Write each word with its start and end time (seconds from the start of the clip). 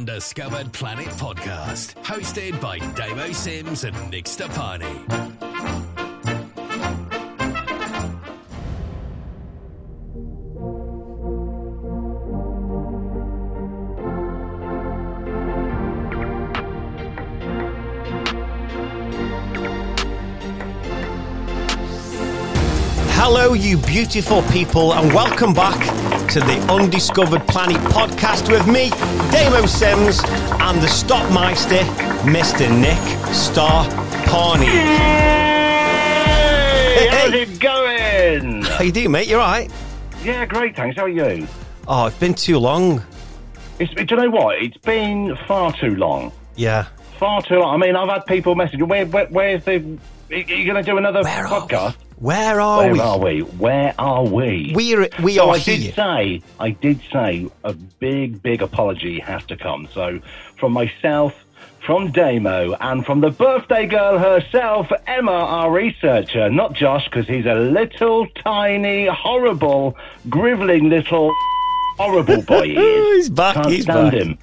Undiscovered 0.00 0.72
Planet 0.72 1.08
podcast, 1.18 1.94
hosted 2.04 2.58
by 2.58 2.78
Damo 2.94 3.32
Sims 3.32 3.84
and 3.84 4.10
Nick 4.10 4.24
Stoppani. 4.24 5.29
You 23.70 23.76
beautiful 23.78 24.42
people, 24.50 24.94
and 24.94 25.14
welcome 25.14 25.54
back 25.54 25.78
to 26.28 26.40
the 26.40 26.58
Undiscovered 26.68 27.46
Planet 27.46 27.76
podcast 27.92 28.50
with 28.50 28.66
me, 28.66 28.90
Damo 29.30 29.64
Sims, 29.64 30.24
and 30.24 30.82
the 30.82 30.88
Stopmeister, 30.88 31.84
Mr. 32.24 32.68
Nick 32.68 32.98
Star 33.32 33.84
Parney. 34.26 34.66
Hey, 36.96 37.06
how's 37.10 37.32
it 37.32 37.60
going? 37.60 38.62
How 38.62 38.82
you 38.82 38.90
doing, 38.90 39.12
mate? 39.12 39.28
You 39.28 39.36
all 39.36 39.48
right? 39.48 39.70
Yeah, 40.24 40.46
great, 40.46 40.74
thanks. 40.74 40.96
How 40.96 41.04
are 41.04 41.08
you? 41.08 41.46
Oh, 41.86 42.06
it's 42.06 42.18
been 42.18 42.34
too 42.34 42.58
long. 42.58 43.04
It's, 43.78 43.94
do 43.94 44.04
you 44.04 44.16
know 44.16 44.30
what? 44.30 44.60
It's 44.60 44.78
been 44.78 45.36
far 45.46 45.72
too 45.74 45.94
long. 45.94 46.32
Yeah. 46.56 46.88
Far 47.20 47.40
too 47.42 47.60
long. 47.60 47.80
I 47.80 47.86
mean, 47.86 47.94
I've 47.94 48.08
had 48.08 48.26
people 48.26 48.56
message, 48.56 48.82
where, 48.82 49.06
where, 49.06 49.26
where's 49.26 49.62
the... 49.62 49.96
Are 50.32 50.36
you 50.36 50.64
going 50.64 50.74
to 50.74 50.82
do 50.82 50.96
another 50.96 51.22
Where 51.22 51.46
are 51.46 51.68
podcast? 51.68 51.94
Where 52.20 52.60
are 52.60 52.78
Where 52.78 52.92
we? 52.92 53.00
are 53.00 53.18
we? 53.18 53.40
Where 53.40 53.94
are 53.98 54.24
we? 54.24 54.72
We're 54.74 55.08
we 55.22 55.36
so 55.36 55.48
are 55.48 55.54
I 55.54 55.58
here. 55.58 55.78
did 55.78 55.94
say, 55.94 56.42
I 56.60 56.70
did 56.70 57.00
say, 57.10 57.48
a 57.64 57.72
big, 57.72 58.42
big 58.42 58.60
apology 58.60 59.18
has 59.20 59.42
to 59.46 59.56
come. 59.56 59.88
So, 59.94 60.20
from 60.58 60.72
myself, 60.72 61.32
from 61.86 62.12
Damo, 62.12 62.74
and 62.78 63.06
from 63.06 63.22
the 63.22 63.30
birthday 63.30 63.86
girl 63.86 64.18
herself, 64.18 64.88
Emma, 65.06 65.32
our 65.32 65.72
researcher, 65.72 66.50
not 66.50 66.74
Josh, 66.74 67.06
because 67.06 67.26
he's 67.26 67.46
a 67.46 67.54
little, 67.54 68.26
tiny, 68.44 69.06
horrible, 69.06 69.96
griveling 70.28 70.90
little, 70.90 71.32
horrible 71.96 72.42
boy. 72.42 72.64
He 72.66 72.76
is. 72.76 73.16
He's 73.20 73.28
back. 73.30 73.54
Can't 73.54 73.70
he's 73.70 73.82
stand 73.84 74.12
back. 74.12 74.20
him. 74.20 74.38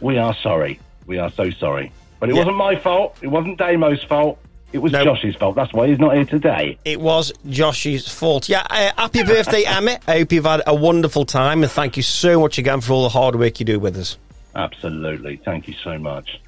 We 0.00 0.16
are 0.18 0.34
sorry. 0.42 0.78
We 1.06 1.18
are 1.18 1.30
so 1.32 1.50
sorry. 1.50 1.90
But 2.20 2.28
it 2.30 2.34
Yeah. 2.36 2.42
wasn't 2.42 2.56
my 2.56 2.76
fault. 2.76 3.16
It 3.20 3.28
wasn't 3.28 3.58
Damo's 3.58 4.02
fault. 4.04 4.38
It 4.72 4.78
was 4.78 4.92
No. 4.92 5.02
Josh's 5.04 5.34
fault. 5.36 5.56
That's 5.56 5.72
why 5.72 5.88
he's 5.88 5.98
not 5.98 6.14
here 6.14 6.24
today. 6.24 6.78
It 6.84 7.00
was 7.00 7.32
Josh's 7.48 8.06
fault. 8.08 8.48
Yeah, 8.48 8.64
uh, 8.70 8.92
happy 8.96 9.24
birthday, 9.24 9.64
Emma. 9.66 9.98
I 10.06 10.18
hope 10.18 10.32
you've 10.32 10.44
had 10.44 10.62
a 10.66 10.74
wonderful 10.74 11.24
time, 11.24 11.62
and 11.64 11.72
thank 11.72 11.96
you 11.96 12.02
so 12.04 12.40
much 12.40 12.58
again 12.58 12.80
for 12.80 12.92
all 12.92 13.02
the 13.02 13.08
hard 13.08 13.34
work 13.36 13.58
you 13.58 13.66
do 13.66 13.80
with 13.80 13.96
us. 13.96 14.16
Absolutely. 14.54 15.40
Thank 15.44 15.66
you 15.68 15.74
so 15.82 15.98
much. 15.98 16.40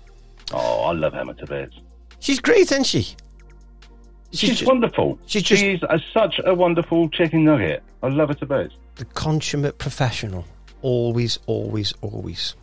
Oh, 0.53 0.83
I 0.85 0.93
love 0.93 1.15
Emma 1.15 1.35
to 1.35 1.47
bits. 1.47 1.75
She's 2.21 2.39
great, 2.41 2.63
isn't 2.71 2.85
she? 2.85 3.15
She's, 4.33 4.61
ju- 4.61 4.67
wonderful. 4.67 5.19
she's 5.27 5.43
just- 5.43 5.61
She's 5.63 5.83
a, 5.83 6.01
such 6.15 6.41
a 6.45 6.55
wonderful 6.55 7.09
chicken 7.11 7.45
nugget. 7.45 7.83
I 8.03 8.09
love 8.09 8.29
her 8.29 8.35
to 8.35 8.47
bits. 8.47 8.75
the 8.97 9.05
consummate 9.05 9.79
professional. 9.79 10.45
Always, 10.81 11.39
always, 11.47 11.93
always. 12.03 12.55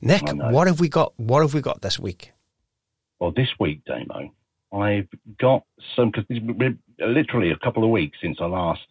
Nick, 0.00 0.22
what 0.32 0.66
have 0.68 0.80
we 0.80 0.88
got? 0.88 1.12
What 1.18 1.40
have 1.42 1.52
we 1.54 1.60
got 1.60 1.82
this 1.82 1.98
week? 1.98 2.32
Well, 3.18 3.32
this 3.32 3.48
week, 3.58 3.84
Damo, 3.84 4.30
I've 4.76 5.08
got 5.40 5.64
some, 5.94 6.10
because 6.10 6.24
we're 6.28 6.76
literally 6.98 7.50
a 7.50 7.56
couple 7.58 7.84
of 7.84 7.90
weeks 7.90 8.18
since 8.20 8.40
our 8.40 8.48
last 8.48 8.82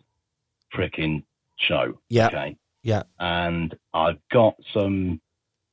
freaking 0.76 1.24
show. 1.58 2.00
Yeah. 2.10 2.28
Okay. 2.28 2.58
Yeah. 2.84 3.04
And 3.20 3.76
I've 3.94 4.20
got 4.32 4.56
some, 4.74 5.20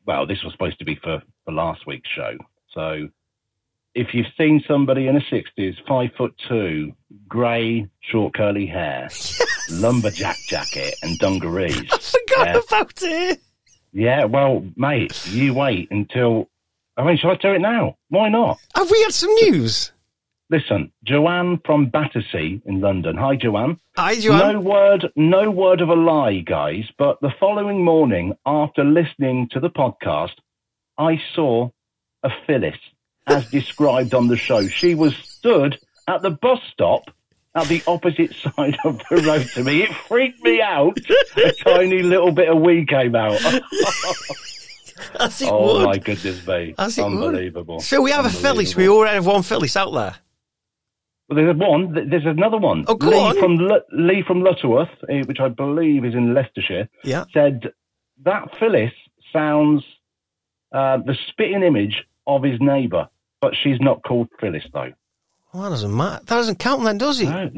well, 0.07 0.27
this 0.27 0.43
was 0.43 0.53
supposed 0.53 0.79
to 0.79 0.85
be 0.85 0.97
for, 0.97 1.23
for 1.45 1.53
last 1.53 1.87
week's 1.87 2.09
show. 2.09 2.37
So 2.73 3.09
if 3.95 4.15
you've 4.15 4.27
seen 4.39 4.63
somebody 4.67 5.07
in 5.09 5.15
the 5.15 5.21
60s, 5.21 5.77
five 5.87 6.11
foot 6.17 6.35
two, 6.49 6.93
grey, 7.29 7.87
short 8.01 8.35
curly 8.35 8.67
hair, 8.67 9.09
lumberjack 9.71 10.37
jacket, 10.49 10.95
and 11.03 11.19
dungarees. 11.19 11.77
I 11.93 11.99
forgot 11.99 12.47
Yeah. 12.47 12.61
about 12.67 13.03
it. 13.03 13.41
Yeah, 13.95 14.25
well, 14.25 14.65
mate, 14.77 15.27
you 15.27 15.53
wait 15.53 15.91
until. 15.91 16.49
I 16.97 17.05
mean, 17.05 17.19
shall 17.19 17.31
I 17.31 17.35
do 17.37 17.53
it 17.53 17.59
now? 17.61 17.97
Why 18.09 18.31
not? 18.31 18.59
Have 18.75 18.91
we 18.91 19.03
had 19.03 19.13
some 19.13 19.35
news? 19.35 19.93
Listen, 20.53 20.93
Joanne 21.03 21.61
from 21.65 21.87
Battersea 21.87 22.61
in 22.67 22.83
London. 22.83 23.17
Hi, 23.17 23.37
Joanne. 23.37 23.81
Hi, 23.97 24.21
Joanne. 24.21 24.57
No 24.57 24.61
word, 24.61 25.11
no 25.17 25.51
word 25.51 25.81
of 25.81 25.89
a 25.89 25.95
lie, 25.95 26.41
guys. 26.41 26.85
But 26.99 27.19
the 27.23 27.33
following 27.41 27.83
morning, 27.83 28.35
after 28.45 28.85
listening 28.85 29.49
to 29.53 29.61
the 29.61 29.71
podcast, 29.71 30.35
I 30.99 31.23
saw 31.35 31.71
a 32.23 32.29
Phyllis, 32.47 32.77
as 33.27 33.47
described 33.51 34.13
on 34.13 34.29
the 34.29 34.37
show. 34.37 34.69
She 34.69 34.95
was 34.95 35.17
stood 35.17 35.79
at 36.07 36.21
the 36.21 36.33
bus 36.33 36.61
stop 36.71 37.05
at 37.55 37.69
the 37.69 37.83
opposite 37.87 38.35
side 38.55 38.77
of 38.85 39.01
the 39.09 39.23
road 39.27 39.49
to 39.55 39.65
me. 39.65 39.85
It 39.85 39.95
freaked 40.07 40.45
me 40.45 40.61
out. 40.61 40.99
A 41.39 41.53
tiny 41.65 42.03
little 42.03 42.31
bit 42.31 42.51
of 42.51 42.61
wee 42.61 42.85
came 42.85 43.15
out. 43.17 43.41
As 45.19 45.41
it 45.41 45.49
oh 45.51 45.79
would. 45.79 45.87
my 45.87 45.97
goodness 45.97 46.47
me! 46.47 46.75
As 46.77 46.99
it 46.99 47.05
would. 47.05 47.13
Unbelievable. 47.13 47.81
So 47.81 48.03
we 48.03 48.11
have 48.11 48.27
a 48.27 48.31
Phyllis. 48.31 48.77
We 48.77 48.91
already 48.91 49.15
have 49.15 49.25
one 49.25 49.43
Phyllis 49.43 49.77
out 49.79 49.95
there. 49.95 50.17
Well, 51.35 51.45
there's 51.45 51.57
one. 51.57 52.09
There's 52.11 52.27
another 52.27 52.59
one. 52.59 52.85
Oh, 52.89 52.95
go 52.95 53.09
Lee 53.09 53.17
on. 53.17 53.39
from 53.39 53.57
Lee 53.93 54.23
from 54.27 54.43
Lutterworth, 54.43 54.89
eh, 55.09 55.23
which 55.27 55.41
I 55.41 55.49
believe 55.49 56.05
is 56.05 56.15
in 56.15 56.35
Leicestershire, 56.35 56.89
Yeah. 57.05 57.25
said 57.33 57.73
that 58.25 58.49
Phyllis 58.59 58.93
sounds 59.33 59.83
uh, 60.73 60.99
the 60.99 61.15
spitting 61.29 61.63
image 61.63 62.05
of 62.27 62.43
his 62.43 62.59
neighbour, 62.61 63.09
but 63.41 63.55
she's 63.63 63.81
not 63.81 64.03
called 64.03 64.29
Phyllis 64.41 64.65
though. 64.73 64.93
Well, 65.53 65.65
that 65.65 65.69
doesn't 65.71 65.95
matter. 65.95 66.25
That 66.25 66.37
doesn't 66.37 66.59
count 66.59 66.83
then, 66.85 66.97
does 66.99 67.21
it? 67.21 67.29
No. 67.29 67.51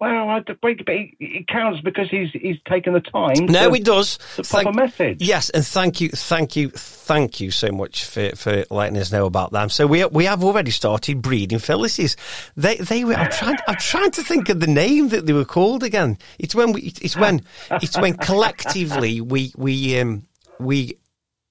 Well, 0.00 0.28
I, 0.28 0.40
but 0.40 0.60
but 0.60 0.70
it, 0.86 1.48
counts 1.48 1.80
because 1.80 2.08
he's 2.08 2.30
he's 2.30 2.56
taken 2.68 2.92
the 2.92 3.00
time. 3.00 3.46
No, 3.46 3.70
to, 3.70 3.74
it 3.74 3.84
does. 3.84 4.18
to 4.36 4.44
pop 4.44 4.66
a 4.66 4.72
message. 4.72 5.20
Yes, 5.20 5.50
and 5.50 5.66
thank 5.66 6.00
you, 6.00 6.10
thank 6.10 6.54
you, 6.54 6.70
thank 6.70 7.40
you 7.40 7.50
so 7.50 7.72
much 7.72 8.04
for, 8.04 8.30
for 8.36 8.64
letting 8.70 8.96
us 8.96 9.10
know 9.10 9.26
about 9.26 9.50
them. 9.50 9.68
So 9.68 9.88
we 9.88 10.04
we 10.06 10.26
have 10.26 10.44
already 10.44 10.70
started 10.70 11.20
breeding 11.20 11.58
Phyllises. 11.58 12.16
They 12.56 12.76
they 12.76 13.04
were. 13.04 13.14
I'm 13.14 13.30
trying. 13.32 13.56
I'm 13.66 13.76
trying 13.76 14.12
to 14.12 14.22
think 14.22 14.48
of 14.48 14.60
the 14.60 14.68
name 14.68 15.08
that 15.08 15.26
they 15.26 15.32
were 15.32 15.44
called 15.44 15.82
again. 15.82 16.16
It's 16.38 16.54
when 16.54 16.70
we. 16.70 16.92
It's 17.02 17.16
when. 17.16 17.42
It's 17.70 17.98
when 17.98 18.16
collectively 18.16 19.20
we 19.20 19.52
we 19.56 19.98
um 19.98 20.28
we 20.60 20.96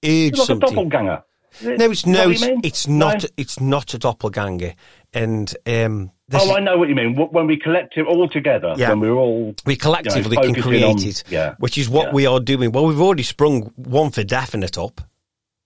urge 0.02 0.38
like 0.38 0.48
a 0.48 0.54
doppelganger. 0.54 1.22
It? 1.60 1.78
No, 1.78 1.90
it's 1.90 2.06
no, 2.06 2.30
it's, 2.30 2.42
it's 2.62 2.86
No? 2.88 3.08
not. 3.08 3.24
It's 3.36 3.60
not 3.60 3.94
a 3.94 3.98
doppelganger. 3.98 4.74
And 5.14 5.54
um, 5.66 6.10
Oh, 6.32 6.54
I 6.54 6.60
know 6.60 6.76
what 6.76 6.90
you 6.90 6.94
mean. 6.94 7.14
When 7.16 7.46
we 7.46 7.56
collect 7.58 7.96
it 7.96 8.06
all 8.06 8.28
together, 8.28 8.74
Yeah. 8.76 8.90
when 8.90 9.00
we're 9.00 9.12
all 9.14 9.54
we 9.64 9.76
collectively 9.76 10.36
you 10.42 10.48
know, 10.48 10.52
can 10.54 10.62
create 10.62 10.84
on- 10.84 10.98
it, 11.02 11.24
yeah, 11.30 11.54
which 11.58 11.78
is 11.78 11.88
what 11.88 12.08
yeah. 12.08 12.12
we 12.12 12.26
are 12.26 12.38
doing. 12.40 12.70
Well, 12.72 12.84
we've 12.86 13.00
already 13.00 13.22
sprung 13.22 13.72
one 13.76 14.10
for 14.10 14.22
definite 14.24 14.76
up, 14.76 15.00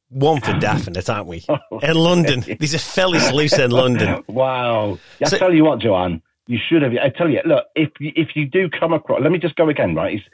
one 0.08 0.40
for 0.40 0.52
definite, 0.60 1.10
aren't 1.10 1.26
we? 1.26 1.44
In 1.82 1.94
London, 1.96 2.44
there's 2.60 2.74
a 2.74 2.78
Phyllis 2.78 3.32
loose 3.32 3.58
in 3.58 3.72
London. 3.72 4.22
Wow. 4.28 4.98
I 5.20 5.28
So- 5.28 5.38
tell 5.38 5.52
you 5.52 5.64
what, 5.64 5.80
Joanne, 5.80 6.22
you 6.46 6.58
should 6.68 6.82
have. 6.82 6.92
I 6.92 7.08
tell 7.08 7.28
you, 7.28 7.40
look, 7.44 7.64
if 7.74 7.90
you, 7.98 8.12
if 8.14 8.36
you 8.36 8.46
do 8.46 8.68
come 8.70 8.92
across, 8.92 9.20
let 9.20 9.32
me 9.32 9.38
just 9.38 9.56
go 9.56 9.68
again, 9.68 9.96
right? 9.96 10.14
It's 10.18 10.24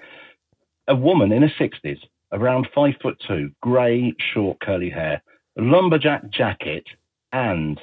a 0.88 0.94
woman 0.94 1.32
in 1.32 1.40
her 1.42 1.52
sixties, 1.58 1.98
around 2.32 2.68
five 2.74 2.94
foot 3.00 3.16
two, 3.26 3.50
grey, 3.62 4.12
short, 4.34 4.60
curly 4.60 4.90
hair, 4.90 5.22
lumberjack 5.58 6.30
jacket, 6.30 6.84
and 7.32 7.80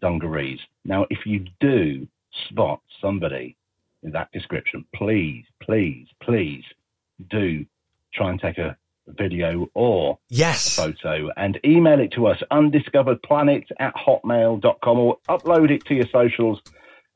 dungarees. 0.00 0.58
Now, 0.84 1.06
if 1.10 1.26
you 1.26 1.46
do 1.60 2.06
spot 2.48 2.80
somebody 3.00 3.56
in 4.02 4.12
that 4.12 4.30
description, 4.32 4.84
please, 4.94 5.44
please, 5.62 6.06
please 6.22 6.64
do 7.30 7.64
try 8.12 8.30
and 8.30 8.40
take 8.40 8.58
a 8.58 8.76
video 9.06 9.68
or 9.74 10.18
Yes, 10.28 10.76
photo 10.76 11.28
and 11.36 11.58
email 11.64 11.98
it 11.98 12.12
to 12.12 12.26
us 12.26 12.40
undiscoveredplanet 12.52 13.64
at 13.80 13.94
hotmail.com 13.94 14.98
or 14.98 15.18
upload 15.28 15.70
it 15.70 15.84
to 15.86 15.94
your 15.94 16.06
socials 16.12 16.60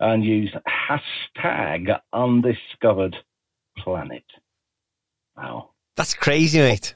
and 0.00 0.24
use 0.24 0.52
hashtag 0.66 1.96
undiscovered 2.12 3.16
planet 3.78 4.24
wow 5.36 5.70
that's 5.96 6.12
crazy, 6.12 6.58
mate. 6.58 6.94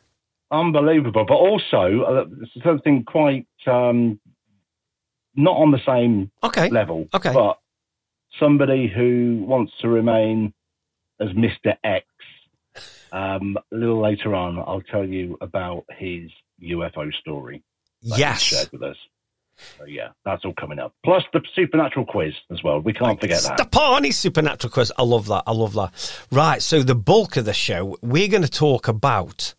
Unbelievable 0.51 1.25
but 1.27 1.35
also 1.35 2.03
uh, 2.03 2.25
something 2.65 3.05
quite 3.05 3.47
um, 3.67 4.19
not 5.35 5.57
on 5.57 5.71
the 5.71 5.81
same 5.87 6.31
Okay, 6.43 6.69
level 6.71 7.09
Okay. 7.15 7.33
but 7.33 7.59
somebody 8.39 8.89
who 8.89 9.45
wants 9.47 9.73
to 9.81 9.89
remain 9.89 10.53
as 11.21 11.29
mr 11.31 11.77
x 11.85 12.07
um, 13.13 13.57
a 13.73 13.77
little 13.77 14.01
later 14.01 14.35
on 14.35 14.59
i'll 14.59 14.81
tell 14.91 15.05
you 15.05 15.37
about 15.41 15.85
his 15.99 16.31
ufo 16.63 17.13
story 17.15 17.63
yes. 18.03 18.41
shared 18.43 18.71
with 18.73 18.83
us. 18.83 18.97
So 19.79 19.85
yeah, 19.85 20.09
that's 20.25 20.43
all 20.47 20.55
coming 20.59 20.79
up. 20.79 20.95
Plus 21.05 21.23
the 21.35 21.43
supernatural 21.55 22.07
quiz 22.07 22.33
as 22.51 22.63
well. 22.63 22.81
We 22.81 22.95
can't 22.95 23.21
forget 23.21 23.43
that. 23.43 23.59
Stoppani 23.59 24.11
Supernatural 24.13 24.71
Quiz. 24.71 24.91
I 24.97 25.03
love 25.03 25.27
that. 25.27 25.43
I 25.47 25.53
love 25.53 25.75
that. 25.75 26.25
Right. 26.33 26.63
So 26.63 26.83
the 26.83 26.95
bulk 26.95 27.37
of 27.37 27.45
the 27.45 27.53
show, 27.53 27.99
we're 28.01 28.29
going 28.29 28.43
to 28.43 28.49
talk 28.51 28.89
about 28.89 29.55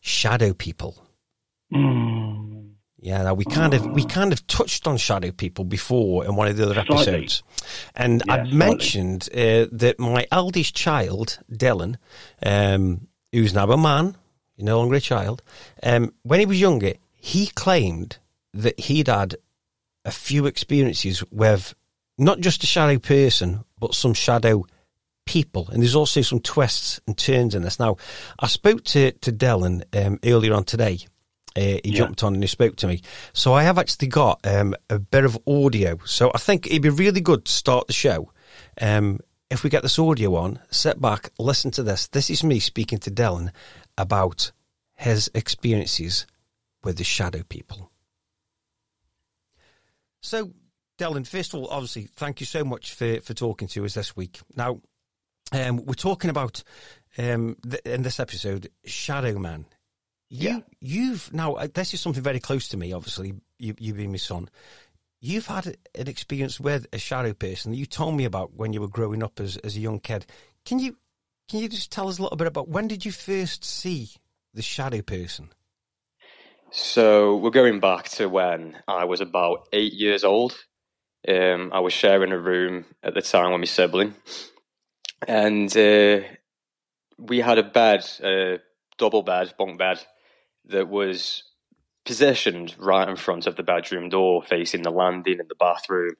shadow 0.00 0.52
people. 0.52 1.04
Mm. 1.72 2.72
Yeah, 3.00 3.22
now 3.22 3.34
we 3.34 3.44
kind 3.44 3.74
of 3.74 3.86
we 3.86 4.04
kind 4.04 4.32
of 4.32 4.44
touched 4.48 4.86
on 4.88 4.96
shadow 4.96 5.30
people 5.30 5.64
before 5.64 6.24
in 6.24 6.34
one 6.34 6.48
of 6.48 6.56
the 6.56 6.64
other 6.64 6.74
Slightly. 6.74 6.94
episodes, 6.96 7.42
and 7.94 8.22
Yeah, 8.26 8.34
I 8.34 8.44
mentioned 8.52 9.28
uh, 9.32 9.66
that 9.70 9.96
my 10.00 10.26
eldest 10.32 10.74
child, 10.74 11.38
Dylan, 11.50 11.96
um, 12.44 13.06
who's 13.30 13.54
now 13.54 13.70
a 13.70 13.76
man, 13.76 14.16
he's 14.56 14.64
no 14.64 14.78
longer 14.80 14.96
a 14.96 15.00
child, 15.00 15.42
um, 15.82 16.12
when 16.22 16.40
he 16.40 16.46
was 16.46 16.60
younger, 16.60 16.94
he 17.12 17.46
claimed 17.48 18.18
that 18.52 18.80
he'd 18.80 19.06
had 19.06 19.36
a 20.04 20.10
few 20.10 20.46
experiences 20.46 21.22
with 21.30 21.74
not 22.16 22.40
just 22.40 22.64
a 22.64 22.66
shadow 22.66 22.98
person, 22.98 23.64
but 23.78 23.94
some 23.94 24.14
shadow 24.14 24.64
people. 25.28 25.68
And 25.68 25.82
there's 25.82 25.94
also 25.94 26.22
some 26.22 26.40
twists 26.40 27.00
and 27.06 27.16
turns 27.16 27.54
in 27.54 27.62
this. 27.62 27.78
Now, 27.78 27.96
I 28.40 28.46
spoke 28.46 28.82
to, 28.84 29.12
to 29.12 29.30
Dylan 29.32 29.82
um, 29.94 30.18
earlier 30.24 30.54
on 30.54 30.64
today. 30.64 31.00
Uh, 31.56 31.60
he 31.60 31.80
Yeah. 31.84 31.98
jumped 31.98 32.22
on 32.22 32.34
and 32.34 32.42
he 32.42 32.46
spoke 32.46 32.76
to 32.76 32.86
me. 32.86 33.02
So 33.32 33.52
I 33.52 33.62
have 33.64 33.78
actually 33.78 34.08
got 34.08 34.40
um, 34.46 34.74
a 34.88 34.98
bit 34.98 35.24
of 35.24 35.38
audio. 35.46 35.98
So 36.04 36.30
I 36.34 36.38
think 36.38 36.66
it'd 36.66 36.82
be 36.82 36.88
really 36.88 37.20
good 37.20 37.44
to 37.44 37.52
start 37.52 37.86
the 37.86 37.92
show. 37.92 38.32
Um, 38.80 39.20
if 39.50 39.64
we 39.64 39.70
get 39.70 39.82
this 39.82 39.98
audio 39.98 40.34
on, 40.36 40.60
sit 40.70 41.00
back, 41.00 41.30
listen 41.38 41.70
to 41.72 41.82
this. 41.82 42.08
This 42.08 42.30
is 42.30 42.42
me 42.44 42.60
speaking 42.60 42.98
to 43.00 43.10
Dylan 43.10 43.50
about 43.96 44.52
his 44.94 45.30
experiences 45.34 46.26
with 46.84 46.96
the 46.96 47.04
shadow 47.04 47.42
people. 47.48 47.90
So, 50.20 50.52
Dylan, 50.98 51.26
first 51.26 51.54
of 51.54 51.60
all, 51.60 51.68
obviously, 51.70 52.08
thank 52.16 52.40
you 52.40 52.46
so 52.46 52.64
much 52.64 52.92
for, 52.92 53.20
for 53.20 53.34
talking 53.34 53.68
to 53.68 53.84
us 53.84 53.94
this 53.94 54.16
week. 54.16 54.40
Now, 54.56 54.80
um, 55.52 55.84
we're 55.84 55.94
talking 55.94 56.30
about 56.30 56.62
um, 57.16 57.56
th- 57.68 57.82
in 57.84 58.02
this 58.02 58.20
episode, 58.20 58.70
Shadow 58.84 59.38
Man. 59.38 59.66
You, 60.30 60.48
Yeah. 60.48 60.58
you've 60.80 61.32
now 61.32 61.54
uh, 61.54 61.68
this 61.72 61.94
is 61.94 62.00
something 62.00 62.22
very 62.22 62.40
close 62.40 62.68
to 62.68 62.76
me. 62.76 62.92
Obviously, 62.92 63.34
you, 63.58 63.74
you 63.78 63.94
being 63.94 64.10
my 64.12 64.18
son, 64.18 64.50
you've 65.20 65.46
had 65.46 65.66
an 65.94 66.06
experience 66.08 66.60
with 66.60 66.86
a 66.92 66.98
shadow 66.98 67.32
person 67.32 67.72
that 67.72 67.78
you 67.78 67.86
told 67.86 68.14
me 68.14 68.24
about 68.24 68.54
when 68.54 68.72
you 68.72 68.80
were 68.80 68.88
growing 68.88 69.22
up 69.22 69.40
as 69.40 69.56
as 69.58 69.76
a 69.76 69.80
young 69.80 70.00
kid. 70.00 70.26
Can 70.66 70.78
you 70.80 70.98
can 71.48 71.60
you 71.60 71.68
just 71.68 71.90
tell 71.90 72.08
us 72.08 72.18
a 72.18 72.22
little 72.22 72.36
bit 72.36 72.46
about 72.46 72.68
when 72.68 72.88
did 72.88 73.06
you 73.06 73.12
first 73.12 73.64
see 73.64 74.10
the 74.52 74.60
shadow 74.62 75.00
person? 75.00 75.48
So 76.70 77.36
we're 77.36 77.50
going 77.50 77.80
back 77.80 78.10
to 78.10 78.28
when 78.28 78.76
I 78.86 79.04
was 79.04 79.22
about 79.22 79.68
eight 79.72 79.94
years 79.94 80.24
old. 80.24 80.54
Um, 81.26 81.70
I 81.72 81.80
was 81.80 81.92
sharing 81.94 82.32
a 82.32 82.38
room 82.38 82.84
at 83.02 83.14
the 83.14 83.22
time 83.22 83.50
with 83.52 83.60
my 83.60 83.64
sibling, 83.64 84.14
and 85.26 85.74
uh, 85.76 86.20
we 87.18 87.40
had 87.40 87.58
a 87.58 87.62
bed, 87.62 88.08
a 88.22 88.58
double 88.98 89.22
bed, 89.22 89.54
bunk 89.58 89.78
bed, 89.78 90.04
that 90.66 90.88
was 90.88 91.44
positioned 92.04 92.74
right 92.78 93.08
in 93.08 93.16
front 93.16 93.46
of 93.46 93.56
the 93.56 93.62
bedroom 93.62 94.08
door, 94.08 94.42
facing 94.42 94.82
the 94.82 94.90
landing 94.90 95.40
and 95.40 95.48
the 95.48 95.54
bathroom. 95.54 96.14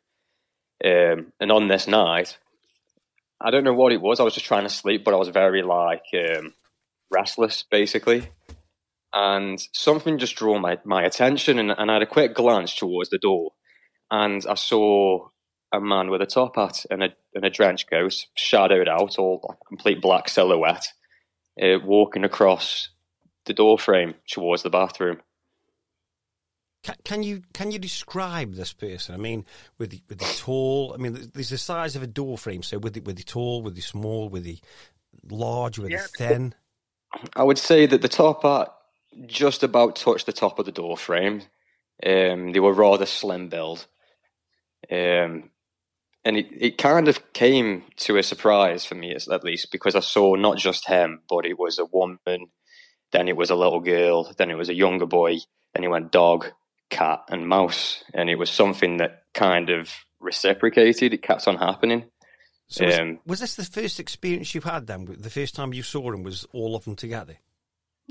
Um, 0.85 1.33
and 1.41 1.51
on 1.51 1.69
this 1.69 1.87
night, 1.87 2.39
I 3.41 3.51
don't 3.51 3.65
know 3.65 3.75
what 3.75 3.93
it 3.93 4.01
was. 4.01 4.21
I 4.21 4.25
was 4.25 4.35
just 4.35 4.47
trying 4.47 4.65
to 4.65 4.69
sleep, 4.69 5.05
but 5.05 5.15
I 5.15 5.19
was 5.19 5.29
very 5.29 5.63
like 5.63 6.05
um, 6.15 6.55
restless, 7.11 7.65
basically 7.71 8.29
and 9.13 9.67
something 9.73 10.19
just 10.19 10.37
drew 10.37 10.59
my, 10.59 10.79
my 10.85 11.03
attention 11.03 11.59
and, 11.59 11.71
and 11.71 11.91
I 11.91 11.95
had 11.95 12.03
a 12.03 12.07
quick 12.07 12.35
glance 12.35 12.75
towards 12.75 13.11
the 13.11 13.19
door 13.19 13.53
and 14.11 14.45
I 14.49 14.55
saw 14.55 15.29
a 15.73 15.81
man 15.81 16.11
with 16.11 16.23
a 16.23 16.27
top 16.27 16.57
hat 16.57 16.85
and 16.91 17.03
a, 17.03 17.09
and 17.35 17.45
a 17.45 17.51
trench 17.51 17.87
coat 17.89 18.27
shadowed 18.35 18.89
out, 18.89 19.19
all 19.19 19.45
like 19.49 19.59
complete 19.67 20.01
black 20.01 20.29
silhouette, 20.29 20.87
uh, 21.63 21.79
walking 21.85 22.25
across 22.25 22.89
the 23.45 23.55
door 23.55 23.79
frame 23.79 24.15
towards 24.29 24.63
the 24.63 24.71
bathroom. 24.71 25.21
Can, 26.85 26.95
can 27.05 27.23
you 27.23 27.43
can 27.53 27.71
you 27.73 27.79
describe 27.79 28.55
this 28.55 28.73
person? 28.73 29.15
I 29.15 29.19
mean, 29.19 29.45
with 29.79 29.91
the, 29.91 30.01
with 30.09 30.19
the 30.19 30.35
tall. 30.39 30.95
I 30.95 30.99
mean, 30.99 31.31
there's 31.35 31.51
the 31.51 31.59
size 31.59 31.97
of 31.97 32.03
a 32.03 32.07
door 32.07 32.39
frame. 32.39 32.63
So 32.63 32.79
with 32.79 32.95
the, 32.95 33.01
with 33.01 33.17
the 33.17 33.25
tall, 33.25 33.63
with 33.63 33.75
the 33.75 33.81
small, 33.81 34.29
with 34.29 34.45
the 34.45 34.61
large, 35.29 35.79
with 35.79 35.91
Yeah. 35.91 36.03
the 36.03 36.09
thin. 36.25 36.55
I 37.35 37.43
would 37.43 37.59
say 37.59 37.87
that 37.87 38.01
the 38.01 38.09
top 38.09 38.43
hat 38.43 38.73
just 39.27 39.63
about 39.63 39.97
touched 39.97 40.27
the 40.27 40.33
top 40.33 40.59
of 40.59 40.67
the 40.67 40.73
door 40.73 40.97
frame. 40.97 41.43
Um, 42.07 42.53
they 42.53 42.61
were 42.61 42.73
rather 42.73 43.07
slim 43.07 43.49
build. 43.49 43.87
Um, 44.91 45.51
and 46.29 46.37
it, 46.37 46.47
it 46.53 46.77
kind 46.77 47.09
of 47.09 47.33
came 47.33 47.85
to 47.97 48.19
a 48.19 48.23
surprise 48.23 48.85
for 48.85 48.95
me, 48.95 49.15
at 49.15 49.45
least, 49.45 49.73
because 49.73 49.95
I 49.95 50.01
saw 50.01 50.35
not 50.35 50.59
just 50.59 50.87
him, 50.87 51.23
but 51.27 51.47
it 51.47 51.59
was 51.59 51.79
a 51.79 51.87
woman, 51.87 52.19
then 53.13 53.29
it 53.29 53.37
was 53.37 53.49
a 53.49 53.55
little 53.55 53.81
girl, 53.81 54.31
then 54.37 54.51
it 54.51 54.59
was 54.59 54.69
a 54.69 54.75
younger 54.75 55.07
boy, 55.07 55.39
then 55.73 55.85
it 55.85 55.89
went 55.89 56.13
dog, 56.13 56.53
cat, 56.91 57.21
and 57.31 57.49
mouse. 57.49 58.05
And 58.13 58.29
it 58.29 58.35
was 58.35 58.51
something 58.51 58.99
that 58.99 59.23
kind 59.33 59.71
of 59.71 59.91
reciprocated. 60.21 61.15
It 61.15 61.23
kept 61.23 61.49
on 61.49 61.57
happening. 61.57 62.05
So 62.67 62.85
was, 62.85 62.99
Um, 62.99 63.21
was 63.25 63.41
this 63.41 63.55
the 63.55 63.65
first 63.65 63.99
experience 63.99 64.55
you 64.55 64.61
had 64.61 64.87
then? 64.87 65.07
The 65.19 65.31
first 65.31 65.55
time 65.55 65.73
you 65.73 65.83
saw 65.83 66.11
them 66.11 66.25
was 66.25 66.47
all 66.53 66.77
of 66.77 66.85
them 66.85 66.95
together. 66.95 67.39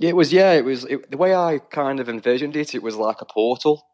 It 0.01 0.15
was, 0.15 0.33
yeah, 0.33 0.53
it 0.53 0.65
was 0.65 0.85
it, 0.85 1.11
the 1.11 1.17
way 1.17 1.35
I 1.35 1.59
kind 1.59 1.99
of 1.99 2.09
envisioned 2.09 2.55
it. 2.55 2.73
It 2.73 2.81
was 2.81 2.95
like 2.95 3.21
a 3.21 3.25
portal 3.25 3.85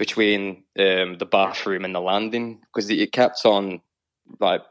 between 0.00 0.64
um, 0.78 1.18
the 1.18 1.28
bathroom 1.30 1.84
and 1.84 1.94
the 1.94 2.00
landing 2.00 2.58
because 2.72 2.88
it, 2.88 3.12
kept 3.12 3.44
on 3.44 3.82
like 4.40 4.62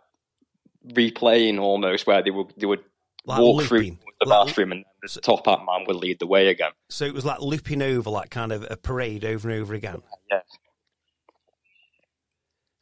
replaying 0.91 1.59
almost 1.59 2.07
where 2.07 2.23
they 2.23 2.31
would 2.31 2.51
they 2.57 2.65
would 2.65 2.83
Like 3.25 3.39
walk 3.39 3.61
through 3.61 3.81
the 3.81 4.25
Like- 4.25 4.47
bathroom 4.47 4.71
and 4.71 4.85
the 5.03 5.21
top 5.21 5.45
hat 5.45 5.59
man 5.67 5.85
would 5.87 5.97
lead 5.97 6.17
the 6.17 6.25
way 6.25 6.47
again. 6.47 6.71
So 6.89 7.05
it 7.05 7.13
was 7.13 7.25
like 7.25 7.41
looping 7.41 7.83
over, 7.83 8.09
like 8.09 8.31
kind 8.31 8.51
of 8.51 8.65
a 8.71 8.75
parade 8.75 9.23
over 9.23 9.49
and 9.49 9.61
over 9.61 9.75
again. 9.75 10.01
Yeah. 10.31 10.41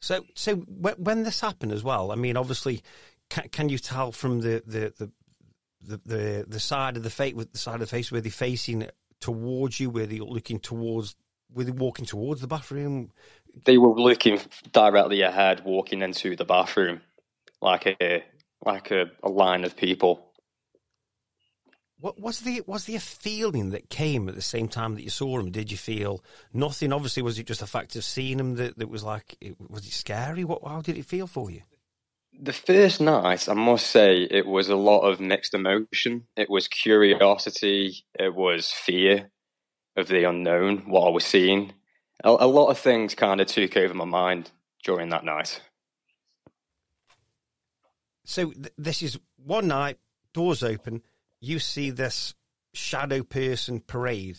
So, 0.00 0.24
so 0.34 0.56
when, 0.56 0.94
when 0.94 1.22
this 1.24 1.40
happened 1.42 1.72
as 1.72 1.84
well, 1.84 2.10
I 2.10 2.14
mean, 2.14 2.38
obviously, 2.38 2.82
can, 3.28 3.48
can 3.50 3.68
you 3.68 3.76
tell 3.78 4.10
from 4.10 4.40
the 4.40 4.62
the, 4.66 4.92
the 4.98 5.10
the 5.82 6.00
the 6.06 6.44
the 6.48 6.60
side 6.60 6.96
of 6.96 7.02
the 7.02 7.10
face, 7.10 7.34
with 7.34 7.52
the 7.52 7.58
side 7.58 7.74
of 7.74 7.80
the 7.80 7.86
face, 7.86 8.10
where 8.10 8.22
they're 8.22 8.32
facing 8.32 8.88
towards 9.20 9.78
you, 9.80 9.90
where 9.90 10.06
they're 10.06 10.20
looking 10.20 10.60
towards, 10.60 11.14
where 11.52 11.64
they're 11.64 11.74
walking 11.74 12.04
towards 12.04 12.40
the 12.40 12.46
bathroom? 12.46 13.10
They 13.64 13.78
were 13.78 13.98
looking 13.98 14.40
directly 14.72 15.22
ahead, 15.22 15.64
walking 15.64 16.02
into 16.02 16.36
the 16.36 16.44
bathroom 16.44 17.00
like 17.60 17.86
a 18.00 18.24
like 18.64 18.90
a, 18.90 19.10
a 19.22 19.28
line 19.28 19.64
of 19.64 19.76
people. 19.76 20.24
What 22.00 22.20
was 22.20 22.40
the 22.40 22.62
was 22.66 22.86
there 22.86 22.98
a 22.98 23.00
feeling 23.00 23.70
that 23.70 23.90
came 23.90 24.28
at 24.28 24.36
the 24.36 24.42
same 24.42 24.68
time 24.68 24.94
that 24.94 25.02
you 25.02 25.10
saw 25.10 25.38
him? 25.40 25.50
Did 25.50 25.72
you 25.72 25.76
feel 25.76 26.22
nothing? 26.52 26.92
Obviously, 26.92 27.22
was 27.22 27.38
it 27.38 27.46
just 27.46 27.62
a 27.62 27.66
fact 27.66 27.96
of 27.96 28.04
seeing 28.04 28.38
him 28.38 28.54
that, 28.54 28.78
that 28.78 28.88
was 28.88 29.02
like, 29.02 29.36
it, 29.40 29.56
was 29.68 29.84
it 29.84 29.92
scary? 29.92 30.44
What 30.44 30.62
how 30.64 30.80
did 30.80 30.96
it 30.96 31.06
feel 31.06 31.26
for 31.26 31.50
you? 31.50 31.62
The 32.40 32.52
first 32.52 33.00
night, 33.00 33.48
I 33.48 33.54
must 33.54 33.88
say, 33.88 34.22
it 34.30 34.46
was 34.46 34.68
a 34.68 34.76
lot 34.76 35.00
of 35.00 35.18
mixed 35.18 35.54
emotion. 35.54 36.28
It 36.36 36.48
was 36.48 36.68
curiosity, 36.68 38.04
it 38.14 38.32
was 38.32 38.70
fear 38.70 39.32
of 39.98 40.08
the 40.08 40.24
unknown, 40.24 40.78
what 40.86 41.06
I 41.06 41.10
was 41.10 41.24
seeing. 41.24 41.72
A, 42.24 42.30
a 42.30 42.46
lot 42.46 42.68
of 42.68 42.78
things 42.78 43.14
kind 43.14 43.40
of 43.40 43.46
took 43.46 43.76
over 43.76 43.94
my 43.94 44.04
mind 44.04 44.50
during 44.84 45.10
that 45.10 45.24
night. 45.24 45.60
So 48.24 48.50
th- 48.50 48.72
this 48.76 49.02
is 49.02 49.18
one 49.36 49.68
night, 49.68 49.98
doors 50.32 50.62
open, 50.62 51.02
you 51.40 51.58
see 51.58 51.90
this 51.90 52.34
shadow 52.74 53.22
person 53.22 53.80
parade 53.80 54.38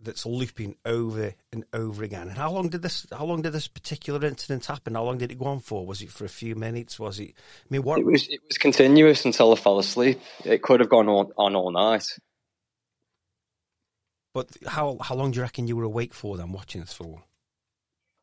that's 0.00 0.24
looping 0.24 0.76
over 0.84 1.34
and 1.52 1.64
over 1.72 2.04
again. 2.04 2.28
And 2.28 2.36
how 2.36 2.52
long 2.52 2.68
did 2.68 2.82
this? 2.82 3.06
How 3.10 3.24
long 3.24 3.42
did 3.42 3.52
this 3.52 3.68
particular 3.68 4.24
incident 4.26 4.66
happen? 4.66 4.94
How 4.94 5.04
long 5.04 5.18
did 5.18 5.32
it 5.32 5.38
go 5.38 5.46
on 5.46 5.60
for? 5.60 5.84
Was 5.84 6.02
it 6.02 6.10
for 6.10 6.24
a 6.24 6.28
few 6.28 6.54
minutes? 6.54 6.98
Was 6.98 7.18
it? 7.18 7.30
I 7.30 7.66
mean, 7.70 7.82
what? 7.82 7.98
It 7.98 8.06
was 8.06 8.28
it 8.28 8.40
was 8.46 8.58
continuous 8.58 9.24
until 9.24 9.52
I 9.52 9.56
fell 9.56 9.78
asleep. 9.78 10.20
It 10.44 10.62
could 10.62 10.80
have 10.80 10.88
gone 10.88 11.08
on, 11.08 11.32
on 11.36 11.56
all 11.56 11.72
night. 11.72 12.06
But 14.38 14.70
how 14.70 14.96
how 15.00 15.14
long 15.16 15.32
do 15.32 15.36
you 15.38 15.42
reckon 15.42 15.66
you 15.66 15.76
were 15.76 15.82
awake 15.82 16.14
for 16.14 16.36
then, 16.36 16.52
watching 16.52 16.80
this 16.80 16.92
for? 16.92 17.22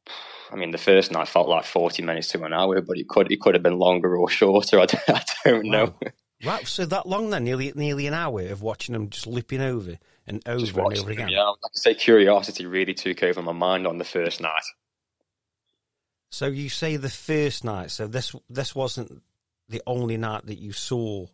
I 0.52 0.56
mean, 0.56 0.72
the 0.72 0.78
first 0.78 1.12
night 1.12 1.28
felt 1.28 1.50
like 1.50 1.66
forty 1.66 2.04
minutes 2.04 2.30
to 2.30 2.44
an 2.44 2.54
hour, 2.54 2.80
but 2.82 2.98
it 2.98 3.10
could 3.10 3.32
it 3.32 3.42
could 3.42 3.54
have 3.56 3.64
been 3.64 3.78
longer 3.80 4.16
or 4.16 4.30
shorter. 4.30 4.80
I, 4.84 4.86
don't- 4.86 5.10
I 5.10 5.24
don't 5.44 5.66
know. 5.66 5.86
Wow. 6.02 6.12
Right, 6.44 6.68
so 6.68 6.86
that 6.86 7.08
long 7.08 7.30
then, 7.32 7.44
nearly 7.44 7.72
nearly 7.76 8.08
an 8.08 8.14
hour 8.14 8.42
of 8.48 8.62
watching 8.62 8.94
them 8.94 9.10
just 9.10 9.26
looping 9.28 9.62
over 9.62 9.98
and 10.28 10.42
over 10.48 10.66
and 10.66 10.78
over 10.80 10.94
them, 11.02 11.12
again. 11.12 11.30
Yeah, 11.30 11.44
like 11.44 11.58
I 11.66 11.70
say, 11.74 11.94
curiosity 11.96 12.66
really 12.66 12.94
took 12.94 13.24
over 13.24 13.42
my 13.42 13.52
mind 13.54 13.88
on 13.88 13.98
the 13.98 14.04
first 14.06 14.40
night. 14.42 14.64
So 16.32 16.48
you 16.48 16.70
say 16.70 16.98
the 16.98 17.10
first 17.10 17.64
night. 17.64 17.92
So 17.92 18.08
this 18.08 18.36
this 18.50 18.74
wasn't 18.76 19.22
the 19.70 19.82
only 19.88 20.18
night 20.18 20.46
that 20.46 20.60
you 20.60 20.72
saw 20.72 21.26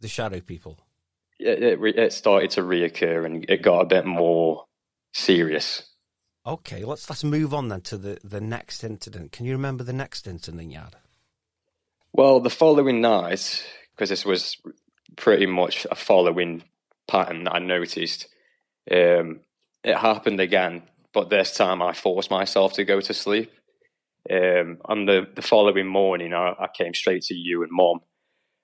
the 0.00 0.08
shadow 0.08 0.40
people. 0.40 0.78
It, 1.40 1.62
it, 1.62 1.98
it 1.98 2.12
started 2.12 2.50
to 2.52 2.62
reoccur 2.62 3.24
and 3.24 3.48
it 3.48 3.62
got 3.62 3.80
a 3.80 3.86
bit 3.86 4.04
more 4.04 4.66
serious. 5.12 5.82
Okay, 6.46 6.84
let's 6.84 7.08
let's 7.08 7.24
move 7.24 7.52
on 7.52 7.68
then 7.68 7.80
to 7.82 7.98
the 7.98 8.18
the 8.24 8.40
next 8.40 8.82
incident. 8.84 9.32
Can 9.32 9.46
you 9.46 9.52
remember 9.52 9.84
the 9.84 9.92
next 9.92 10.26
incident 10.26 10.70
you 10.70 10.78
had? 10.78 10.96
Well, 12.12 12.40
the 12.40 12.50
following 12.50 13.00
night, 13.00 13.64
because 13.92 14.08
this 14.08 14.24
was 14.24 14.56
pretty 15.16 15.46
much 15.46 15.86
a 15.90 15.94
following 15.94 16.64
pattern 17.06 17.44
that 17.44 17.54
I 17.54 17.58
noticed, 17.58 18.26
um, 18.90 19.40
it 19.84 19.96
happened 19.96 20.40
again, 20.40 20.82
but 21.12 21.30
this 21.30 21.56
time 21.56 21.82
I 21.82 21.92
forced 21.92 22.30
myself 22.30 22.72
to 22.74 22.84
go 22.84 23.00
to 23.00 23.14
sleep. 23.14 23.52
Um, 24.30 24.78
on 24.84 25.06
the, 25.06 25.26
the 25.34 25.42
following 25.42 25.86
morning, 25.86 26.34
I, 26.34 26.54
I 26.58 26.68
came 26.76 26.94
straight 26.94 27.22
to 27.24 27.34
you 27.34 27.62
and 27.62 27.72
mom, 27.72 28.00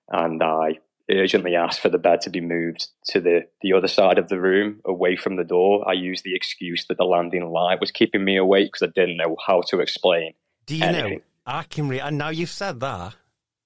and 0.09 0.42
I 0.42 0.78
urgently 1.10 1.54
asked 1.54 1.80
for 1.80 1.88
the 1.88 1.98
bed 1.98 2.20
to 2.22 2.30
be 2.30 2.40
moved 2.40 2.88
to 3.06 3.20
the, 3.20 3.46
the 3.62 3.72
other 3.72 3.88
side 3.88 4.18
of 4.18 4.28
the 4.28 4.40
room, 4.40 4.80
away 4.84 5.16
from 5.16 5.36
the 5.36 5.44
door. 5.44 5.88
I 5.88 5.92
used 5.92 6.25
the 6.25 6.34
excuse 6.34 6.86
that 6.86 6.98
the 6.98 7.04
landing 7.04 7.48
light 7.50 7.80
was 7.80 7.90
keeping 7.90 8.25
me 8.25 8.36
awake 8.36 8.72
because 8.72 8.88
I 8.88 8.92
didn't 8.92 9.16
know 9.16 9.36
how 9.46 9.62
to 9.68 9.80
explain. 9.80 10.32
Do 10.66 10.76
you 10.76 10.84
anything. 10.84 11.12
know? 11.12 11.20
I 11.46 11.62
can. 11.62 11.88
Re- 11.88 12.00
and 12.00 12.18
now 12.18 12.30
you've 12.30 12.50
said 12.50 12.80
that, 12.80 13.14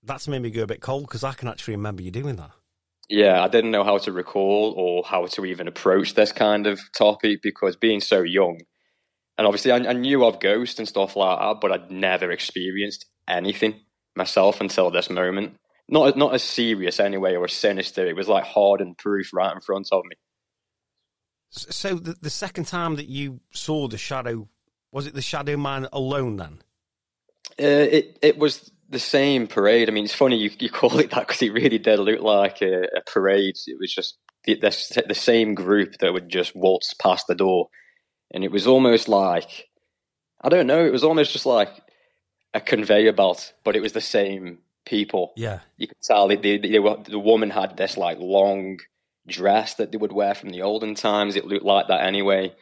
that's 0.03 0.29
made 0.29 0.43
me 0.43 0.51
go 0.51 0.63
a 0.63 0.67
bit 0.67 0.81
cold 0.81 1.05
because 1.05 1.25
I 1.25 1.33
can 1.33 1.49
actually 1.49 1.77
remember 1.77 2.03
you 2.03 2.11
doing 2.11 2.37
that. 2.37 2.51
Yeah, 3.09 3.43
I 3.43 3.49
didn't 3.49 3.73
know 3.73 3.85
how 3.85 3.99
to 3.99 4.13
recall 4.13 4.73
or 4.77 5.03
how 5.05 5.27
to 5.27 5.45
even 5.45 5.67
approach 5.67 6.15
this 6.15 6.31
kind 6.31 6.67
of 6.67 6.79
topic 6.97 7.43
because 7.43 7.75
being 7.75 8.01
so 8.01 8.23
young, 8.23 8.61
and 9.37 9.47
obviously 9.47 9.73
I, 9.73 9.79
I 9.79 9.93
knew 9.95 10.25
of 10.25 10.39
ghosts 10.39 10.79
and 10.79 10.87
stuff 10.87 11.17
like 11.17 11.39
that, 11.39 11.61
but 11.61 11.73
I'd 11.73 11.91
never 11.91 12.31
experienced 12.31 13.07
anything 13.27 13.81
myself 14.15 14.61
until 14.61 14.91
this 14.91 15.11
moment. 15.11 15.57
Not 15.91 16.17
not 16.17 16.35
as 16.35 16.45
serious 16.45 17.01
anyway 17.01 17.35
or 17.35 17.49
sinister. 17.49 18.07
It 18.07 18.15
was 18.15 18.29
like 18.29 18.45
hard 18.45 18.81
and 18.81 18.97
proof 18.97 19.31
right 19.33 19.53
in 19.53 19.61
front 19.61 19.89
of 19.91 20.05
me. 20.05 20.17
So 21.51 21.95
the, 21.95 22.15
the 22.21 22.31
second 22.31 22.67
time 22.67 22.95
that 22.95 23.09
you 23.09 23.41
saw 23.53 23.89
the 23.89 23.99
shadow, 23.99 24.49
was 24.93 25.09
it 25.09 25.15
the 25.15 25.23
shadow 25.23 25.57
man 25.57 25.89
alone 25.93 26.37
then? 26.37 26.63
Uh, 27.59 27.89
it 27.91 28.19
it 28.23 28.39
was 28.39 28.71
the 28.89 29.01
same 29.01 29.49
parade. 29.49 29.89
I 29.89 29.93
mean, 29.93 30.05
it's 30.05 30.15
funny 30.15 30.37
you, 30.37 30.51
you 30.61 30.71
call 30.71 30.97
it 31.01 31.11
that 31.11 31.27
because 31.27 31.43
it 31.43 31.53
really 31.53 31.79
did 31.79 31.99
look 31.99 32.21
like 32.21 32.63
a, 32.63 32.85
a 32.97 33.01
parade. 33.05 33.57
It 33.67 33.77
was 33.81 33.93
just 33.93 34.17
the, 34.45 34.55
the 34.55 35.05
the 35.09 35.15
same 35.15 35.57
group 35.57 35.95
that 35.99 36.13
would 36.13 36.29
just 36.29 36.55
waltz 36.55 36.95
past 36.95 37.27
the 37.27 37.35
door, 37.35 37.69
and 38.33 38.45
it 38.45 38.53
was 38.53 38.69
almost 38.69 39.09
like 39.09 39.69
I 40.41 40.51
don't 40.51 40.69
know. 40.69 40.85
It 40.87 40.93
was 40.93 41.05
almost 41.05 41.33
just 41.33 41.47
like 41.47 41.71
a 42.55 42.61
conveyor 42.61 43.13
belt, 43.13 43.53
but 43.65 43.75
it 43.75 43.83
was 43.83 43.93
the 43.93 44.01
same 44.01 44.59
people. 44.85 45.33
Yeah. 45.37 45.61
You 45.77 45.89
could 45.89 46.01
tell 46.03 46.29
they, 46.29 46.37
they, 46.37 46.59
they 46.59 46.79
were, 46.79 46.97
the 47.03 47.19
woman 47.19 47.51
had 47.51 47.77
this 47.77 47.97
like 47.97 48.19
long 48.19 48.79
dress 49.27 49.75
that 49.75 49.93
they 49.93 49.99
would 49.99 50.13
wear 50.13 50.35
from 50.35 50.51
the 50.51 50.63
olden 50.63 50.95
times. 50.95 51.37
It 51.37 51.47
looked 51.47 51.65
like 51.65 51.89
that 51.89 52.05
anyway. 52.05 52.55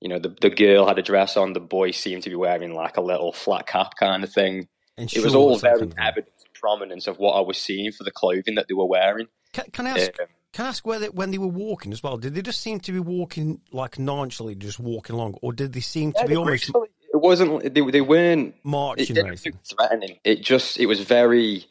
You 0.00 0.10
know, 0.10 0.18
the 0.18 0.36
the 0.40 0.50
girl 0.50 0.86
had 0.86 0.98
a 0.98 1.02
dress 1.02 1.36
on. 1.36 1.54
The 1.54 1.60
boy 1.60 1.90
seemed 1.92 2.22
to 2.24 2.30
be 2.30 2.36
wearing 2.36 2.74
like 2.74 2.96
a 2.98 3.00
little 3.00 3.32
flat 3.32 3.66
cap 3.66 3.94
kind 3.98 4.24
of 4.24 4.32
thing. 4.32 4.68
And 4.98 5.12
It 5.12 5.24
was 5.24 5.34
all 5.34 5.58
very 5.58 5.90
evident 5.98 6.28
prominence 6.54 7.06
of 7.06 7.18
what 7.18 7.32
I 7.32 7.40
was 7.40 7.58
seeing 7.58 7.92
for 7.92 8.04
the 8.04 8.10
clothing 8.10 8.54
that 8.56 8.66
they 8.68 8.74
were 8.74 8.86
wearing. 8.86 9.28
Can, 9.52 9.64
can 9.72 9.86
I 9.86 9.90
ask? 9.90 10.20
Um, 10.20 10.26
Can 10.52 10.64
I 10.66 10.68
ask 10.68 10.86
where 10.86 10.98
they, 10.98 11.08
when 11.08 11.30
they 11.30 11.38
were 11.38 11.46
walking 11.46 11.92
as 11.92 12.02
well? 12.02 12.16
Did 12.16 12.34
they 12.34 12.42
just 12.42 12.60
seem 12.60 12.80
to 12.80 12.92
be 12.92 12.98
walking 12.98 13.60
like 13.72 13.98
nonchalantly, 13.98 14.54
just 14.54 14.80
walking 14.80 15.14
along, 15.14 15.34
or 15.42 15.52
did 15.52 15.72
they 15.72 15.80
seem 15.80 16.12
to 16.14 16.26
be 16.26 16.34
almost 16.36 16.48
gracefully- 16.64 16.88
wasn't. 17.26 17.74
They, 17.74 17.80
they 17.80 18.00
weren't. 18.00 18.54
Marching 18.64 19.14
didn't 19.14 19.40
threatening. 19.64 20.18
It 20.24 20.42
just. 20.42 20.78
It 20.78 20.86
was 20.86 21.00
very 21.00 21.66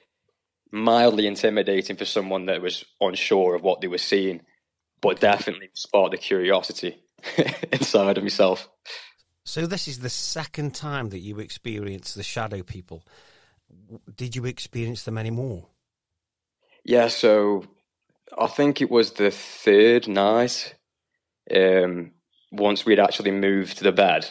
mildly 0.72 1.26
intimidating 1.28 1.96
for 1.96 2.06
someone 2.06 2.48
that 2.48 2.62
was 2.62 2.86
unsure 3.00 3.56
of 3.56 3.64
what 3.64 3.82
they 3.82 3.88
were 3.88 3.98
seeing, 3.98 4.42
but 5.02 5.20
definitely 5.20 5.70
sparked 5.74 6.12
the 6.12 6.18
curiosity 6.18 6.98
inside 7.72 8.18
of 8.18 8.24
myself. 8.24 8.70
So 9.46 9.68
this 9.68 9.88
is 9.88 10.00
the 10.00 10.10
second 10.10 10.74
time 10.74 11.10
that 11.10 11.20
you 11.20 11.40
experienced 11.40 12.16
the 12.16 12.24
shadow 12.24 12.64
people. 12.64 13.04
Did 14.16 14.36
you 14.36 14.46
experience 14.46 15.04
them 15.04 15.18
anymore? 15.18 15.70
Yeah, 16.84 17.08
so 17.08 17.66
I 18.38 18.48
think 18.48 18.82
it 18.82 18.90
was 18.90 19.12
the 19.12 19.32
third 19.32 20.08
night. 20.08 20.76
Um, 21.56 22.12
once 22.52 22.86
we'd 22.86 23.00
actually 23.00 23.32
moved 23.32 23.78
to 23.78 23.84
the 23.84 23.92
bed, 23.92 24.30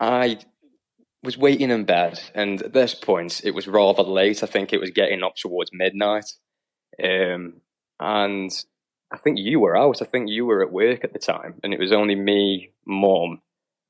I 0.00 0.38
was 1.22 1.38
waiting 1.38 1.70
in 1.70 1.84
bed, 1.84 2.20
and 2.34 2.60
at 2.62 2.72
this 2.72 2.94
point, 2.94 3.42
it 3.44 3.54
was 3.54 3.66
rather 3.66 4.02
late. 4.02 4.42
I 4.42 4.46
think 4.46 4.72
it 4.72 4.80
was 4.80 4.90
getting 4.90 5.22
up 5.22 5.36
towards 5.36 5.70
midnight, 5.72 6.32
um, 7.02 7.60
and 7.98 8.52
I 9.12 9.16
think 9.18 9.38
you 9.38 9.60
were 9.60 9.76
out. 9.76 10.02
I 10.02 10.04
think 10.04 10.28
you 10.28 10.44
were 10.44 10.62
at 10.62 10.72
work 10.72 11.04
at 11.04 11.12
the 11.12 11.18
time, 11.18 11.60
and 11.62 11.72
it 11.72 11.80
was 11.80 11.92
only 11.92 12.14
me, 12.14 12.72
mom, 12.86 13.40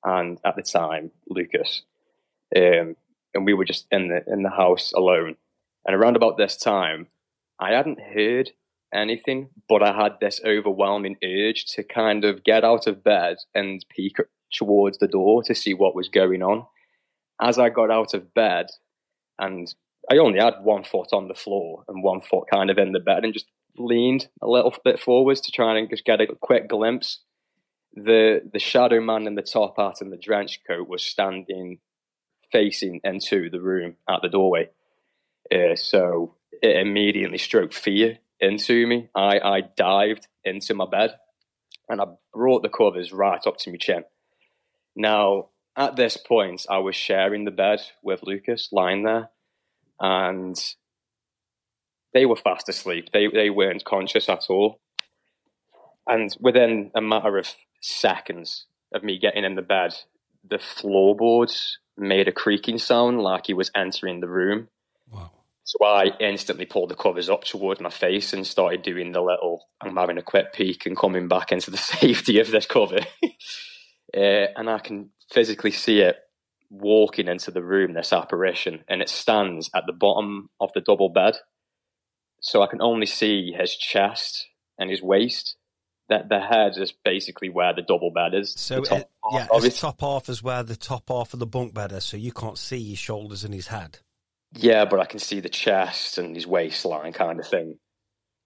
and 0.05 0.39
at 0.45 0.57
the 0.57 0.63
time 0.63 1.11
Lucas, 1.29 1.83
um, 2.57 2.97
and 3.35 3.45
we 3.45 3.55
were 3.55 3.65
just 3.65 3.87
in 3.91 4.09
the 4.09 4.23
in 4.33 4.43
the 4.43 4.51
house 4.51 4.93
alone. 4.93 5.37
And 5.87 5.95
around 5.95 6.17
about 6.17 6.39
this 6.39 6.57
time, 6.57 7.09
I 7.59 7.73
hadn't 7.73 8.01
heard 8.01 8.53
anything, 8.93 9.51
but 9.69 9.83
I 9.83 9.93
had 9.93 10.21
this 10.21 10.41
overwhelming 10.45 11.17
urge 11.23 11.67
to 11.75 11.83
kind 11.83 12.25
of 12.25 12.45
get 12.45 12.65
out 12.65 12.87
of 12.87 13.05
bed 13.05 13.39
and 13.55 13.85
peek 13.95 14.19
towards 14.55 14.99
the 14.99 15.09
door 15.09 15.43
to 15.45 15.55
see 15.55 15.75
what 15.75 15.95
was 15.95 16.09
going 16.09 16.43
on. 16.43 16.67
As 17.41 17.59
I 17.59 17.69
got 17.69 17.91
out 17.91 18.15
of 18.15 18.33
bed, 18.35 18.67
and 19.39 19.73
I 20.11 20.19
only 20.19 20.39
had 20.39 20.63
one 20.63 20.85
foot 20.85 21.09
on 21.13 21.29
the 21.29 21.35
floor 21.35 21.85
and 21.89 22.03
one 22.03 22.21
foot 22.21 22.49
kind 22.53 22.71
of 22.71 22.79
in 22.79 22.93
the 22.93 23.01
bed, 23.01 23.25
and 23.25 23.35
just 23.35 23.47
leaned 23.77 24.29
a 24.41 24.47
little 24.47 24.75
bit 24.85 25.01
forwards 25.01 25.41
to 25.43 25.53
try 25.53 25.77
and 25.77 25.91
just 25.91 26.05
get 26.05 26.21
a 26.21 26.27
quick 26.41 26.69
glimpse. 26.69 27.21
The 27.95 28.41
the 28.53 28.59
shadow 28.59 29.01
man 29.01 29.27
in 29.27 29.35
the 29.35 29.43
top 29.43 29.77
hat 29.77 30.01
and 30.01 30.13
the 30.13 30.17
trench 30.17 30.61
coat 30.67 30.89
was 30.89 31.05
standing 31.05 31.79
facing 32.53 33.01
into 33.03 33.51
the 33.51 33.61
room 33.61 33.97
at 34.09 34.21
the 34.23 34.29
doorway. 34.29 34.71
Uh, 35.53 35.75
so 35.75 36.37
it 36.63 36.77
immediately 36.77 37.39
stroked 37.39 37.75
fear 37.75 38.19
into 38.41 38.87
me. 38.87 39.09
I, 39.15 39.39
I 39.39 39.61
dived 39.77 40.29
into 40.45 40.75
my 40.75 40.87
bed 40.87 41.17
and 41.89 42.01
I 42.01 42.07
brought 42.33 42.63
the 42.63 42.69
covers 42.69 43.13
right 43.13 43.45
up 43.47 43.59
to 43.59 43.71
my 43.71 43.77
chin. 43.77 44.05
Now, 44.97 45.49
at 45.77 45.97
this 45.97 46.17
point, 46.17 46.67
I 46.71 46.79
was 46.79 46.95
sharing 46.95 47.45
the 47.45 47.51
bed 47.51 47.81
with 48.03 48.23
Lucas 48.23 48.69
lying 48.73 49.03
there, 49.03 49.31
and 50.01 50.57
they 52.13 52.27
were 52.27 52.37
fast 52.37 52.69
asleep. 52.69 53.11
They, 53.13 53.27
they 53.27 53.51
weren't 53.51 53.85
conscious 53.85 54.29
at 54.29 54.47
all. 54.49 54.81
And 56.07 56.35
within 56.41 56.91
a 56.95 57.01
matter 57.01 57.39
of 57.39 57.55
seconds 57.81 58.67
of 58.95 59.03
me 59.03 59.19
getting 59.19 59.45
in 59.45 59.57
the 59.57 59.63
bed, 59.63 59.95
the 60.49 60.59
floorboards 60.59 61.79
made 61.97 62.29
a 62.29 62.33
creaking 62.33 62.79
sound 62.79 63.21
like 63.21 63.47
he 63.47 63.55
was 63.55 63.71
entering 63.75 64.21
the 64.21 64.29
room. 64.29 64.69
Wow. 65.11 65.31
So 65.65 65.85
I 65.85 66.11
instantly 66.21 66.67
pulled 66.67 66.91
the 66.91 66.95
covers 66.95 67.31
up 67.31 67.45
towards 67.45 67.81
my 67.81 67.91
face 67.91 68.33
and 68.33 68.47
started 68.47 68.83
doing 68.83 69.13
the 69.13 69.23
little, 69.23 69.67
I'm 69.81 69.97
having 69.97 70.19
a 70.19 70.23
quick 70.23 70.53
peek 70.53 70.85
and 70.85 70.97
coming 70.97 71.27
back 71.27 71.53
into 71.53 71.71
the 71.71 71.77
safety 71.79 72.39
of 72.39 72.51
this 72.51 72.67
cover. 72.67 73.01
uh, 74.16 74.47
and 74.56 74.71
I 74.71 74.78
can 74.78 75.11
physically 75.30 75.71
see 75.71 76.00
it 76.00 76.16
walking 76.71 77.28
into 77.28 77.50
the 77.50 77.62
room, 77.62 77.94
this 77.94 78.12
apparition, 78.12 78.85
and 78.88 79.02
it 79.02 79.09
stands 79.09 79.71
at 79.75 79.85
the 79.87 79.92
bottom 79.92 80.50
of 80.61 80.71
the 80.75 80.80
double 80.80 81.09
bed. 81.09 81.37
So 82.40 82.62
I 82.62 82.66
can 82.66 82.83
only 82.83 83.06
see 83.06 83.52
his 83.52 83.75
chest 83.75 84.49
and 84.78 84.90
his 84.90 85.02
waist. 85.02 85.56
That 86.11 86.28
the 86.28 86.38
head 86.38 86.73
is 86.76 86.92
basically 86.92 87.49
where 87.49 87.73
the 87.73 87.80
double 87.80 88.11
bed 88.11 88.35
is. 88.35 88.52
So 88.59 88.80
the 88.80 88.87
top 88.87 88.99
it, 88.99 89.11
yeah, 89.33 89.47
his 89.59 89.80
top 89.80 90.02
half 90.02 90.28
is 90.28 90.42
where 90.42 90.62
the 90.62 90.76
top 90.76 91.09
half 91.09 91.33
of 91.33 91.38
the 91.38 91.47
bunk 91.47 91.73
bed 91.73 91.92
is, 91.92 92.04
so 92.04 92.18
you 92.18 92.30
can't 92.30 92.59
see 92.59 92.90
his 92.90 92.99
shoulders 92.99 93.42
and 93.42 93.54
his 93.54 93.68
head. 93.68 94.00
Yeah, 94.52 94.85
but 94.85 95.00
I 95.00 95.06
can 95.06 95.18
see 95.18 95.40
the 95.40 95.49
chest 95.49 96.18
and 96.18 96.37
his 96.37 96.47
waistline 96.47 97.14
kind 97.14 97.40
of 97.40 97.47
thing. 97.47 97.78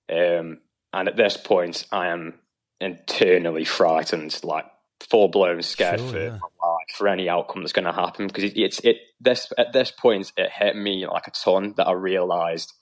Um, 0.08 0.60
and 0.92 1.08
at 1.08 1.16
this 1.16 1.36
point, 1.36 1.84
I 1.90 2.08
am 2.08 2.38
internally 2.80 3.64
frightened, 3.64 4.38
like 4.44 4.66
full 5.00 5.28
blown 5.28 5.62
scared 5.62 6.00
Sure, 6.00 6.08
for 6.10 6.18
yeah. 6.18 6.30
my 6.30 6.68
life, 6.68 6.96
for 6.96 7.08
any 7.08 7.28
outcome 7.28 7.62
that's 7.62 7.72
going 7.72 7.84
to 7.84 7.92
happen. 7.92 8.26
Because 8.26 8.44
it, 8.44 8.56
it's 8.56 8.80
it 8.80 8.98
this 9.20 9.52
at 9.58 9.72
this 9.72 9.90
point, 9.90 10.32
it 10.36 10.50
hit 10.50 10.76
me 10.76 11.06
like 11.06 11.26
a 11.26 11.32
ton 11.32 11.74
that 11.76 11.86
I 11.88 11.92
realised 11.92 12.72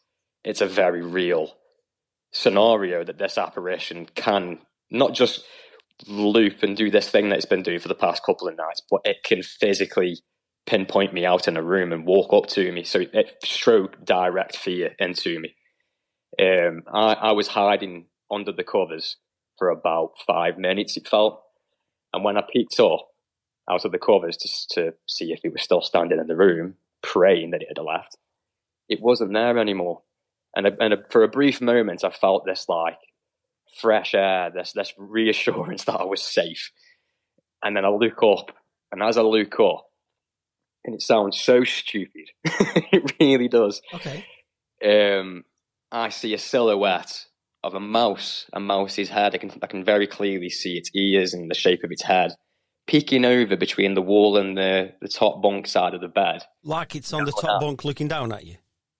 it's 0.44 0.61
a 0.61 0.66
very 0.66 1.02
real 1.02 1.52
scenario 2.32 3.04
that 3.04 3.18
this 3.18 3.38
apparition 3.38 4.06
can 4.14 4.58
not 4.90 5.14
just 5.14 5.44
loop 6.06 6.62
and 6.62 6.76
do 6.76 6.90
this 6.90 7.08
thing 7.08 7.28
that 7.30 7.37
it's 7.37 7.46
been 7.46 7.62
doing 7.62 7.78
for 7.78 7.88
the 7.88 7.94
past 7.94 8.23
couple 8.25 8.49
of 8.49 8.56
nights, 8.56 8.82
but 8.90 9.00
it 9.04 9.18
can 9.25 9.42
physically 9.42 10.18
pinpoint 10.66 11.14
me 11.14 11.25
out 11.25 11.49
in 11.49 11.56
a 11.56 11.62
room 11.62 11.92
and 11.92 12.06
walk 12.06 12.32
up 12.32 12.46
to 12.50 12.73
me. 12.73 12.85
So 12.85 13.00
it 13.12 13.37
stroked 13.44 14.04
direct 14.04 14.56
fear 14.56 14.94
into 14.99 15.40
me. 15.40 15.54
Um, 16.40 16.82
I, 16.92 17.14
I 17.14 17.32
was 17.32 17.49
hiding 17.49 18.06
under 18.30 18.52
the 18.52 18.64
covers 18.64 19.16
for 19.58 19.70
about 19.70 20.12
five 20.26 20.58
minutes, 20.58 20.96
it 20.96 21.08
felt. 21.08 21.42
And 22.16 22.25
when 22.25 22.38
I 22.38 22.42
peeked 22.50 22.80
up 22.80 23.08
out 23.70 23.85
of 23.85 23.92
the 23.92 23.99
covers 23.99 24.38
to, 24.38 24.49
to 24.70 24.94
see 25.06 25.32
if 25.32 25.40
he 25.42 25.50
was 25.50 25.61
still 25.61 25.82
standing 25.82 26.18
in 26.18 26.26
the 26.26 26.35
room, 26.35 26.76
praying 27.02 27.50
that 27.50 27.61
it 27.61 27.68
had 27.76 27.85
left, 27.85 28.16
it 28.88 29.02
wasn't 29.02 29.35
there 29.35 29.58
anymore. 29.58 30.00
And, 30.56 30.66
and 30.66 30.94
for 31.11 31.23
a 31.25 31.28
brief 31.28 31.61
moment, 31.61 32.04
I 32.04 32.11
felt 32.11 32.46
this 32.46 32.70
like 32.70 32.96
fresh 33.82 34.14
air, 34.14 34.50
this, 34.50 34.73
this 34.73 34.94
reassurance 34.96 35.85
that 35.85 36.00
I 36.00 36.04
was 36.04 36.23
safe. 36.23 36.73
And 37.62 37.76
then 37.76 37.85
I 37.85 37.90
look 37.90 38.23
up, 38.23 38.56
and 38.90 39.02
as 39.02 39.18
I 39.18 39.23
look 39.23 39.61
up, 39.61 39.85
and 40.87 40.94
it 40.94 41.02
sounds 41.02 41.38
so 41.38 41.64
stupid, 41.64 42.30
it 42.44 43.12
really 43.20 43.49
does 43.49 43.82
Okay. 43.92 44.25
um, 44.82 45.44
I 45.92 46.08
see 46.08 46.32
a 46.32 46.38
silhouette 46.38 47.26
of 47.66 47.75
a 47.75 47.80
mouse, 47.80 48.46
a 48.52 48.61
mouse's 48.61 49.08
head. 49.08 49.35
I 49.35 49.38
can 49.38 49.52
I 49.62 49.66
can 49.66 49.85
very 49.85 50.06
clearly 50.06 50.50
see 50.50 50.76
its 50.76 50.90
ears 50.94 51.35
and 51.35 51.50
the 51.50 51.54
shape 51.54 51.85
of 51.85 51.90
its 51.90 52.02
head 52.02 52.35
peeking 52.87 53.25
over 53.25 53.56
between 53.56 53.94
the 53.94 54.02
wall 54.02 54.37
and 54.37 54.56
the, 54.56 54.92
the 55.00 55.08
top 55.08 55.42
bunk 55.42 55.66
side 55.66 55.94
of 55.94 56.00
the 56.00 56.08
bed. 56.08 56.42
Like 56.62 56.94
it's 56.94 57.12
on 57.12 57.25
the 57.25 57.32
top 57.32 57.61
bunk 57.61 57.85
looking 57.85 58.08
down 58.08 58.32
at 58.32 58.46
you. 58.46 58.56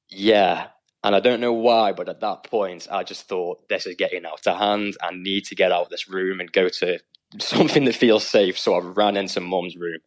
Yeah. 0.08 0.68
And 1.04 1.14
I 1.14 1.20
don't 1.20 1.40
know 1.40 1.52
why, 1.52 1.92
but 1.92 2.08
at 2.08 2.20
that 2.20 2.44
point, 2.44 2.88
I 2.90 3.04
just 3.04 3.28
thought 3.28 3.68
this 3.68 3.87
is 3.87 3.94
getting 3.94 4.26
out 4.26 4.46
of 4.46 4.58
hand. 4.58 4.96
I 5.00 5.14
need 5.14 5.44
to 5.46 5.54
get 5.54 5.70
out 5.70 5.82
of 5.82 5.88
this 5.88 6.08
room 6.08 6.40
and 6.40 6.50
go 6.50 6.68
to 6.68 6.99
something 7.38 7.85
that 7.85 7.94
feels 7.94 8.26
safe. 8.26 8.58
So 8.58 8.75
I 8.75 8.80
ran 8.80 9.16
into 9.16 9.40
mum's 9.40 9.76
room. 9.76 10.00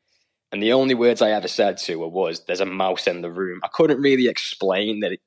And 0.51 0.63
the 0.63 0.73
only 0.73 0.95
words 0.95 1.21
I 1.21 1.29
ever 1.31 1.47
said 1.47 1.77
to 1.77 2.01
her 2.01 2.07
was, 2.07 2.43
There's 2.45 2.59
a 2.59 2.65
mouse 2.65 3.07
in 3.07 3.21
the 3.21 3.31
room. 3.31 3.59
I 3.63 3.67
couldn't 3.71 4.01
really 4.01 4.27
explain 4.27 5.01
that 5.01 5.13
it, 5.13 5.21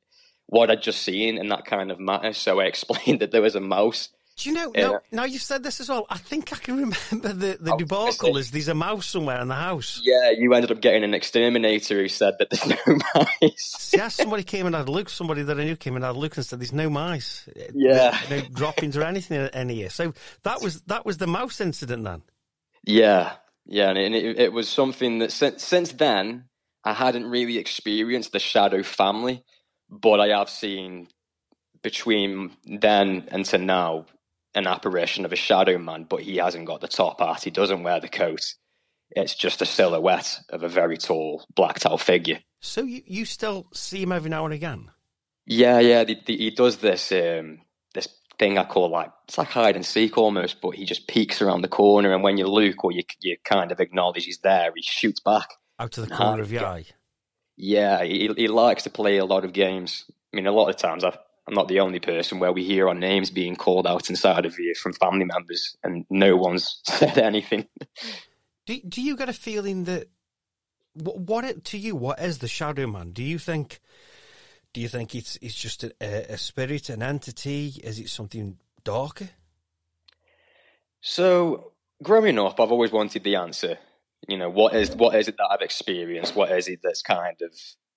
what 0.53 0.71
I'd 0.71 0.83
just 0.83 1.03
seen 1.03 1.39
in 1.39 1.49
that 1.49 1.65
kind 1.65 1.91
of 1.91 1.99
matter. 1.99 2.35
So 2.35 2.61
I 2.61 2.65
explained 2.75 3.21
that 3.21 3.33
there 3.33 3.43
was 3.43 3.55
a 3.55 3.61
mouse 3.61 4.11
do 4.37 4.49
you 4.49 4.55
know? 4.55 4.73
now, 4.75 5.01
now 5.11 5.25
you've 5.25 5.43
said 5.43 5.63
this 5.63 5.79
as 5.81 5.89
well. 5.89 6.07
I 6.09 6.17
think 6.17 6.53
I 6.53 6.57
can 6.57 6.77
remember 7.11 7.33
the, 7.33 7.59
the 7.61 7.75
oh, 7.75 7.77
debacle 7.77 8.37
is 8.39 8.51
there's 8.51 8.69
a 8.69 8.75
mouse 8.75 9.07
somewhere 9.07 9.41
in 9.41 9.49
the 9.49 9.55
house. 9.55 10.01
Yeah, 10.03 10.31
you 10.31 10.55
ended 10.55 10.71
up 10.73 10.81
getting 10.81 11.05
an 11.05 11.15
exterminator 11.15 12.01
who 12.01 12.09
said 12.09 12.35
that 12.39 12.51
there's 12.51 12.67
no 12.87 12.99
mice. 13.15 13.93
yeah, 13.95 14.09
somebody 14.09 14.43
came 14.43 14.67
and 14.67 14.75
had 14.75 14.89
a 14.89 14.91
look. 14.91 15.11
Somebody 15.11 15.43
that 15.43 15.61
I 15.61 15.65
knew 15.65 15.77
came 15.77 15.97
and 15.97 16.05
had 16.05 16.17
a 16.17 16.19
look 16.19 16.37
and 16.37 16.47
said 16.47 16.61
there's 16.61 16.73
no 16.73 16.89
mice. 16.89 17.49
Yeah, 17.75 18.19
no 18.31 18.41
droppings 18.53 18.97
or 18.97 19.03
anything 19.03 19.49
in 19.53 19.69
here. 19.69 19.91
So 19.91 20.15
that 20.45 20.63
was 20.63 20.81
that 20.83 21.05
was 21.05 21.19
the 21.19 21.27
mouse 21.27 21.61
incident 21.61 22.05
then. 22.05 22.23
Yeah, 22.85 23.35
yeah, 23.67 23.91
and 23.91 24.15
it, 24.15 24.39
it 24.39 24.53
was 24.53 24.69
something 24.69 25.19
that 25.19 25.31
since 25.31 25.63
since 25.63 25.93
then 25.93 26.47
I 26.85 26.95
hadn't 26.95 27.27
really 27.27 27.59
experienced 27.59 28.33
the 28.33 28.41
shadow 28.41 28.83
family, 28.83 29.45
but 29.93 30.21
I 30.21 30.29
have 30.29 30.49
seen 30.49 31.09
between 31.83 32.53
then 32.65 33.29
and 33.29 33.45
to 33.47 33.59
now 33.59 34.07
an 34.55 34.67
apparition 34.67 35.25
of 35.25 35.33
a 35.33 35.37
shadow 35.37 35.79
man, 35.79 36.05
but 36.09 36.23
he 36.23 36.37
hasn't 36.37 36.67
got 36.67 36.81
the 36.81 36.89
top 36.89 37.21
hat. 37.21 37.43
He 37.43 37.51
doesn't 37.51 37.83
wear 37.83 38.01
the 38.01 38.09
coat. 38.09 38.41
It's 39.11 39.35
just 39.35 39.61
a 39.61 39.67
silhouette 39.67 40.41
of 40.49 40.63
a 40.63 40.69
very 40.69 40.97
tall, 40.97 41.45
blacked 41.55 41.85
out 41.85 42.01
figure. 42.01 42.41
So 42.61 42.83
you, 42.83 43.03
you 43.07 43.25
still 43.27 43.67
see 43.75 44.03
him 44.03 44.13
every 44.13 44.31
now 44.31 44.47
and 44.47 44.55
again? 44.55 44.91
Yeah, 45.47 45.81
yeah. 45.81 46.05
The, 46.05 46.17
the, 46.25 46.37
he 46.37 46.51
does 46.51 46.79
this 46.79 47.13
um, 47.13 47.61
this 47.93 48.09
thing 48.39 48.57
I 48.57 48.65
call 48.65 48.89
like 48.89 49.11
it's 49.25 49.37
like 49.37 49.49
hide 49.49 49.77
and 49.77 49.85
seek 49.85 50.17
almost, 50.17 50.61
but 50.63 50.71
he 50.71 50.85
just 50.87 51.09
peeks 51.09 51.43
around 51.43 51.63
the 51.63 51.69
corner, 51.69 52.15
and 52.15 52.23
when 52.23 52.39
you 52.39 52.47
look 52.47 52.85
or 52.85 52.93
you 52.93 53.03
you 53.21 53.37
kind 53.45 53.73
of 53.73 53.81
acknowledge 53.81 54.25
he's 54.25 54.39
there, 54.39 54.71
he 54.75 54.83
shoots 54.83 55.21
back 55.21 55.49
out 55.79 55.93
to 55.93 56.01
the 56.01 56.07
corner 56.07 56.43
of 56.43 56.53
your 56.53 56.65
eye. 56.65 56.85
Yeah, 57.65 58.03
he 58.03 58.29
he 58.37 58.49
likes 58.49 58.83
to 58.83 58.91
play 58.91 59.19
a 59.19 59.25
lot 59.25 59.45
of 59.45 59.53
games. 59.53 60.05
I 60.11 60.37
mean, 60.37 60.49
a 60.49 60.53
lot 60.53 60.69
of 60.69 60.77
times 60.77 61.05
I've 61.05 61.17
I'm 61.47 61.55
not 61.55 61.69
the 61.69 61.79
only 61.79 62.01
person 62.01 62.41
where 62.41 62.53
we 62.53 62.65
hear 62.65 62.89
our 62.89 62.95
names 62.95 63.31
being 63.31 63.55
called 63.55 63.87
out 63.87 64.11
inside 64.11 64.47
of 64.47 64.57
here 64.57 64.75
from 64.75 64.95
family 64.95 65.25
members, 65.25 65.77
and 65.85 66.05
no 66.11 66.37
one's 66.37 66.81
said 66.87 67.19
anything. 67.19 67.69
Do 68.67 68.81
Do 68.81 69.01
you 69.01 69.17
get 69.17 69.29
a 69.29 69.33
feeling 69.33 69.85
that 69.85 70.09
what, 70.95 71.21
what 71.21 71.45
it, 71.45 71.65
to 71.67 71.79
you? 71.79 71.95
What 71.95 72.19
is 72.19 72.39
the 72.39 72.49
shadow 72.49 72.89
man? 72.89 73.13
Do 73.13 73.23
you 73.23 73.39
think? 73.39 73.79
Do 74.73 74.81
you 74.81 74.89
think 74.89 75.15
it's 75.15 75.39
it's 75.41 75.55
just 75.55 75.85
a, 75.85 75.93
a 76.33 76.39
spirit, 76.39 76.89
an 76.89 77.01
entity? 77.01 77.81
Is 77.85 78.01
it 78.01 78.09
something 78.09 78.59
darker? 78.83 79.31
So, 81.01 81.75
growing 82.03 82.41
up, 82.41 82.59
I've 82.59 82.73
always 82.73 82.91
wanted 82.91 83.23
the 83.23 83.37
answer. 83.37 83.79
You 84.29 84.39
know, 84.39 84.51
what 84.51 84.75
is 84.75 84.95
what 84.95 85.15
is 85.17 85.29
it 85.29 85.37
that 85.39 85.49
I've 85.51 85.63
experienced? 85.63 86.37
What 86.37 86.53
is 86.53 86.69
it 86.69 86.81
that's 86.83 87.03
kind 87.03 87.37
of 87.43 87.53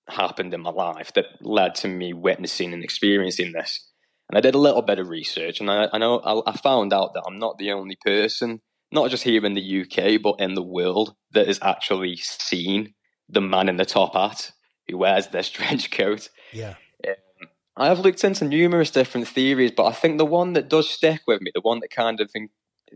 happened 0.08 0.54
in 0.54 0.62
my 0.62 0.70
life 0.70 1.12
that 1.14 1.26
led 1.40 1.74
to 1.76 1.88
me 1.88 2.12
witnessing 2.12 2.72
and 2.72 2.84
experiencing 2.84 3.52
this. 3.52 3.88
And 4.28 4.36
I 4.36 4.40
did 4.40 4.54
a 4.54 4.58
little 4.58 4.82
bit 4.82 4.98
of 4.98 5.08
research, 5.08 5.60
and 5.60 5.70
I, 5.70 5.88
I 5.92 5.98
know 5.98 6.18
I, 6.18 6.50
I 6.50 6.56
found 6.56 6.92
out 6.92 7.14
that 7.14 7.24
I'm 7.26 7.38
not 7.38 7.58
the 7.58 7.72
only 7.72 7.96
person, 8.04 8.60
not 8.90 9.10
just 9.10 9.22
here 9.22 9.44
in 9.44 9.54
the 9.54 9.82
UK, 9.82 10.20
but 10.20 10.40
in 10.40 10.54
the 10.54 10.62
world, 10.62 11.14
that 11.32 11.46
has 11.46 11.60
actually 11.62 12.16
seen 12.16 12.94
the 13.28 13.40
man 13.40 13.68
in 13.68 13.76
the 13.76 13.84
top 13.84 14.14
hat 14.14 14.52
who 14.88 14.98
wears 14.98 15.28
this 15.28 15.48
trench 15.50 15.90
coat. 15.90 16.28
Yeah. 16.52 16.74
Um, 17.06 17.48
I 17.76 17.86
have 17.86 18.00
looked 18.00 18.24
into 18.24 18.44
numerous 18.44 18.90
different 18.90 19.28
theories, 19.28 19.70
but 19.70 19.86
I 19.86 19.92
think 19.92 20.18
the 20.18 20.26
one 20.26 20.54
that 20.54 20.68
does 20.68 20.90
stick 20.90 21.20
with 21.26 21.40
me, 21.40 21.52
the 21.54 21.60
one 21.60 21.80
that 21.80 21.90
kind 21.90 22.20
of 22.20 22.30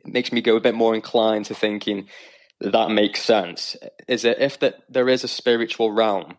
makes 0.05 0.33
me 0.33 0.41
go 0.41 0.57
a 0.57 0.61
bit 0.61 0.75
more 0.75 0.95
inclined 0.95 1.45
to 1.47 1.55
thinking 1.55 2.09
that 2.61 2.91
makes 2.91 3.23
sense, 3.23 3.77
is 4.07 4.23
that 4.23 4.43
if 4.43 4.59
that 4.61 4.83
there 4.89 5.09
is 5.09 5.25
a 5.25 5.29
spiritual 5.29 5.93
realm 5.93 6.37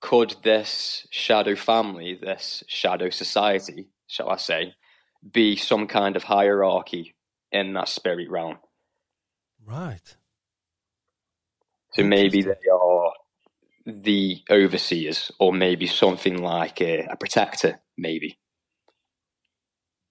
could 0.00 0.34
this 0.42 1.06
shadow 1.10 1.54
family, 1.54 2.18
this 2.20 2.64
shadow 2.66 3.10
society, 3.10 3.88
shall 4.06 4.30
I 4.30 4.36
say, 4.36 4.74
be 5.30 5.56
some 5.56 5.86
kind 5.86 6.16
of 6.16 6.24
hierarchy 6.24 7.14
in 7.52 7.74
that 7.74 7.88
spirit 7.88 8.30
realm? 8.30 8.58
Right. 9.64 10.16
So 11.92 12.04
maybe 12.04 12.42
they 12.42 12.54
are 12.72 13.12
the 13.84 14.42
overseers, 14.48 15.30
or 15.38 15.52
maybe 15.52 15.86
something 15.86 16.40
like 16.42 16.80
a, 16.80 17.06
a 17.10 17.16
protector, 17.16 17.80
maybe. 17.98 18.38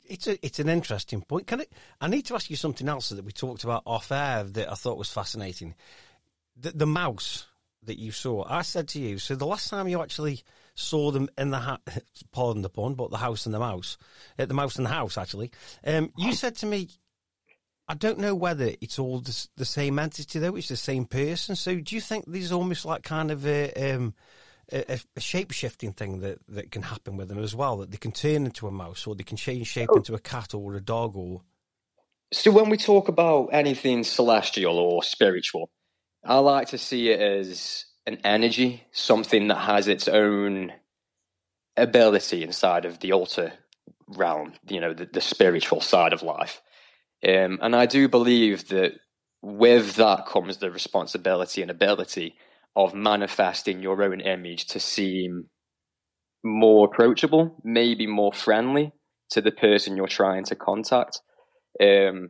It's 0.09 0.27
a 0.27 0.43
it's 0.45 0.59
an 0.59 0.69
interesting 0.69 1.21
point. 1.21 1.47
Can 1.47 1.61
I? 1.61 1.65
I 2.01 2.07
need 2.07 2.25
to 2.25 2.35
ask 2.35 2.49
you 2.49 2.55
something 2.55 2.89
else 2.89 3.09
that 3.09 3.23
we 3.23 3.31
talked 3.31 3.63
about 3.63 3.83
off 3.85 4.11
air 4.11 4.43
that 4.43 4.71
I 4.71 4.75
thought 4.75 4.97
was 4.97 5.11
fascinating. 5.11 5.75
The, 6.57 6.71
the 6.71 6.87
mouse 6.87 7.45
that 7.83 7.99
you 7.99 8.11
saw. 8.11 8.45
I 8.47 8.63
said 8.63 8.87
to 8.89 8.99
you, 8.99 9.19
so 9.19 9.35
the 9.35 9.45
last 9.45 9.69
time 9.69 9.87
you 9.87 10.01
actually 10.01 10.43
saw 10.75 11.11
them 11.11 11.29
in 11.37 11.51
the 11.51 11.59
house, 11.59 11.79
pardon 12.31 12.61
the 12.61 12.69
pun, 12.69 12.95
but 12.95 13.11
the 13.11 13.17
house 13.17 13.45
and 13.45 13.55
the 13.55 13.59
mouse, 13.59 13.97
uh, 14.37 14.45
the 14.45 14.53
mouse 14.53 14.75
and 14.75 14.85
the 14.85 14.91
house 14.91 15.17
actually, 15.17 15.51
um, 15.85 16.11
you 16.17 16.33
said 16.33 16.55
to 16.57 16.65
me, 16.65 16.89
I 17.87 17.95
don't 17.95 18.19
know 18.19 18.35
whether 18.35 18.71
it's 18.81 18.99
all 18.99 19.19
the, 19.19 19.47
the, 19.57 19.65
same 19.65 19.97
entity 19.97 20.39
though, 20.39 20.55
it's 20.55 20.67
the 20.67 20.77
same 20.77 21.05
person. 21.05 21.55
So 21.55 21.79
do 21.79 21.95
you 21.95 22.01
think 22.01 22.25
there's 22.27 22.51
almost 22.51 22.85
like 22.85 23.01
kind 23.01 23.31
of 23.31 23.47
a, 23.47 23.71
um, 23.73 24.13
a, 24.71 24.99
a 25.15 25.19
shape 25.19 25.51
shifting 25.51 25.93
thing 25.93 26.19
that, 26.21 26.39
that 26.47 26.71
can 26.71 26.83
happen 26.83 27.17
with 27.17 27.29
them 27.29 27.39
as 27.39 27.55
well, 27.55 27.77
that 27.77 27.91
they 27.91 27.97
can 27.97 28.11
turn 28.11 28.45
into 28.45 28.67
a 28.67 28.71
mouse 28.71 29.07
or 29.07 29.15
they 29.15 29.23
can 29.23 29.37
change 29.37 29.67
shape 29.67 29.89
oh. 29.91 29.97
into 29.97 30.13
a 30.13 30.19
cat 30.19 30.53
or 30.53 30.75
a 30.75 30.81
dog 30.81 31.15
or. 31.15 31.41
So 32.31 32.51
when 32.51 32.69
we 32.69 32.77
talk 32.77 33.07
about 33.07 33.47
anything 33.51 34.03
celestial 34.03 34.77
or 34.77 35.01
spiritual, 35.01 35.71
I 36.23 36.37
like 36.39 36.67
to 36.69 36.77
see 36.77 37.09
it 37.09 37.19
as 37.19 37.85
an 38.05 38.19
energy, 38.23 38.83
something 38.91 39.47
that 39.47 39.55
has 39.55 39.87
its 39.87 40.07
own 40.07 40.73
ability 41.75 42.43
inside 42.43 42.85
of 42.85 42.99
the 42.99 43.13
altar 43.13 43.53
realm, 44.07 44.53
you 44.67 44.79
know, 44.79 44.93
the, 44.93 45.05
the 45.05 45.21
spiritual 45.21 45.81
side 45.81 46.13
of 46.13 46.21
life. 46.21 46.61
Um, 47.27 47.59
and 47.61 47.75
I 47.75 47.85
do 47.85 48.07
believe 48.07 48.67
that 48.69 48.93
with 49.41 49.95
that 49.95 50.25
comes 50.25 50.57
the 50.57 50.71
responsibility 50.71 51.61
and 51.61 51.71
ability 51.71 52.35
of 52.75 52.93
manifesting 52.93 53.81
your 53.81 54.01
own 54.03 54.21
image 54.21 54.67
to 54.67 54.79
seem 54.79 55.49
more 56.43 56.87
approachable, 56.87 57.59
maybe 57.63 58.07
more 58.07 58.31
friendly 58.31 58.93
to 59.31 59.41
the 59.41 59.51
person 59.51 59.97
you're 59.97 60.07
trying 60.07 60.43
to 60.45 60.55
contact. 60.55 61.19
Um, 61.81 62.29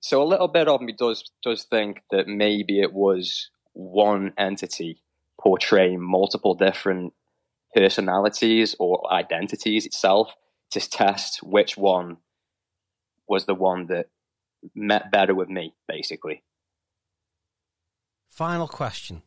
so 0.00 0.22
a 0.22 0.24
little 0.24 0.48
bit 0.48 0.68
of 0.68 0.80
me 0.80 0.94
does 0.96 1.24
does 1.42 1.64
think 1.64 2.02
that 2.10 2.28
maybe 2.28 2.80
it 2.80 2.92
was 2.92 3.50
one 3.72 4.32
entity 4.38 5.02
portraying 5.40 6.00
multiple 6.00 6.54
different 6.54 7.12
personalities 7.74 8.74
or 8.78 9.12
identities 9.12 9.86
itself 9.86 10.34
to 10.70 10.80
test 10.80 11.40
which 11.42 11.76
one 11.76 12.18
was 13.28 13.46
the 13.46 13.54
one 13.54 13.86
that 13.86 14.06
met 14.74 15.10
better 15.10 15.34
with 15.34 15.48
me, 15.48 15.74
basically. 15.86 16.42
Final 18.30 18.68
question. 18.68 19.22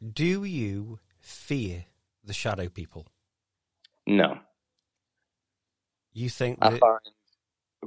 Do 0.00 0.44
you 0.44 1.00
fear 1.20 1.86
the 2.24 2.32
shadow 2.32 2.68
people? 2.68 3.06
No. 4.06 4.38
You 6.12 6.28
think 6.28 6.60
that... 6.60 6.74
I 6.74 6.78
find... 6.78 7.00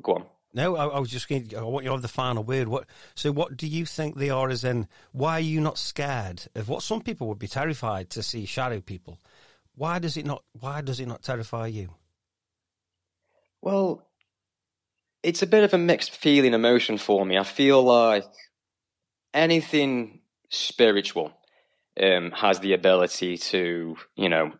Go 0.01 0.15
on. 0.15 0.25
No, 0.53 0.75
I, 0.75 0.85
I, 0.87 0.99
was 0.99 1.09
just 1.09 1.29
going. 1.29 1.47
To, 1.47 1.57
I 1.57 1.61
want 1.63 1.85
you 1.85 1.89
to 1.89 1.95
have 1.95 2.01
the 2.01 2.09
final 2.09 2.43
word. 2.43 2.67
What? 2.67 2.85
So, 3.15 3.31
what 3.31 3.55
do 3.55 3.67
you 3.67 3.85
think 3.85 4.17
they 4.17 4.29
are? 4.29 4.49
As 4.49 4.63
in, 4.63 4.87
why 5.13 5.33
are 5.33 5.39
you 5.39 5.61
not 5.61 5.77
scared 5.77 6.43
of 6.55 6.67
what 6.67 6.83
some 6.83 7.01
people 7.01 7.27
would 7.27 7.39
be 7.39 7.47
terrified 7.47 8.09
to 8.11 8.23
see 8.23 8.45
shadow 8.45 8.81
people? 8.81 9.17
Why 9.75 9.99
does 9.99 10.17
it 10.17 10.25
not? 10.25 10.43
Why 10.59 10.81
does 10.81 10.99
it 10.99 11.07
not 11.07 11.23
terrify 11.23 11.67
you? 11.67 11.95
Well, 13.61 14.05
it's 15.23 15.41
a 15.41 15.47
bit 15.47 15.63
of 15.63 15.73
a 15.73 15.77
mixed 15.77 16.11
feeling, 16.11 16.53
emotion 16.53 16.97
for 16.97 17.25
me. 17.25 17.37
I 17.37 17.43
feel 17.43 17.81
like 17.81 18.25
anything 19.33 20.19
spiritual 20.49 21.31
um, 22.01 22.31
has 22.31 22.59
the 22.59 22.73
ability 22.73 23.37
to, 23.37 23.95
you 24.15 24.29
know, 24.29 24.51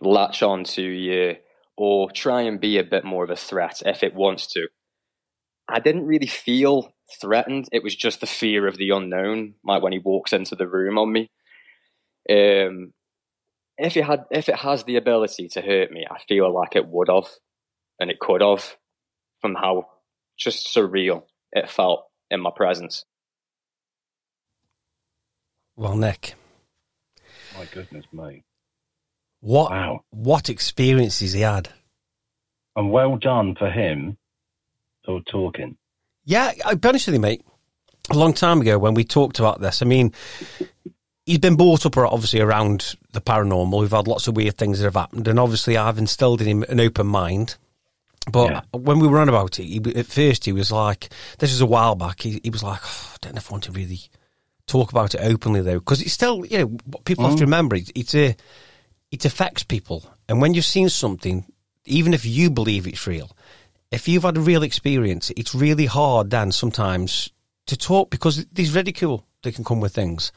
latch 0.00 0.42
on 0.42 0.64
to 0.64 0.82
you 0.82 1.36
or 1.76 2.10
try 2.10 2.42
and 2.42 2.60
be 2.60 2.78
a 2.78 2.84
bit 2.84 3.04
more 3.04 3.24
of 3.24 3.30
a 3.30 3.36
threat 3.36 3.82
if 3.86 4.02
it 4.02 4.14
wants 4.14 4.46
to. 4.48 4.68
I 5.68 5.80
didn't 5.80 6.06
really 6.06 6.26
feel 6.26 6.92
threatened. 7.20 7.68
It 7.72 7.82
was 7.82 7.96
just 7.96 8.20
the 8.20 8.26
fear 8.26 8.66
of 8.66 8.76
the 8.76 8.90
unknown, 8.90 9.54
like 9.64 9.82
when 9.82 9.92
he 9.92 9.98
walks 9.98 10.32
into 10.32 10.56
the 10.56 10.68
room 10.68 10.98
on 10.98 11.12
me. 11.12 11.30
Um, 12.30 12.92
if 13.78 13.96
it 13.96 14.04
had, 14.04 14.24
if 14.30 14.48
it 14.48 14.56
has 14.56 14.84
the 14.84 14.96
ability 14.96 15.48
to 15.48 15.62
hurt 15.62 15.90
me, 15.90 16.06
I 16.10 16.18
feel 16.28 16.52
like 16.54 16.76
it 16.76 16.86
would 16.86 17.08
have. 17.08 17.28
and 17.98 18.10
it 18.10 18.18
could 18.20 18.40
have 18.40 18.76
from 19.40 19.54
how 19.54 19.86
just 20.38 20.74
surreal 20.74 21.24
it 21.52 21.70
felt 21.70 22.06
in 22.30 22.40
my 22.40 22.50
presence. 22.54 23.04
Well, 25.76 25.96
Nick, 25.96 26.34
My 27.64 27.68
goodness 27.82 28.04
me. 28.12 28.42
what 29.40 29.70
Wow. 29.70 30.04
what 30.10 30.48
experiences 30.48 31.32
he 31.32 31.40
had? 31.42 31.68
And 32.76 32.90
well 32.90 33.16
done 33.16 33.54
for 33.54 33.70
him 33.70 34.16
for 35.04 35.20
talking. 35.22 35.76
Yeah, 36.24 36.52
I'll 36.64 36.76
be 36.76 36.88
honest 36.88 37.06
with 37.06 37.14
you, 37.14 37.20
mate. 37.20 37.44
A 38.10 38.14
long 38.16 38.32
time 38.34 38.60
ago 38.60 38.78
when 38.78 38.94
we 38.94 39.04
talked 39.04 39.38
about 39.38 39.60
this, 39.60 39.80
I 39.82 39.84
mean, 39.86 40.12
he's 41.26 41.38
been 41.38 41.56
brought 41.56 41.86
up 41.86 41.96
obviously 41.96 42.40
around 42.40 42.96
the 43.12 43.20
paranormal. 43.20 43.80
We've 43.80 43.90
had 43.90 44.08
lots 44.08 44.26
of 44.28 44.36
weird 44.36 44.56
things 44.58 44.78
that 44.78 44.84
have 44.84 44.94
happened, 44.96 45.28
and 45.28 45.38
obviously 45.38 45.76
I've 45.76 45.98
instilled 45.98 46.40
in 46.42 46.48
him 46.48 46.62
an 46.64 46.80
open 46.80 47.06
mind. 47.06 47.56
But 48.30 48.50
Yeah. 48.50 48.60
when 48.72 48.98
we 49.00 49.08
were 49.08 49.18
on 49.20 49.28
about 49.28 49.58
it, 49.58 49.64
he, 49.64 49.76
at 49.96 50.06
first 50.06 50.44
he 50.46 50.52
was 50.52 50.72
like, 50.72 51.10
"This 51.38 51.50
was 51.52 51.60
a 51.60 51.66
while 51.66 51.94
back." 51.94 52.20
He, 52.22 52.40
he 52.42 52.50
was 52.50 52.62
like, 52.62 52.80
oh, 52.82 53.10
"I 53.14 53.16
don't 53.20 53.34
know 53.34 53.38
if 53.38 53.50
I 53.50 53.52
want 53.52 53.64
to 53.64 53.72
really 53.72 54.00
talk 54.66 54.90
about 54.90 55.14
it 55.14 55.20
openly 55.22 55.60
though, 55.60 55.78
because 55.78 56.00
it's 56.00 56.12
still, 56.12 56.44
you 56.46 56.58
know, 56.58 56.66
what 56.86 57.04
people 57.04 57.24
have 57.24 57.34
to 57.34 57.44
mm. 57.44 57.46
remember 57.46 57.76
it, 57.76 57.90
it's 57.94 58.14
a, 58.14 58.36
it 59.10 59.24
affects 59.24 59.62
people, 59.62 60.04
and 60.28 60.40
when 60.40 60.54
you've 60.54 60.64
seen 60.64 60.88
something, 60.88 61.44
even 61.84 62.14
if 62.14 62.24
you 62.24 62.50
believe 62.50 62.86
it's 62.86 63.06
real, 63.06 63.36
if 63.90 64.08
you've 64.08 64.24
had 64.24 64.36
a 64.36 64.40
real 64.40 64.62
experience, 64.62 65.30
it's 65.36 65.54
really 65.54 65.86
hard 65.86 66.30
then 66.30 66.50
sometimes 66.50 67.30
to 67.66 67.76
talk 67.76 68.10
because 68.10 68.44
there's 68.46 68.74
ridicule 68.74 69.24
that 69.42 69.54
can 69.54 69.64
come 69.64 69.80
with 69.80 69.94
things. 69.94 70.32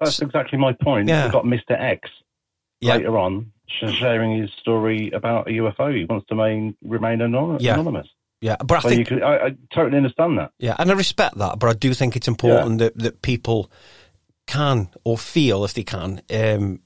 That's 0.00 0.20
exactly 0.20 0.58
my 0.58 0.72
point. 0.72 1.08
Yeah. 1.08 1.24
We've 1.24 1.32
got 1.32 1.44
Mr. 1.44 1.80
X 1.80 2.08
Yeah. 2.80 2.96
later 2.96 3.18
on 3.18 3.52
sharing 3.68 4.40
his 4.40 4.50
story 4.60 5.10
about 5.10 5.48
a 5.48 5.52
UFO. 5.52 5.94
He 5.94 6.04
wants 6.04 6.26
to 6.28 6.34
main, 6.34 6.76
remain 6.82 7.20
anon- 7.20 7.58
Yeah. 7.60 7.76
Yeah, 8.40 8.56
but 8.64 8.78
I 8.78 8.80
So 8.80 8.88
think 8.88 9.08
could, 9.08 9.22
I, 9.22 9.46
I 9.46 9.56
totally 9.74 9.96
understand 9.96 10.38
that. 10.38 10.52
Yeah, 10.58 10.76
and 10.78 10.90
I 10.90 10.94
respect 10.94 11.36
that, 11.38 11.58
but 11.58 11.68
I 11.68 11.72
do 11.72 11.92
think 11.94 12.14
it's 12.16 12.28
important 12.28 12.78
that, 12.78 12.96
that 12.98 13.22
people 13.22 13.70
can 14.46 14.88
or 15.04 15.18
feel, 15.18 15.64
if 15.64 15.74
they 15.74 15.82
can, 15.82 16.22
um, 16.30 16.80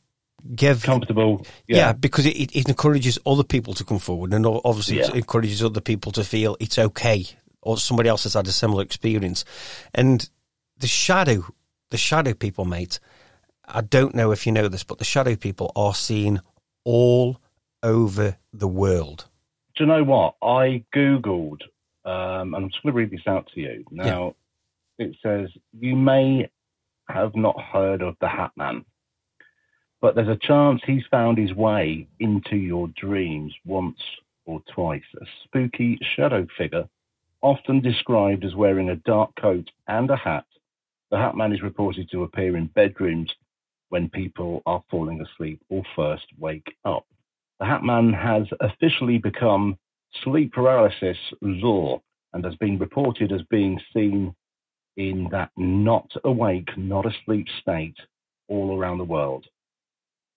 give. 0.54 0.82
Comfortable. 0.82 1.46
yeah. 1.68 1.76
Yeah. 1.76 1.92
because 1.92 2.26
it, 2.26 2.56
it 2.56 2.68
encourages 2.68 3.18
other 3.26 3.44
people 3.44 3.74
to 3.74 3.84
come 3.84 3.98
forward, 3.98 4.32
and 4.32 4.46
obviously 4.46 4.98
it 5.00 5.14
encourages 5.14 5.62
other 5.62 5.80
people 5.80 6.10
to 6.12 6.24
feel 6.24 6.56
it's 6.58 6.78
okay, 6.78 7.26
or 7.60 7.76
somebody 7.76 8.08
else 8.08 8.24
has 8.24 8.34
had 8.34 8.46
a 8.46 8.52
similar 8.52 8.82
experience. 8.82 9.44
And 9.94 10.28
the 10.78 10.86
shadow, 10.86 11.44
the 11.90 11.98
shadow 11.98 12.34
people, 12.34 12.64
mate. 12.64 12.98
I 13.64 13.80
don't 13.80 14.14
know 14.14 14.32
if 14.32 14.44
you 14.44 14.52
know 14.52 14.68
this, 14.68 14.84
but 14.84 14.98
the 14.98 15.04
shadow 15.04 15.36
people 15.36 15.70
are 15.76 15.94
seen 15.94 16.40
all 16.84 17.40
over 17.82 18.36
the 18.52 18.68
world. 18.68 19.28
Do 19.74 19.84
you 19.84 19.86
know 19.86 20.04
what? 20.04 20.34
I 20.42 20.84
Googled, 20.94 21.62
um, 22.04 22.54
and 22.54 22.56
I'm 22.56 22.70
just 22.70 22.82
going 22.82 22.92
to 22.92 22.98
read 22.98 23.10
this 23.10 23.26
out 23.26 23.48
to 23.54 23.60
you. 23.60 23.84
Now, 23.90 24.34
it 24.98 25.16
says, 25.22 25.48
you 25.78 25.96
may 25.96 26.50
have 27.08 27.34
not 27.34 27.60
heard 27.60 28.02
of 28.02 28.16
the 28.20 28.28
Hat 28.28 28.52
Man, 28.56 28.84
but 30.00 30.14
there's 30.14 30.28
a 30.28 30.36
chance 30.36 30.82
he's 30.84 31.04
found 31.10 31.38
his 31.38 31.54
way 31.54 32.06
into 32.20 32.56
your 32.56 32.88
dreams 32.88 33.54
once 33.64 33.98
or 34.44 34.60
twice. 34.74 35.02
A 35.20 35.26
spooky 35.44 35.98
shadow 36.16 36.46
figure, 36.58 36.88
often 37.40 37.80
described 37.80 38.44
as 38.44 38.54
wearing 38.54 38.90
a 38.90 38.96
dark 38.96 39.34
coat 39.40 39.70
and 39.88 40.10
a 40.10 40.16
hat. 40.16 40.44
The 41.10 41.18
Hat 41.18 41.36
Man 41.36 41.52
is 41.52 41.62
reported 41.62 42.10
to 42.10 42.24
appear 42.24 42.56
in 42.56 42.66
bedrooms 42.66 43.32
when 43.88 44.08
people 44.08 44.62
are 44.64 44.82
falling 44.90 45.20
asleep 45.20 45.60
or 45.68 45.82
first 45.94 46.26
wake 46.38 46.74
up. 46.84 47.06
The 47.62 47.68
Hat 47.68 47.84
Man 47.84 48.12
has 48.12 48.48
officially 48.58 49.18
become 49.18 49.78
sleep 50.24 50.52
paralysis 50.52 51.16
lore 51.42 52.02
and 52.32 52.44
has 52.44 52.56
been 52.56 52.76
reported 52.76 53.30
as 53.30 53.42
being 53.50 53.80
seen 53.94 54.34
in 54.96 55.28
that 55.30 55.52
not 55.56 56.10
awake, 56.24 56.76
not 56.76 57.06
asleep 57.06 57.46
state 57.60 57.94
all 58.48 58.76
around 58.76 58.98
the 58.98 59.04
world. 59.04 59.46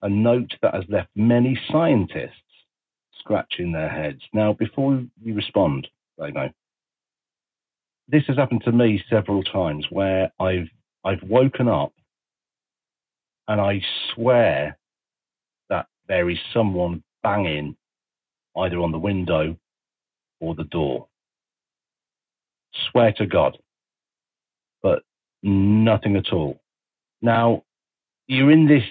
A 0.03 0.07
note 0.07 0.53
that 0.61 0.75
has 0.75 0.83
left 0.87 1.09
many 1.15 1.59
scientists 1.71 2.35
scratching 3.21 3.71
their 3.71 3.89
heads. 3.89 4.21
Now, 4.31 4.53
before 4.53 5.03
you 5.19 5.33
respond, 5.33 5.87
Damo, 6.19 6.51
this 8.07 8.25
has 8.27 8.37
happened 8.37 8.61
to 8.65 8.71
me 8.71 9.03
several 9.09 9.41
times 9.41 9.87
where 9.89 10.31
I've 10.39 10.69
I've 11.03 11.23
woken 11.23 11.69
up 11.69 11.91
and 13.47 13.59
I 13.59 13.81
swear 14.13 14.77
that 15.71 15.87
there 16.07 16.29
is 16.29 16.37
someone 16.53 17.01
banging 17.25 17.75
either 18.55 18.79
on 18.79 18.91
the 18.91 18.99
window 18.99 19.57
or 20.39 20.53
the 20.53 20.63
door. 20.65 21.07
Swear 22.91 23.13
to 23.13 23.25
God. 23.25 23.57
But 24.83 25.01
nothing 25.41 26.15
at 26.17 26.31
all. 26.31 26.61
Now, 27.21 27.63
you're 28.27 28.51
in 28.51 28.67
this, 28.67 28.83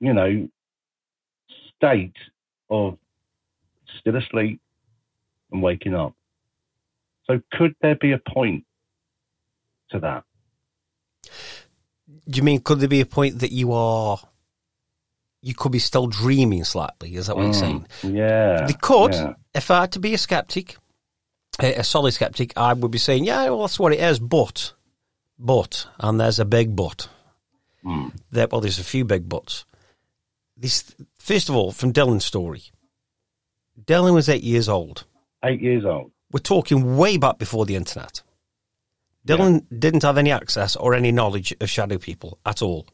you 0.00 0.12
know, 0.12 0.48
state 1.74 2.16
of 2.68 2.98
still 3.98 4.16
asleep 4.16 4.60
and 5.50 5.62
waking 5.62 5.94
up. 5.94 6.14
So 7.26 7.40
could 7.52 7.74
there 7.80 7.96
be 7.96 8.12
a 8.12 8.18
point 8.18 8.64
to 9.90 10.00
that? 10.00 10.24
Do 12.28 12.36
you 12.36 12.42
mean 12.42 12.60
could 12.60 12.80
there 12.80 12.88
be 12.88 13.00
a 13.00 13.06
point 13.06 13.38
that 13.40 13.52
you 13.52 13.72
are, 13.72 14.18
you 15.46 15.54
could 15.54 15.70
be 15.70 15.78
still 15.78 16.08
dreaming 16.08 16.64
slightly? 16.64 17.14
Is 17.14 17.28
that 17.28 17.36
what 17.36 17.44
you're 17.44 17.52
saying? 17.52 17.86
Yeah. 18.02 18.66
They 18.66 18.72
could. 18.72 19.14
yeah. 19.14 19.34
If 19.54 19.70
I 19.70 19.82
had 19.82 19.92
to 19.92 20.00
be 20.00 20.12
a 20.12 20.18
skeptic, 20.18 20.76
a, 21.62 21.74
a 21.74 21.84
solid 21.84 22.10
skeptic, 22.10 22.52
I 22.56 22.72
would 22.72 22.90
be 22.90 22.98
saying, 22.98 23.24
yeah, 23.24 23.44
well, 23.44 23.60
that's 23.60 23.78
what 23.78 23.92
it 23.92 24.00
is. 24.00 24.18
But, 24.18 24.72
but, 25.38 25.86
and 26.00 26.18
there's 26.20 26.40
a 26.40 26.44
big 26.44 26.74
but. 26.74 27.08
Hmm. 27.84 28.08
There, 28.32 28.48
well, 28.50 28.60
there's 28.60 28.80
a 28.80 28.84
few 28.84 29.04
big 29.04 29.28
buts. 29.28 29.64
This, 30.56 30.92
first 31.16 31.48
of 31.48 31.54
all, 31.54 31.70
from 31.70 31.92
Dylan's 31.92 32.24
story. 32.24 32.64
Dylan 33.80 34.14
was 34.14 34.28
eight 34.28 34.42
years 34.42 34.68
old. 34.68 35.04
Eight 35.44 35.60
years 35.60 35.84
old. 35.84 36.10
We're 36.32 36.40
talking 36.40 36.96
way 36.96 37.18
back 37.18 37.38
before 37.38 37.66
the 37.66 37.76
internet. 37.76 38.20
Dylan 39.24 39.64
didn't 39.78 40.02
have 40.02 40.18
any 40.18 40.32
access 40.32 40.74
or 40.74 40.92
any 40.92 41.12
knowledge 41.12 41.54
of 41.60 41.70
shadow 41.70 41.98
people 41.98 42.40
at 42.44 42.62
all. 42.62 42.88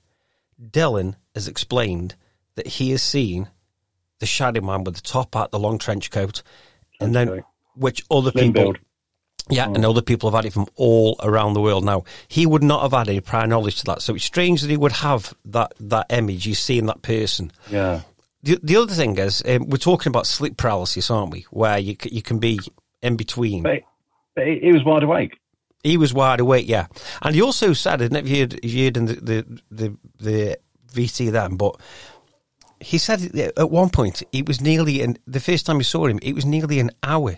Dylan 0.63 1.15
has 1.35 1.49
explained 1.49 2.15
that 2.55 2.67
he 2.67 2.91
has 2.91 3.03
seen 3.03 3.49
the 4.19 4.27
shadow 4.27 4.61
man 4.61 4.85
with 4.85 4.95
the 4.97 5.01
top 5.01 5.35
hat, 5.35 5.51
the 5.51 5.59
long 5.59 5.79
trench 5.79 6.11
coat, 6.11 6.43
and 7.01 7.15
then 7.15 7.29
Okay. 7.29 7.43
which 7.75 8.05
other 8.11 8.31
Slim 8.31 8.49
people, 8.53 8.63
build. 8.65 8.79
yeah, 9.51 9.67
and 9.67 9.85
other 9.85 10.03
people 10.03 10.31
have 10.31 10.37
had 10.37 10.47
it 10.47 10.53
from 10.53 10.67
all 10.77 11.17
around 11.23 11.55
the 11.55 11.61
world. 11.61 11.85
Now 11.85 12.05
he 12.29 12.47
would 12.47 12.63
not 12.63 12.83
have 12.83 12.93
had 12.93 13.09
any 13.09 13.21
prior 13.21 13.47
knowledge 13.47 13.77
to 13.81 13.85
that, 13.87 14.03
so 14.03 14.15
it's 14.15 14.25
strange 14.25 14.61
that 14.63 14.71
he 14.71 14.77
would 14.77 14.93
have 14.93 15.35
that 15.47 15.73
that 15.81 16.07
image. 16.11 16.45
He's 16.45 16.61
seeing 16.61 16.87
that 16.87 17.03
person. 17.03 17.51
Yeah. 17.71 18.03
The, 18.45 18.59
the 18.63 18.77
other 18.77 18.93
thing 18.93 19.17
is, 19.19 19.41
um, 19.47 19.69
we're 19.69 19.77
talking 19.77 20.11
about 20.11 20.27
sleep 20.27 20.57
paralysis, 20.57 21.11
aren't 21.11 21.33
we? 21.33 21.47
Where 21.51 21.79
you 21.79 21.97
you 22.05 22.23
can 22.23 22.39
be 22.39 22.59
in 23.01 23.17
between. 23.17 23.63
But, 23.63 23.81
but 24.37 24.47
he 24.47 24.73
was 24.73 24.85
wide 24.85 25.03
awake. 25.05 25.39
He 25.85 25.97
was 25.97 26.15
wide 26.15 26.39
awake, 26.41 26.69
yeah. 26.69 26.87
And 27.23 27.35
he 27.35 27.43
also 27.43 27.73
said, 27.73 27.95
I 27.95 28.09
don't 28.09 28.13
know 28.13 28.19
if 28.21 28.29
you 28.29 28.39
heard, 28.41 28.65
you 28.65 28.85
heard 28.85 28.97
in 28.97 29.07
the, 29.07 29.15
the, 29.15 29.61
the, 29.71 29.97
the 30.21 30.59
VT 30.93 31.33
then, 31.33 31.57
but 31.57 31.75
he 32.83 32.99
said 32.99 33.35
at 33.57 33.71
one 33.71 33.91
point, 33.91 34.23
it 34.33 34.47
was 34.47 34.61
nearly, 34.61 35.03
an, 35.03 35.17
the 35.27 35.41
first 35.41 35.67
time 35.67 35.77
he 35.77 35.85
saw 35.85 36.07
him, 36.07 36.19
it 36.23 36.35
was 36.35 36.45
nearly 36.45 36.79
an 36.79 36.91
hour 37.03 37.37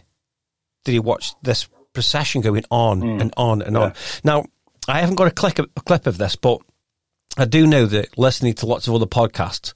that 0.85 0.93
he 0.93 0.99
watched 0.99 1.37
this 1.43 1.69
procession 1.93 2.41
going 2.41 2.65
on 2.71 3.01
hmm. 3.01 3.21
and 3.21 3.33
on 3.37 3.63
and 3.63 3.77
on. 3.77 3.95
Now, 4.23 4.45
I 4.89 5.01
haven't 5.01 5.17
got 5.17 5.29
a 5.29 5.31
clip, 5.31 5.59
a 5.59 5.81
clip 5.81 6.07
of 6.07 6.19
this, 6.19 6.37
but 6.37 6.61
I 7.37 7.47
do 7.47 7.67
know 7.67 7.87
that 7.87 8.17
listening 8.19 8.55
to 8.55 8.67
lots 8.67 8.87
of 8.87 8.95
other 8.95 9.07
podcasts, 9.07 9.73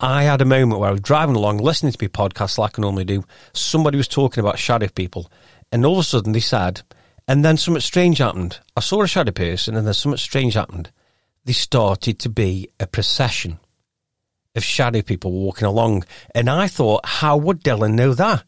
I 0.00 0.22
had 0.22 0.40
a 0.40 0.46
moment 0.46 0.80
where 0.80 0.88
I 0.88 0.92
was 0.92 1.00
driving 1.00 1.36
along, 1.36 1.58
listening 1.58 1.92
to 1.92 1.98
my 2.00 2.08
podcasts 2.08 2.58
like 2.58 2.78
I 2.78 2.82
normally 2.82 3.04
do. 3.04 3.24
Somebody 3.52 3.96
was 3.96 4.08
talking 4.08 4.40
about 4.40 4.58
shadow 4.58 4.88
people, 4.88 5.30
and 5.70 5.84
all 5.84 5.94
of 5.94 6.00
a 6.00 6.04
sudden 6.04 6.32
they 6.32 6.40
said, 6.40 6.82
and 7.28 7.44
then 7.44 7.56
something 7.56 7.80
strange 7.80 8.18
happened. 8.18 8.60
I 8.76 8.80
saw 8.80 9.02
a 9.02 9.06
shadow 9.06 9.32
person, 9.32 9.76
and 9.76 9.86
then 9.86 9.94
something 9.94 10.16
strange 10.16 10.54
happened. 10.54 10.90
They 11.44 11.52
started 11.52 12.18
to 12.20 12.28
be 12.28 12.70
a 12.78 12.86
procession 12.86 13.58
of 14.54 14.64
shadow 14.64 15.02
people 15.02 15.32
walking 15.32 15.66
along, 15.66 16.04
and 16.34 16.48
I 16.50 16.68
thought, 16.68 17.06
how 17.06 17.36
would 17.36 17.62
Dylan 17.62 17.94
know 17.94 18.14
that? 18.14 18.44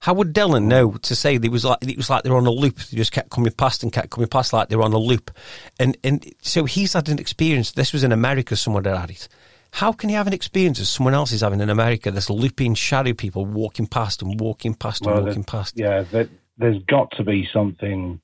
How 0.00 0.14
would 0.14 0.32
Dylan 0.32 0.64
know 0.66 0.92
to 0.92 1.16
say 1.16 1.38
they 1.38 1.48
was 1.48 1.64
like 1.64 1.78
it 1.82 1.96
was 1.96 2.08
like 2.08 2.22
they're 2.22 2.36
on 2.36 2.46
a 2.46 2.50
loop? 2.52 2.76
They 2.76 2.96
just 2.96 3.10
kept 3.10 3.30
coming 3.30 3.50
past 3.52 3.82
and 3.82 3.92
kept 3.92 4.10
coming 4.10 4.28
past 4.28 4.52
like 4.52 4.68
they're 4.68 4.82
on 4.82 4.92
a 4.92 4.98
loop, 4.98 5.32
and 5.80 5.96
and 6.04 6.24
so 6.40 6.64
he's 6.66 6.92
had 6.92 7.08
an 7.08 7.18
experience. 7.18 7.72
This 7.72 7.92
was 7.92 8.04
in 8.04 8.12
America. 8.12 8.54
Someone 8.54 8.84
had 8.84 8.96
had 8.96 9.10
it. 9.10 9.28
How 9.72 9.92
can 9.92 10.08
he 10.08 10.14
have 10.14 10.26
an 10.28 10.32
experience 10.32 10.80
as 10.80 10.88
someone 10.88 11.14
else 11.14 11.32
is 11.32 11.40
having 11.40 11.60
in 11.60 11.68
America? 11.68 12.10
This 12.12 12.30
looping 12.30 12.74
shadow 12.74 13.12
people 13.12 13.44
walking 13.44 13.86
past 13.86 14.22
and 14.22 14.38
walking 14.40 14.74
past 14.74 15.04
and 15.04 15.12
Well, 15.14 15.24
walking 15.26 15.44
past. 15.44 15.74
Yeah, 15.76 16.02
there, 16.02 16.28
there's 16.56 16.82
got 16.84 17.10
to 17.16 17.24
be 17.24 17.48
something. 17.52 18.20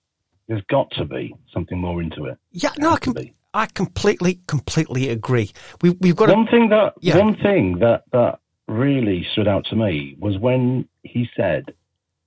There's 0.47 0.63
got 0.71 0.91
to 0.93 1.05
be 1.05 1.35
something 1.53 1.79
more 1.79 2.01
into 2.01 2.27
it. 2.27 2.39
Yeah, 2.53 2.71
no, 2.79 2.89
I 2.89 2.93
Has 2.93 2.99
can. 3.01 3.13
be. 3.15 3.35
I 3.55 3.67
completely, 3.67 4.41
completely 4.49 5.09
agree. 5.09 5.53
We, 5.81 5.91
we've 6.01 6.17
got 6.17 6.29
One 6.29 6.45
to. 6.45 6.51
thing 6.51 6.69
that 6.71 6.95
Yeah. 7.01 7.19
one 7.19 7.37
thing 7.37 7.79
that 7.79 8.03
that 8.13 8.41
really 8.67 9.25
stood 9.33 9.47
out 9.49 9.65
to 9.67 9.77
me 9.77 10.17
was 10.19 10.37
when 10.39 10.89
he 11.03 11.29
said 11.37 11.73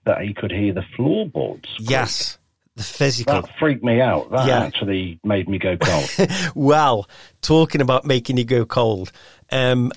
that 0.06 0.22
he 0.22 0.34
could 0.34 0.52
hear 0.52 0.74
the 0.74 0.84
floorboards. 0.96 1.68
Yes, 1.80 2.38
the 2.76 2.84
physical. 2.84 3.42
That 3.42 3.50
freaked 3.60 3.84
me 3.84 4.00
out. 4.00 4.32
That 4.32 4.48
Yeah. 4.48 4.60
actually 4.64 5.20
made 5.24 5.50
me 5.50 5.58
go 5.60 5.76
cold. 5.78 6.10
Well, 6.56 7.10
talking 7.42 7.82
about 7.82 8.06
making 8.06 8.38
you 8.38 8.46
go 8.46 8.66
cold, 8.66 9.12
um, 9.52 9.92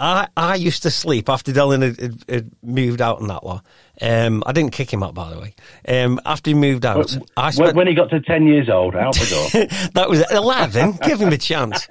I 0.00 0.28
I 0.36 0.54
used 0.56 0.82
to 0.84 0.90
sleep 0.90 1.28
after 1.28 1.52
Dylan 1.52 1.82
had, 1.82 2.00
had, 2.00 2.24
had 2.28 2.50
moved 2.62 3.00
out 3.02 3.20
and 3.20 3.28
that 3.30 3.44
lot. 3.44 3.64
Um, 4.02 4.42
I 4.46 4.52
didn't 4.52 4.72
kick 4.72 4.90
him 4.90 5.02
out, 5.02 5.12
by 5.12 5.28
the 5.30 5.38
way. 5.38 5.54
Um, 5.86 6.18
after 6.24 6.48
he 6.50 6.54
moved 6.54 6.86
out, 6.86 7.14
I 7.36 7.42
when, 7.44 7.52
spent 7.52 7.76
when 7.76 7.86
he 7.86 7.92
got 7.92 8.08
to 8.08 8.20
10 8.20 8.46
years 8.46 8.70
old, 8.70 8.96
out 8.96 9.14
the 9.14 9.26
door. 9.52 9.66
that 9.92 10.08
was 10.08 10.24
11. 10.30 10.98
Give 11.04 11.20
him 11.20 11.28
a 11.28 11.36
chance. 11.36 11.86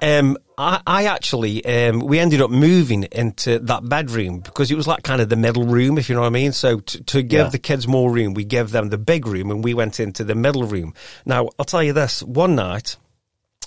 Um, 0.00 0.38
I, 0.56 0.80
I 0.86 1.04
actually, 1.04 1.62
um, 1.66 2.00
we 2.00 2.18
ended 2.18 2.40
up 2.40 2.50
moving 2.50 3.02
into 3.12 3.58
that 3.58 3.86
bedroom 3.86 4.40
because 4.40 4.70
it 4.70 4.76
was 4.76 4.86
like 4.88 5.02
kind 5.02 5.20
of 5.20 5.28
the 5.28 5.36
middle 5.36 5.66
room, 5.66 5.98
if 5.98 6.08
you 6.08 6.14
know 6.14 6.22
what 6.22 6.28
I 6.28 6.30
mean. 6.30 6.52
So 6.52 6.80
to, 6.80 7.04
to 7.04 7.22
give 7.22 7.46
Yeah. 7.46 7.50
the 7.50 7.58
kids 7.58 7.86
more 7.86 8.10
room, 8.10 8.32
we 8.32 8.44
gave 8.44 8.70
them 8.70 8.88
the 8.88 8.96
big 8.98 9.26
room 9.26 9.50
and 9.50 9.62
we 9.62 9.74
went 9.74 10.00
into 10.00 10.24
the 10.24 10.34
middle 10.34 10.64
room. 10.64 10.94
Now, 11.26 11.50
I'll 11.58 11.66
tell 11.66 11.82
you 11.82 11.92
this 11.92 12.22
one 12.22 12.54
night, 12.54 12.96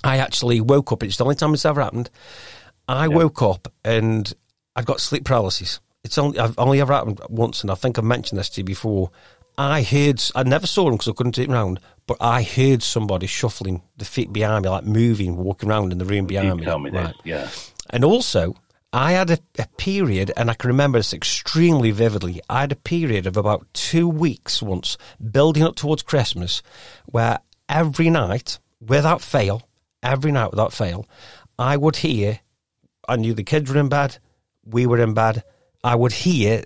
I 0.03 0.17
actually 0.17 0.59
woke 0.59 0.91
up. 0.91 1.03
It's 1.03 1.17
the 1.17 1.23
only 1.23 1.35
time 1.35 1.53
it's 1.53 1.65
ever 1.65 1.81
happened. 1.83 2.09
I 2.87 3.07
woke 3.07 3.41
up 3.41 3.71
and 3.83 4.31
I'd 4.75 4.85
got 4.85 5.01
sleep 5.01 5.25
paralysis. 5.25 5.79
It's 6.03 6.17
only 6.17 6.37
I've 6.37 6.57
only 6.59 6.81
ever 6.81 6.93
happened 6.93 7.19
once, 7.29 7.61
and 7.61 7.71
I 7.71 7.75
think 7.75 7.97
I've 7.97 8.05
mentioned 8.05 8.39
this 8.39 8.49
to 8.51 8.61
you 8.61 8.65
before. 8.65 9.11
I 9.57 9.81
heard 9.81 10.21
I 10.35 10.43
never 10.43 10.67
saw 10.67 10.87
him 10.87 10.95
because 10.95 11.07
I 11.07 11.13
couldn't 11.13 11.33
turn 11.33 11.51
around, 11.51 11.79
but 12.07 12.17
I 12.19 12.43
heard 12.43 12.83
somebody 12.83 13.25
shuffling 13.25 13.81
the 13.97 14.05
feet 14.05 14.31
behind 14.31 14.65
me, 14.65 14.69
like 14.69 14.83
moving, 14.83 15.37
walking 15.37 15.69
around 15.69 15.91
in 15.91 15.97
the 15.97 16.05
room 16.05 16.27
behind 16.27 16.49
you 16.49 16.55
me. 16.57 16.65
tell 16.65 16.79
me. 16.79 16.91
Right. 16.91 17.15
Yeah. 17.23 17.49
And 17.89 18.03
also, 18.03 18.55
I 18.93 19.13
had 19.13 19.31
a, 19.31 19.39
a 19.57 19.67
period, 19.77 20.31
and 20.37 20.49
I 20.49 20.53
can 20.53 20.67
remember 20.67 20.99
this 20.99 21.13
extremely 21.13 21.91
vividly. 21.91 22.41
I 22.49 22.61
had 22.61 22.71
a 22.71 22.77
period 22.77 23.25
of 23.25 23.37
about 23.37 23.65
two 23.73 24.07
weeks 24.07 24.61
once, 24.61 24.97
building 25.31 25.63
up 25.63 25.75
towards 25.75 26.03
Christmas, 26.03 26.61
where 27.05 27.39
every 27.67 28.09
night, 28.09 28.59
without 28.79 29.21
fail, 29.21 29.63
every 30.03 30.31
night 30.31 30.51
without 30.51 30.73
fail, 30.73 31.07
I 31.57 31.77
would 31.77 31.97
hear. 31.97 32.41
I 33.07 33.15
knew 33.15 33.33
the 33.33 33.43
kids 33.43 33.71
were 33.71 33.79
in 33.79 33.89
bed, 33.89 34.17
we 34.63 34.85
were 34.85 34.99
in 34.99 35.13
bed. 35.13 35.43
I 35.83 35.95
would 35.95 36.11
hear 36.11 36.63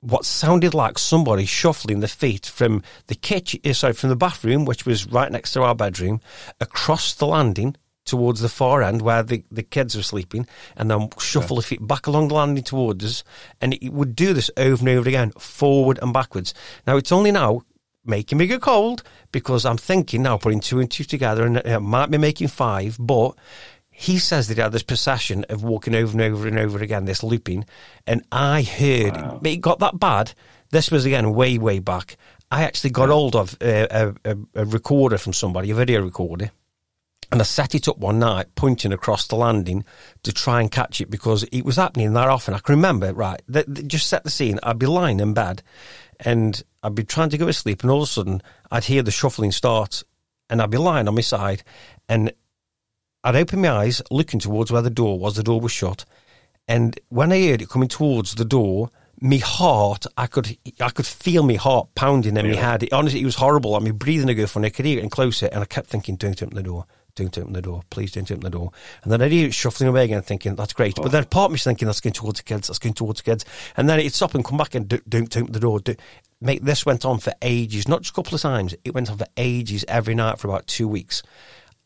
what 0.00 0.24
sounded 0.24 0.74
like 0.74 0.98
somebody 0.98 1.46
shuffling 1.46 2.00
the 2.00 2.08
feet 2.08 2.46
from 2.46 2.82
the 3.06 3.14
kitchen, 3.14 3.60
eh, 3.64 3.72
sorry, 3.72 3.94
from 3.94 4.10
the 4.10 4.16
bathroom, 4.16 4.64
which 4.64 4.86
was 4.86 5.06
right 5.06 5.32
next 5.32 5.52
to 5.52 5.62
our 5.62 5.74
bedroom, 5.74 6.20
across 6.60 7.14
the 7.14 7.26
landing 7.26 7.76
towards 8.04 8.40
the 8.40 8.48
far 8.48 8.82
end 8.82 9.02
where 9.02 9.22
the, 9.22 9.44
the 9.50 9.64
kids 9.64 9.96
were 9.96 10.02
sleeping, 10.02 10.46
and 10.76 10.90
then 10.90 11.08
shuffle 11.18 11.56
the 11.56 11.62
feet 11.62 11.84
back 11.86 12.06
along 12.06 12.28
the 12.28 12.34
landing 12.34 12.62
towards 12.62 13.04
us. 13.04 13.24
And 13.60 13.74
it 13.74 13.92
would 13.92 14.14
do 14.14 14.32
this 14.32 14.50
over 14.56 14.80
and 14.80 14.96
over 14.96 15.08
again, 15.08 15.32
forward 15.32 15.98
and 16.00 16.12
backwards. 16.12 16.54
Now, 16.86 16.96
it's 16.96 17.10
only 17.10 17.32
now 17.32 17.62
making 18.04 18.38
me 18.38 18.46
go 18.46 18.60
cold 18.60 19.02
because 19.32 19.66
I'm 19.66 19.76
thinking 19.76 20.22
now, 20.22 20.36
putting 20.36 20.60
two 20.60 20.78
and 20.78 20.90
two 20.90 21.04
together, 21.04 21.44
and 21.44 21.56
it 21.56 21.80
might 21.80 22.10
be 22.10 22.18
making 22.18 22.48
five, 22.48 22.96
but 23.00 23.32
he 23.98 24.18
says 24.18 24.46
that 24.46 24.58
he 24.58 24.60
had 24.60 24.72
this 24.72 24.82
procession 24.82 25.46
of 25.48 25.64
walking 25.64 25.94
over 25.94 26.12
and 26.12 26.20
over 26.20 26.46
and 26.46 26.58
over 26.58 26.82
again, 26.82 27.06
this 27.06 27.22
looping. 27.22 27.64
And 28.06 28.22
I 28.30 28.60
heard 28.60 29.40
it 29.42 29.60
got 29.62 29.78
that 29.78 29.98
bad. 29.98 30.34
This 30.70 30.90
was 30.90 31.06
again 31.06 31.32
way, 31.32 31.56
way 31.56 31.78
back. 31.78 32.18
I 32.50 32.64
actually 32.64 32.90
got 32.90 33.08
hold 33.08 33.34
of 33.34 33.56
a, 33.62 34.12
a, 34.24 34.36
a, 34.54 34.66
recorder 34.66 35.16
from 35.16 35.32
somebody, 35.32 35.70
a 35.70 35.74
video 35.74 36.02
recorder. 36.02 36.50
And 37.32 37.40
I 37.40 37.44
set 37.44 37.74
it 37.74 37.88
up 37.88 37.96
one 37.96 38.18
night, 38.18 38.54
pointing 38.54 38.92
across 38.92 39.26
the 39.26 39.34
landing 39.34 39.82
to 40.24 40.32
try 40.32 40.60
and 40.60 40.70
catch 40.70 41.00
it 41.00 41.10
because 41.10 41.44
it 41.44 41.64
was 41.64 41.76
happening 41.76 42.12
that 42.12 42.28
often. 42.28 42.52
I 42.52 42.58
can 42.58 42.74
remember, 42.74 43.14
right, 43.14 43.40
just 43.86 44.08
set 44.08 44.24
the 44.24 44.30
scene. 44.30 44.60
I'd 44.62 44.78
be 44.78 44.86
lying 44.86 45.20
in 45.20 45.32
bed 45.32 45.62
and 46.20 46.62
I'd 46.82 46.94
be 46.94 47.02
trying 47.02 47.30
to 47.30 47.38
go 47.38 47.46
to 47.46 47.52
sleep, 47.54 47.82
and 47.82 47.90
all 47.90 48.02
of 48.02 48.08
a 48.08 48.12
sudden 48.12 48.42
I'd 48.70 48.84
hear 48.84 49.02
the 49.02 49.10
shuffling 49.10 49.52
start, 49.52 50.02
and 50.50 50.60
I'd 50.60 50.70
be 50.70 50.78
lying 50.78 51.08
on 51.08 51.14
my 51.14 51.22
side, 51.22 51.62
and 52.08 52.32
I'd 53.26 53.34
open 53.34 53.60
my 53.60 53.70
eyes, 53.70 54.00
looking 54.08 54.38
towards 54.38 54.70
where 54.70 54.82
the 54.82 54.88
door 54.88 55.18
was. 55.18 55.34
The 55.34 55.42
door 55.42 55.60
was 55.60 55.72
shut, 55.72 56.04
and 56.68 56.98
when 57.08 57.32
I 57.32 57.44
heard 57.48 57.60
it 57.60 57.68
coming 57.68 57.88
towards 57.88 58.36
the 58.36 58.44
door, 58.44 58.88
me 59.20 59.38
heart, 59.38 60.06
I 60.16 60.28
could, 60.28 60.56
I 60.80 60.90
could 60.90 61.06
feel 61.06 61.42
my 61.42 61.54
heart 61.54 61.88
pounding 61.96 62.36
in 62.36 62.48
my 62.48 62.54
head. 62.54 62.84
It, 62.84 62.92
honestly, 62.92 63.20
it 63.20 63.24
was 63.24 63.34
horrible. 63.34 63.74
I 63.74 63.80
mean, 63.80 63.94
breathing 63.94 64.28
would 64.28 64.36
go 64.36 64.46
funny. 64.46 64.66
I 64.66 64.70
could 64.70 64.84
hear 64.84 64.92
it 64.92 64.96
getting 64.96 65.10
closer, 65.10 65.46
and 65.46 65.60
I 65.60 65.64
kept 65.64 65.88
thinking, 65.88 66.14
"Don't 66.14 66.40
open 66.40 66.54
the 66.54 66.62
door." 66.62 66.86
Don't 67.16 67.36
open 67.38 67.54
the 67.54 67.62
door, 67.62 67.82
please 67.88 68.12
don't 68.12 68.30
open 68.30 68.42
the 68.42 68.50
door. 68.50 68.72
And 69.02 69.10
then 69.10 69.22
I'd 69.22 69.32
hear 69.32 69.46
it 69.46 69.54
shuffling 69.54 69.88
away 69.88 70.04
again, 70.04 70.20
thinking, 70.20 70.54
that's 70.54 70.74
great. 70.74 70.96
But 70.96 71.06
oh. 71.06 71.08
then 71.08 71.24
part 71.24 71.46
of 71.46 71.52
me's 71.52 71.64
thinking, 71.64 71.86
that's 71.86 72.02
going 72.02 72.12
towards 72.12 72.40
the 72.40 72.44
kids, 72.44 72.68
that's 72.68 72.78
going 72.78 72.92
towards 72.92 73.22
the 73.22 73.30
kids. 73.30 73.42
And 73.74 73.88
then 73.88 73.98
it'd 73.98 74.12
stop 74.12 74.34
and 74.34 74.44
come 74.44 74.58
back 74.58 74.74
and 74.74 74.86
don't, 74.86 75.08
don't 75.08 75.34
open 75.34 75.52
the 75.52 75.60
door. 75.60 75.80
Do, 75.80 75.94
mate, 76.42 76.62
this 76.62 76.84
went 76.84 77.06
on 77.06 77.18
for 77.18 77.32
ages, 77.40 77.88
not 77.88 78.02
just 78.02 78.12
a 78.12 78.14
couple 78.14 78.34
of 78.34 78.42
times. 78.42 78.74
It 78.84 78.92
went 78.92 79.10
on 79.10 79.16
for 79.16 79.26
ages 79.38 79.82
every 79.88 80.14
night 80.14 80.38
for 80.38 80.48
about 80.48 80.66
two 80.66 80.86
weeks. 80.86 81.22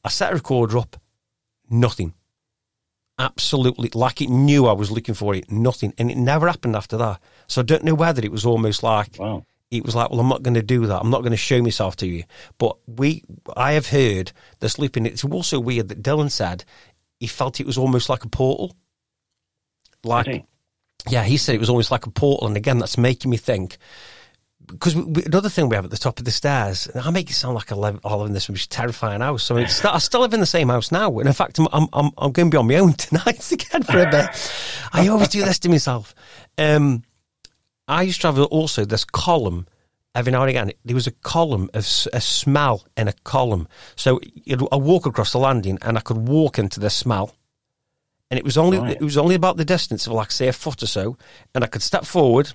I 0.05 0.09
set 0.09 0.33
a 0.33 0.35
recorder 0.35 0.79
up, 0.79 1.01
nothing. 1.71 2.15
Absolutely, 3.19 3.91
like 3.93 4.23
it 4.23 4.31
knew 4.31 4.67
I 4.67 4.73
was 4.73 4.91
looking 4.91 5.15
for 5.15 5.35
it, 5.35 5.51
nothing. 5.51 5.93
And 5.99 6.11
it 6.11 6.17
never 6.17 6.47
happened 6.49 6.75
after 6.75 6.97
that. 6.97 7.21
So 7.49 7.61
I 7.61 7.65
don't 7.65 7.85
know 7.85 7.95
whether 7.95 8.25
it 8.25 8.33
was 8.33 8.47
almost 8.47 8.83
like 8.83 9.17
Wow. 9.19 9.45
it 9.71 9.85
was 9.85 9.95
like, 9.95 10.11
well, 10.11 10.21
I'm 10.21 10.29
not 10.29 10.43
going 10.43 10.55
to 10.55 10.63
do 10.63 10.87
that. 10.87 11.01
I'm 11.01 11.11
not 11.11 11.21
going 11.21 11.33
to 11.33 11.37
show 11.37 11.61
myself 11.61 11.97
to 11.97 12.07
you. 12.07 12.25
But 12.57 12.79
we, 12.87 13.23
I 13.55 13.73
have 13.73 13.89
heard 13.89 14.33
the 14.61 14.71
sleeping. 14.71 15.05
It's 15.05 15.23
also 15.25 15.61
weird 15.61 15.89
that 15.89 16.03
Dylan 16.03 16.31
said 16.31 16.65
he 17.19 17.27
felt 17.27 17.61
it 17.61 17.67
was 17.67 17.77
almost 17.77 18.09
like 18.09 18.25
a 18.25 18.29
portal. 18.29 18.75
Like, 20.03 20.47
yeah, 21.09 21.25
he 21.25 21.37
said 21.37 21.55
it 21.55 21.61
was 21.61 21.69
almost 21.69 21.91
like 21.91 22.07
a 22.07 22.11
portal. 22.11 22.47
And 22.49 22.57
again, 22.57 22.79
that's 22.79 22.97
making 22.97 23.31
me 23.31 23.37
think. 23.37 23.77
Because 24.71 24.95
another 24.95 25.49
thing 25.49 25.69
we 25.69 25.77
have 25.77 25.85
at 25.85 25.91
the 25.91 25.97
top 25.99 26.19
of 26.19 26.25
the 26.25 26.31
stairs, 26.31 26.87
and 26.87 27.03
I 27.03 27.11
make 27.11 27.31
it 27.31 27.35
sound 27.35 27.55
like 27.55 27.71
I 27.73 27.75
live, 27.75 28.01
I 28.05 28.15
live 28.15 28.29
in 28.29 28.33
this 28.33 28.49
terrifying 28.69 29.21
house. 29.21 29.51
I 29.51 29.55
mean, 29.55 29.67
I 29.85 29.99
still 29.99 30.21
live 30.21 30.35
in 30.35 30.41
the 30.41 30.47
same 30.47 30.69
house 30.69 30.91
now, 30.93 31.19
and 31.19 31.27
in 31.29 31.35
fact, 31.35 31.59
I'm 31.59 31.69
I'm 31.73 31.89
I'm, 31.93 32.11
I'm 32.19 32.33
going 32.33 32.51
to 32.51 32.55
be 32.55 32.57
on 32.59 32.67
my 32.69 32.77
own 32.77 32.93
tonight 33.07 33.51
again 33.53 33.83
for 33.83 33.99
a 34.01 34.11
bit. 34.11 34.53
I 34.93 35.09
always 35.09 35.29
do 35.29 35.45
this 35.45 35.59
to 35.61 35.69
myself. 35.69 36.15
Um, 36.59 37.03
I 37.89 38.03
used 38.03 38.21
to 38.23 38.29
have 38.29 38.39
also 38.39 38.85
this 38.85 39.05
column 39.05 39.67
every 40.15 40.33
now 40.33 40.43
and 40.43 40.51
again. 40.51 40.73
There 40.85 40.95
was 40.95 41.07
a 41.07 41.13
column 41.13 41.71
of 41.75 41.85
a 42.13 42.21
smell 42.21 42.85
in 42.97 43.09
a 43.09 43.13
column. 43.25 43.69
So 43.97 44.21
I 44.73 44.77
walk 44.77 45.07
across 45.07 45.33
the 45.33 45.39
landing 45.39 45.79
and 45.83 45.97
I 45.99 46.01
could 46.01 46.17
walk 46.29 46.59
into 46.59 46.81
the 46.81 46.91
smell. 46.91 47.35
And 48.31 48.39
it 48.39 48.45
was 48.45 48.57
only 48.57 48.79
Right. 48.79 48.97
it 48.97 49.03
was 49.03 49.17
only 49.17 49.35
about 49.35 49.57
the 49.57 49.65
distance 49.65 50.07
of 50.07 50.13
like 50.13 50.31
say 50.31 50.47
a 50.47 50.53
foot 50.53 50.83
or 50.85 50.87
so, 50.87 51.17
and 51.53 51.65
I 51.65 51.67
could 51.67 51.83
step 51.83 52.05
forward, 52.05 52.53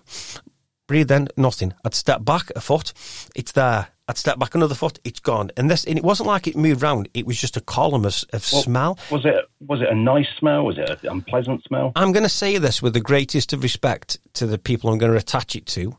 breathe 0.87 1.11
in, 1.11 1.27
nothing. 1.37 1.73
I'd 1.83 1.93
step 1.93 2.23
back 2.23 2.51
a 2.55 2.61
foot, 2.61 2.93
it's 3.35 3.51
there. 3.51 3.87
I'd 4.07 4.17
step 4.17 4.37
back 4.37 4.53
another 4.53 4.75
foot, 4.75 4.99
it's 5.03 5.19
gone. 5.19 5.49
And 5.57 5.69
this, 5.69 5.83
and 5.83 5.97
it 5.97 6.03
wasn't 6.03 6.27
like 6.27 6.47
it 6.47 6.55
moved 6.55 6.83
round. 6.83 7.09
It 7.15 7.25
was 7.25 7.39
just 7.39 7.57
a 7.57 7.61
column 7.61 8.05
of, 8.05 8.23
of 8.31 8.47
Well, 8.53 8.61
smell. 8.61 8.99
Was 9.09 9.25
it 9.25 9.49
was 9.59 9.81
it 9.81 9.89
a 9.89 9.95
nice 9.95 10.27
smell? 10.37 10.63
Was 10.65 10.77
it 10.77 10.89
an 10.89 11.09
unpleasant 11.09 11.63
smell? 11.63 11.91
I'm 11.95 12.11
going 12.11 12.23
to 12.23 12.29
say 12.29 12.59
this 12.59 12.83
with 12.83 12.93
the 12.93 12.99
greatest 12.99 13.51
of 13.51 13.63
respect 13.63 14.19
to 14.33 14.45
the 14.45 14.59
people 14.59 14.91
I'm 14.91 14.99
going 14.99 15.11
to 15.11 15.17
attach 15.17 15.55
it 15.55 15.65
to. 15.67 15.97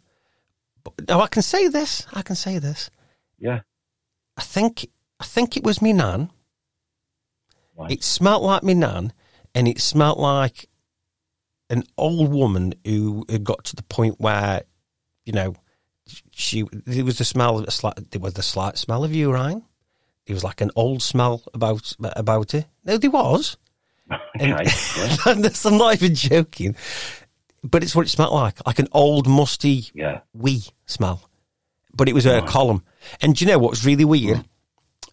But, 0.85 1.09
no, 1.09 1.21
I 1.21 1.27
can 1.27 1.43
say 1.43 1.67
this. 1.67 2.07
I 2.13 2.23
can 2.23 2.37
say 2.37 2.59
this. 2.61 2.91
Yeah. 3.39 3.61
I 4.37 4.43
think 4.43 4.87
I 5.19 5.25
think 5.25 5.57
it 5.57 5.65
was 5.65 5.83
me 5.83 5.93
nan. 5.93 6.31
Right. 7.77 7.91
It 7.91 8.05
smelt 8.05 8.43
like 8.43 8.63
me 8.63 8.75
nan, 8.75 9.13
and 9.55 9.67
it 9.67 9.81
smelt 9.81 10.19
like 10.19 10.69
an 11.69 11.83
old 11.99 12.33
woman 12.33 12.75
who 12.85 13.25
had 13.29 13.45
got 13.45 13.65
to 13.65 13.77
the 13.77 13.83
point 13.83 14.17
where, 14.19 14.63
you 15.27 15.33
know, 15.33 15.55
she 16.31 16.65
there 16.87 17.05
was 17.05 17.19
the 17.19 17.25
smell 17.25 17.59
of 17.59 17.67
a 17.67 17.71
slight, 17.71 18.11
there 18.11 18.21
was 18.21 18.35
the 18.35 18.43
slight 18.43 18.79
smell 18.79 19.05
of 19.05 19.15
urine. 19.15 19.65
There 20.27 20.35
was 20.35 20.45
like 20.45 20.61
an 20.61 20.71
old 20.75 21.03
smell 21.03 21.43
about 21.53 21.95
about 22.01 22.55
it. 22.55 22.67
No, 22.85 22.97
there 22.97 23.11
was. 23.11 23.59
Okay. 24.09 24.53
And- 25.27 25.45
yeah. 25.45 25.51
I'm 25.65 25.79
not 25.79 25.95
even 25.95 26.15
joking. 26.15 26.77
But 27.65 27.83
it's 27.83 27.97
what 27.97 28.07
it 28.07 28.11
smelled 28.11 28.35
like, 28.35 28.65
like 28.65 28.79
an 28.79 28.87
old 28.93 29.27
musty 29.27 29.87
yeah. 29.95 30.21
wee 30.33 30.63
smell. 30.85 31.29
But 31.93 32.09
it 32.09 32.15
was 32.15 32.27
a 32.27 32.43
column. 32.43 32.85
And 33.21 33.35
do 33.35 33.45
you 33.45 33.51
know 33.51 33.59
what's 33.59 33.85
really 33.85 34.05
weird? 34.05 34.45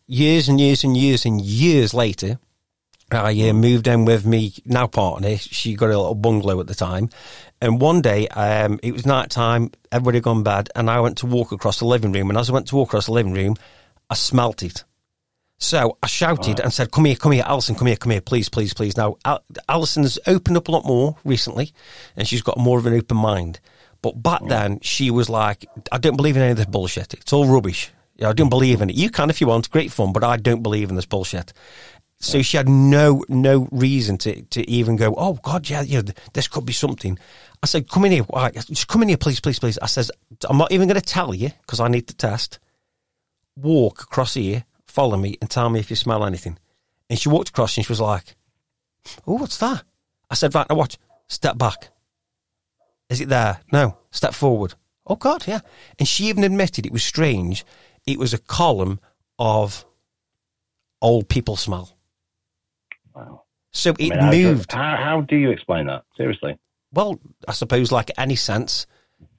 Years 0.05 0.47
and 0.47 0.59
years 0.59 0.83
and 0.83 0.95
years 0.95 1.25
and 1.25 1.41
years 1.41 1.95
later, 1.95 2.37
I 3.11 3.49
uh, 3.49 3.53
moved 3.53 3.87
in 3.87 4.05
with 4.05 4.25
me 4.25 4.53
now 4.65 4.87
partner. 4.87 5.37
She 5.37 5.75
got 5.75 5.89
a 5.89 5.97
little 5.97 6.15
bungalow 6.15 6.59
at 6.59 6.67
the 6.67 6.75
time, 6.75 7.09
and 7.63 7.79
one 7.79 8.01
day 8.01 8.27
um, 8.27 8.77
it 8.83 8.91
was 8.91 9.05
night 9.05 9.29
time. 9.29 9.71
Everybody 9.89 10.17
had 10.17 10.23
gone 10.23 10.43
bed, 10.43 10.69
and 10.75 10.89
I 10.89 10.99
went 10.99 11.17
to 11.19 11.25
walk 11.25 11.53
across 11.53 11.79
the 11.79 11.85
living 11.85 12.11
room. 12.11 12.29
And 12.29 12.37
as 12.37 12.49
I 12.49 12.53
went 12.53 12.67
to 12.67 12.75
walk 12.75 12.89
across 12.89 13.05
the 13.05 13.13
living 13.13 13.33
room, 13.33 13.55
I 14.09 14.15
smelt 14.15 14.61
it. 14.61 14.83
So 15.59 15.97
I 16.03 16.07
shouted 16.07 16.59
and 16.59 16.73
said, 16.73 16.91
"Come 16.91 17.05
here, 17.05 17.15
come 17.15 17.31
here, 17.31 17.45
Alison, 17.47 17.75
come 17.75 17.87
here, 17.87 17.95
come 17.95 18.11
here, 18.11 18.19
please, 18.19 18.49
please, 18.49 18.73
please." 18.73 18.97
Now 18.97 19.15
Al- 19.23 19.45
Alison's 19.69 20.19
opened 20.27 20.57
up 20.57 20.67
a 20.67 20.71
lot 20.71 20.85
more 20.85 21.15
recently, 21.23 21.73
and 22.17 22.27
she's 22.27 22.41
got 22.41 22.57
more 22.57 22.77
of 22.79 22.85
an 22.85 22.93
open 22.93 23.15
mind. 23.15 23.61
But 24.01 24.21
back 24.21 24.41
then, 24.45 24.81
she 24.81 25.09
was 25.09 25.29
like, 25.29 25.65
"I 25.89 25.99
don't 25.99 26.17
believe 26.17 26.35
in 26.35 26.41
any 26.41 26.51
of 26.51 26.57
this 26.57 26.65
bullshit. 26.65 27.13
It's 27.13 27.31
all 27.31 27.47
rubbish. 27.47 27.91
Yeah, 28.17 28.29
I 28.29 28.33
don't 28.33 28.49
believe 28.49 28.81
in 28.81 28.89
it. 28.89 28.97
You 28.97 29.09
can 29.09 29.29
if 29.29 29.39
you 29.39 29.47
want, 29.47 29.71
great 29.71 29.91
fun, 29.91 30.11
but 30.11 30.23
I 30.23 30.35
don't 30.35 30.63
believe 30.63 30.89
in 30.89 30.97
this 30.97 31.05
bullshit." 31.05 31.53
So 32.23 32.41
she 32.41 32.55
had 32.55 32.69
no 32.69 33.23
no 33.27 33.67
reason 33.71 34.17
to, 34.19 34.41
to 34.41 34.69
even 34.69 34.95
go. 34.95 35.13
Oh 35.17 35.33
God, 35.43 35.69
yeah, 35.69 35.81
you 35.81 36.01
know, 36.01 36.11
this 36.33 36.47
could 36.47 36.65
be 36.65 36.73
something. 36.73 37.19
I 37.61 37.65
said, 37.65 37.89
come 37.89 38.05
in 38.05 38.11
here, 38.11 38.25
All 38.29 38.41
right, 38.41 38.53
just 38.53 38.87
come 38.87 39.03
in 39.03 39.09
here, 39.09 39.17
please, 39.17 39.39
please, 39.39 39.59
please. 39.59 39.77
I 39.81 39.87
says, 39.87 40.11
I'm 40.49 40.57
not 40.57 40.71
even 40.71 40.87
going 40.87 40.99
to 40.99 41.05
tell 41.05 41.33
you 41.33 41.51
because 41.61 41.79
I 41.79 41.87
need 41.87 42.07
to 42.07 42.15
test. 42.15 42.59
Walk 43.55 44.01
across 44.01 44.33
here, 44.33 44.65
follow 44.87 45.17
me, 45.17 45.37
and 45.41 45.49
tell 45.49 45.69
me 45.69 45.79
if 45.79 45.89
you 45.89 45.95
smell 45.95 46.25
anything. 46.25 46.57
And 47.09 47.19
she 47.19 47.29
walked 47.29 47.49
across 47.49 47.77
and 47.77 47.85
she 47.85 47.91
was 47.91 48.01
like, 48.01 48.35
"Oh, 49.27 49.35
what's 49.35 49.57
that?" 49.57 49.83
I 50.29 50.35
said, 50.35 50.55
"Right, 50.55 50.67
now 50.69 50.75
watch. 50.75 50.97
Step 51.27 51.57
back. 51.57 51.89
Is 53.09 53.21
it 53.21 53.29
there? 53.29 53.59
No. 53.71 53.97
Step 54.11 54.33
forward. 54.33 54.75
Oh 55.05 55.15
God, 55.15 55.45
yeah." 55.45 55.59
And 55.99 56.07
she 56.07 56.25
even 56.25 56.43
admitted 56.43 56.85
it 56.85 56.91
was 56.91 57.03
strange. 57.03 57.65
It 58.07 58.17
was 58.17 58.33
a 58.33 58.39
column 58.39 58.99
of 59.37 59.85
old 61.01 61.29
people 61.29 61.55
smell. 61.55 61.97
Wow. 63.15 63.43
So 63.71 63.93
it 63.99 64.13
I 64.13 64.29
mean, 64.29 64.43
moved. 64.43 64.71
How, 64.71 64.95
how 64.97 65.21
do 65.21 65.35
you 65.35 65.49
explain 65.51 65.87
that? 65.87 66.03
Seriously. 66.17 66.57
well, 66.91 67.19
I 67.47 67.53
suppose 67.53 67.91
like 67.91 68.11
any 68.17 68.35
sense, 68.35 68.85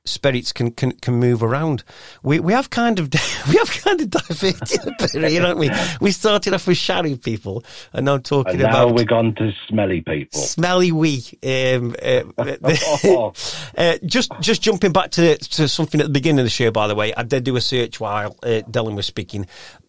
spirits 0.06 0.52
can, 0.52 0.70
can, 0.72 0.92
can 0.92 1.14
move 1.14 1.42
around. 1.42 1.82
We 2.22 2.40
we 2.40 2.52
have 2.52 2.68
kind 2.68 2.98
of 2.98 3.08
we 3.48 3.54
have 3.56 3.70
kind 3.70 4.00
of 4.00 4.10
diverted 4.10 4.80
a 4.86 4.90
bit, 4.98 5.30
here, 5.30 5.40
haven't 5.42 5.58
we? 5.58 5.70
We 6.00 6.10
started 6.10 6.52
off 6.52 6.66
with 6.66 6.76
shadow 6.76 7.14
people, 7.16 7.64
and 7.92 8.06
now 8.06 8.18
talking 8.18 8.54
And 8.54 8.62
now 8.62 8.68
about 8.86 8.94
we're 8.96 9.04
gone 9.04 9.34
to 9.36 9.52
smelly 9.68 10.00
people. 10.00 10.40
smelly 10.40 10.90
we. 10.92 11.22
Um, 11.44 11.94
uh, 12.02 12.24
uh, 13.78 13.98
just 14.04 14.32
just 14.40 14.62
jumping 14.62 14.92
back 14.92 15.10
to 15.12 15.36
to 15.38 15.68
something 15.68 16.00
at 16.00 16.06
the 16.08 16.12
beginning 16.12 16.40
of 16.40 16.46
the 16.46 16.50
show. 16.50 16.70
By 16.70 16.86
the 16.88 16.94
way, 16.94 17.14
I 17.14 17.22
did 17.22 17.44
do 17.44 17.56
a 17.56 17.60
search 17.60 18.00
while 18.00 18.36
uh, 18.42 18.62
Dylan 18.68 18.96
was 18.96 19.06
speaking. 19.06 19.46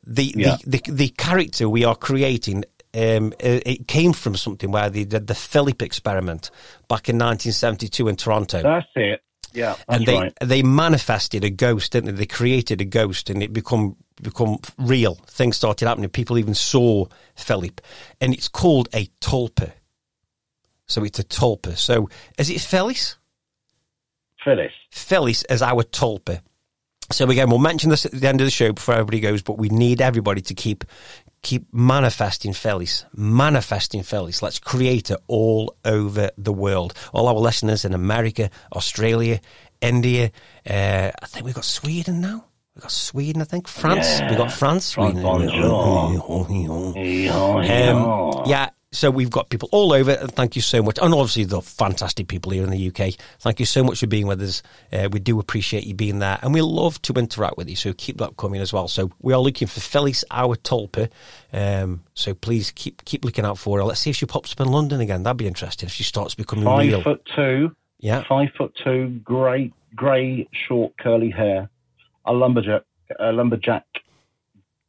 The, 0.07 0.33
Yeah. 0.35 0.57
the 0.65 0.81
the 0.83 0.91
the 0.91 1.07
character 1.09 1.67
we 1.67 1.83
are 1.83 1.95
creating. 1.95 2.63
Um, 2.95 3.33
uh, 3.33 3.59
it 3.65 3.87
came 3.87 4.13
from 4.13 4.35
something 4.37 4.71
where 4.71 4.89
they 4.89 5.03
did 5.03 5.27
the 5.27 5.35
Philip 5.35 5.81
experiment 5.81 6.49
back 6.87 7.09
in 7.09 7.17
1972 7.17 8.07
in 8.07 8.15
Toronto 8.15 8.61
That's 8.61 8.87
it. 8.95 9.21
Yeah, 9.53 9.75
that's 9.75 9.83
and 9.87 10.05
they 10.05 10.15
right. 10.15 10.33
they 10.41 10.63
manifested 10.63 11.43
a 11.43 11.49
ghost, 11.49 11.93
didn't 11.93 12.07
they? 12.07 12.19
They 12.19 12.25
created 12.25 12.81
a 12.81 12.85
ghost, 12.85 13.29
and 13.29 13.41
it 13.41 13.53
become 13.53 13.95
become 14.21 14.59
real. 14.77 15.15
Things 15.15 15.57
started 15.57 15.87
happening. 15.87 16.09
People 16.09 16.37
even 16.37 16.53
saw 16.53 17.05
Philip, 17.35 17.81
and 18.19 18.33
it's 18.33 18.49
called 18.49 18.89
a 18.93 19.07
tulpa. 19.21 19.71
So 20.87 21.03
it's 21.03 21.19
a 21.19 21.23
tulpa. 21.23 21.77
So 21.77 22.09
is 22.37 22.49
it 22.49 22.61
Phyllis? 22.61 23.17
Phyllis. 24.43 24.73
Phyllis 24.91 25.43
is 25.49 25.61
our 25.61 25.83
tulpa. 25.83 26.41
So 27.11 27.29
again, 27.29 27.49
we'll 27.49 27.59
mention 27.59 27.89
this 27.91 28.05
at 28.05 28.13
the 28.13 28.27
end 28.27 28.41
of 28.41 28.47
the 28.47 28.51
show 28.51 28.73
before 28.73 28.95
everybody 28.95 29.19
goes, 29.19 29.41
but 29.41 29.57
we 29.57 29.69
need 29.69 30.01
everybody 30.01 30.41
to 30.41 30.53
keep 30.53 30.83
keep 31.45 31.71
manifesting 31.71 32.53
Phyllis, 32.53 33.05
manifesting 33.15 34.01
Phyllis. 34.01 34.41
Let's 34.41 34.57
create 34.57 35.11
it 35.11 35.19
all 35.27 35.75
over 35.85 36.31
the 36.37 36.51
world. 36.51 36.95
All 37.13 37.27
our 37.27 37.35
listeners 37.35 37.85
in 37.85 37.93
America, 37.93 38.49
Australia, 38.75 39.39
India. 39.79 40.31
Uh, 40.67 41.11
I 41.21 41.25
think 41.27 41.45
we've 41.45 41.53
got 41.53 41.65
Sweden 41.65 42.19
now. 42.19 42.45
We've 42.75 42.81
got 42.81 42.91
Sweden, 42.91 43.43
I 43.43 43.45
think. 43.45 43.67
France. 43.67 44.19
Yeah. 44.19 44.29
We've 44.29 44.39
got 44.39 44.51
France. 44.51 44.85
Sweden. 44.85 45.21
bonjour. 45.21 46.15
Um, 47.91 48.43
yeah, 48.47 48.69
so 48.95 49.11
we've 49.11 49.29
got 49.29 49.49
people 49.49 49.69
all 49.71 49.93
over, 49.93 50.11
and 50.11 50.31
thank 50.31 50.55
you 50.55 50.61
so 50.61 50.81
much. 50.81 50.97
And 51.01 51.13
obviously, 51.13 51.43
the 51.43 51.61
fantastic 51.61 52.27
people 52.27 52.51
here 52.51 52.63
in 52.63 52.69
the 52.69 52.87
UK. 52.87 53.13
Thank 53.39 53.59
you 53.59 53.65
so 53.65 53.83
much 53.83 53.99
for 53.99 54.07
being 54.07 54.27
with 54.27 54.41
us. 54.41 54.63
Uh, 54.91 55.09
we 55.11 55.19
do 55.19 55.39
appreciate 55.39 55.85
you 55.85 55.93
being 55.93 56.19
there, 56.19 56.39
and 56.41 56.53
we 56.53 56.61
love 56.61 57.01
to 57.03 57.13
interact 57.13 57.57
with 57.57 57.69
you. 57.69 57.75
So 57.75 57.93
keep 57.93 58.17
that 58.17 58.37
coming 58.37 58.61
as 58.61 58.71
well. 58.71 58.87
So 58.87 59.11
we 59.21 59.33
are 59.33 59.39
looking 59.39 59.67
for 59.67 59.79
Phyllis 59.79 60.23
our 60.31 60.55
Tulpa. 60.55 61.09
Um, 61.53 62.03
so 62.13 62.33
please 62.33 62.71
keep 62.71 63.03
keep 63.05 63.25
looking 63.25 63.45
out 63.45 63.57
for 63.57 63.77
her. 63.77 63.83
Let's 63.83 63.99
see 63.99 64.09
if 64.09 64.15
she 64.15 64.25
pops 64.25 64.53
up 64.53 64.61
in 64.61 64.71
London 64.71 65.01
again. 65.01 65.23
That'd 65.23 65.37
be 65.37 65.47
interesting 65.47 65.87
if 65.87 65.93
she 65.93 66.03
starts 66.03 66.35
becoming 66.35 66.65
Five 66.65 66.87
real. 66.87 67.01
foot 67.01 67.21
two. 67.35 67.75
Yeah. 67.99 68.23
Five 68.27 68.49
foot 68.57 68.73
two. 68.83 69.19
Grey, 69.23 69.71
grey, 69.95 70.47
short, 70.67 70.93
curly 70.99 71.29
hair. 71.29 71.69
A 72.25 72.33
lumberjack. 72.33 72.83
A 73.19 73.31
lumberjack. 73.31 73.85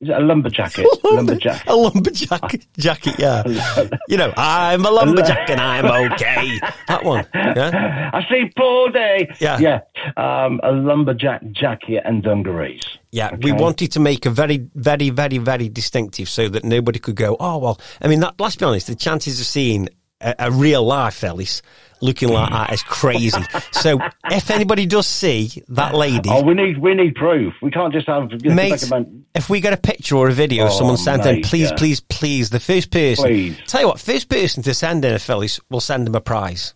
Is 0.00 0.10
it 0.10 0.12
a 0.12 0.20
lumberjacket? 0.20 0.84
lumberjack. 1.04 1.64
A 1.66 1.74
lumberjack 1.74 2.60
jacket, 2.76 3.14
yeah. 3.18 3.42
you 4.08 4.18
know, 4.18 4.30
I'm 4.36 4.84
a 4.84 4.90
lumberjack 4.90 5.48
and 5.48 5.58
I'm 5.58 5.86
okay. 6.12 6.60
That 6.86 7.02
one, 7.02 7.26
yeah. 7.34 8.10
I 8.12 8.20
see 8.28 8.50
Paul 8.54 8.90
Day. 8.90 9.26
Yeah. 9.40 9.58
Yeah. 9.58 9.80
Um, 10.18 10.60
a 10.62 10.70
lumberjack 10.70 11.50
jacket 11.52 12.02
and 12.04 12.22
dungarees. 12.22 12.82
Yeah, 13.10 13.34
we 13.36 13.52
wanted 13.52 13.92
to 13.92 14.00
make 14.00 14.26
a 14.26 14.30
very, 14.30 14.68
very, 14.74 15.08
very, 15.08 15.38
very 15.38 15.70
distinctive 15.70 16.28
so 16.28 16.50
that 16.50 16.62
nobody 16.62 16.98
could 16.98 17.16
go, 17.16 17.34
oh, 17.40 17.56
well, 17.56 17.80
I 18.02 18.08
mean, 18.08 18.20
that, 18.20 18.34
let's 18.38 18.56
be 18.56 18.66
honest, 18.66 18.88
the 18.88 18.94
chances 18.94 19.40
of 19.40 19.46
seeing 19.46 19.88
a, 20.20 20.34
a 20.38 20.50
real 20.50 20.82
life 20.84 21.14
Phyllis 21.14 21.62
looking 22.02 22.28
like 22.28 22.50
that 22.50 22.72
is 22.72 22.82
crazy. 22.82 23.40
so 23.72 23.98
if 24.30 24.50
anybody 24.50 24.84
does 24.86 25.06
see 25.06 25.62
that 25.68 25.94
lady, 25.94 26.28
Oh, 26.30 26.42
we 26.42 26.54
need 26.54 26.78
we 26.78 26.94
need 26.94 27.14
proof. 27.14 27.54
We 27.62 27.70
can't 27.70 27.92
just 27.92 28.06
have 28.06 28.30
mate, 28.44 28.70
like 28.72 28.82
a 28.82 28.86
man- 28.90 29.24
if 29.34 29.48
we 29.48 29.60
get 29.60 29.72
a 29.72 29.76
picture 29.78 30.16
or 30.16 30.28
a 30.28 30.32
video 30.32 30.66
of 30.66 30.72
Oh, 30.72 30.78
someone 30.78 30.96
sent 30.98 31.24
in, 31.26 31.42
please, 31.42 31.70
yeah. 31.70 31.76
please, 31.76 32.00
please, 32.00 32.50
the 32.50 32.60
first 32.60 32.90
person, 32.90 33.24
Please. 33.24 33.58
tell 33.66 33.80
you 33.82 33.86
what, 33.88 34.00
first 34.00 34.28
person 34.28 34.62
to 34.64 34.74
send 34.74 35.04
in 35.04 35.12
a 35.14 35.18
Phyllis, 35.18 35.58
we'll 35.70 35.80
send 35.80 36.06
them 36.06 36.14
a 36.14 36.20
prize. 36.20 36.74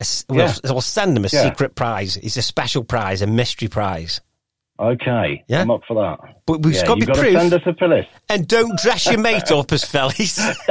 A 0.00 0.02
s- 0.02 0.24
We'll, 0.28 0.52
we'll 0.64 0.80
send 0.80 1.16
them 1.16 1.24
a 1.24 1.28
Yeah. 1.32 1.44
secret 1.50 1.74
prize. 1.74 2.16
It's 2.18 2.36
a 2.36 2.42
special 2.42 2.84
prize, 2.84 3.22
a 3.22 3.26
mystery 3.26 3.68
prize. 3.68 4.20
Okay. 4.78 5.44
Yeah. 5.48 5.62
I'm 5.62 5.70
up 5.70 5.82
for 5.88 5.94
that. 5.94 6.36
But 6.44 6.62
we've 6.62 6.74
yeah, 6.74 6.86
got 6.86 6.94
to 6.94 7.00
be 7.00 7.06
got 7.06 7.14
to 7.16 7.20
proof. 7.20 7.34
send 7.34 7.52
us 7.54 7.62
a 7.66 7.74
Phyllis. 7.74 8.06
And 8.28 8.46
don't 8.46 8.78
dress 8.78 9.06
your 9.06 9.18
mate 9.18 9.50
up 9.50 9.72
as 9.72 9.84
Phyllis. 9.84 10.38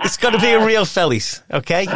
it's 0.00 0.16
got 0.18 0.30
to 0.30 0.38
be 0.38 0.50
a 0.50 0.64
real 0.64 0.84
Phyllis, 0.84 1.42
okay? 1.50 1.86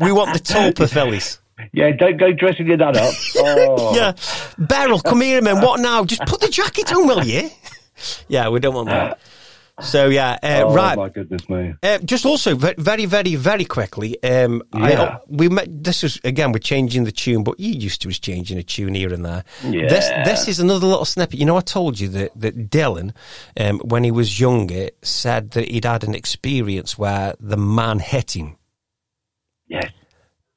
We 0.00 0.12
want 0.12 0.32
the 0.32 0.40
Tulpa 0.40 0.90
Phyllis. 0.90 1.40
Yeah, 1.72 1.92
don't 1.92 2.16
go 2.16 2.32
dressing 2.32 2.66
your 2.66 2.76
dad 2.78 2.96
up. 2.96 3.14
Oh. 3.36 3.94
Yeah. 3.94 4.12
Beryl, 4.58 5.00
come 5.00 5.20
here, 5.20 5.42
man. 5.42 5.60
What 5.60 5.80
now? 5.80 6.04
Just 6.04 6.22
put 6.22 6.40
the 6.40 6.48
jacket 6.48 6.92
on, 6.92 7.06
will 7.06 7.24
you? 7.24 7.50
Yeah, 8.28 8.48
we 8.48 8.60
don't 8.60 8.74
want 8.74 8.88
that. 8.88 9.18
So, 9.82 10.08
yeah, 10.08 10.38
uh, 10.42 10.62
Oh, 10.64 10.74
right. 10.74 10.96
my 10.96 11.08
goodness 11.08 11.48
me. 11.48 11.74
Uh, 11.82 11.98
just 11.98 12.24
also 12.24 12.54
very, 12.54 13.04
very, 13.06 13.34
very 13.34 13.64
quickly. 13.64 14.22
Um, 14.22 14.62
I, 14.72 14.92
Yeah. 14.92 15.18
we 15.28 15.48
met. 15.48 15.82
This 15.84 16.04
is 16.04 16.20
again. 16.24 16.52
We're 16.52 16.58
changing 16.60 17.04
the 17.04 17.12
tune, 17.12 17.42
but 17.44 17.58
you 17.58 17.72
used 17.72 18.00
to 18.02 18.08
was 18.08 18.18
changing 18.18 18.58
a 18.58 18.62
tune 18.62 18.94
here 18.94 19.12
and 19.12 19.24
there. 19.24 19.44
Yeah. 19.64 19.88
This 19.88 20.08
this 20.24 20.48
is 20.48 20.60
another 20.60 20.86
little 20.86 21.04
snippet. 21.04 21.38
You 21.38 21.46
know, 21.46 21.56
I 21.56 21.60
told 21.62 21.98
you 21.98 22.08
that 22.08 22.30
that 22.36 22.70
Dylan, 22.70 23.12
um, 23.58 23.80
when 23.80 24.04
he 24.04 24.10
was 24.10 24.38
younger, 24.38 24.90
said 25.02 25.50
that 25.52 25.68
he'd 25.68 25.84
had 25.84 26.04
an 26.04 26.14
experience 26.14 26.96
where 26.96 27.34
the 27.40 27.56
man 27.56 27.98
hit 27.98 28.36
him. 28.36 28.56
Yes. 29.68 29.90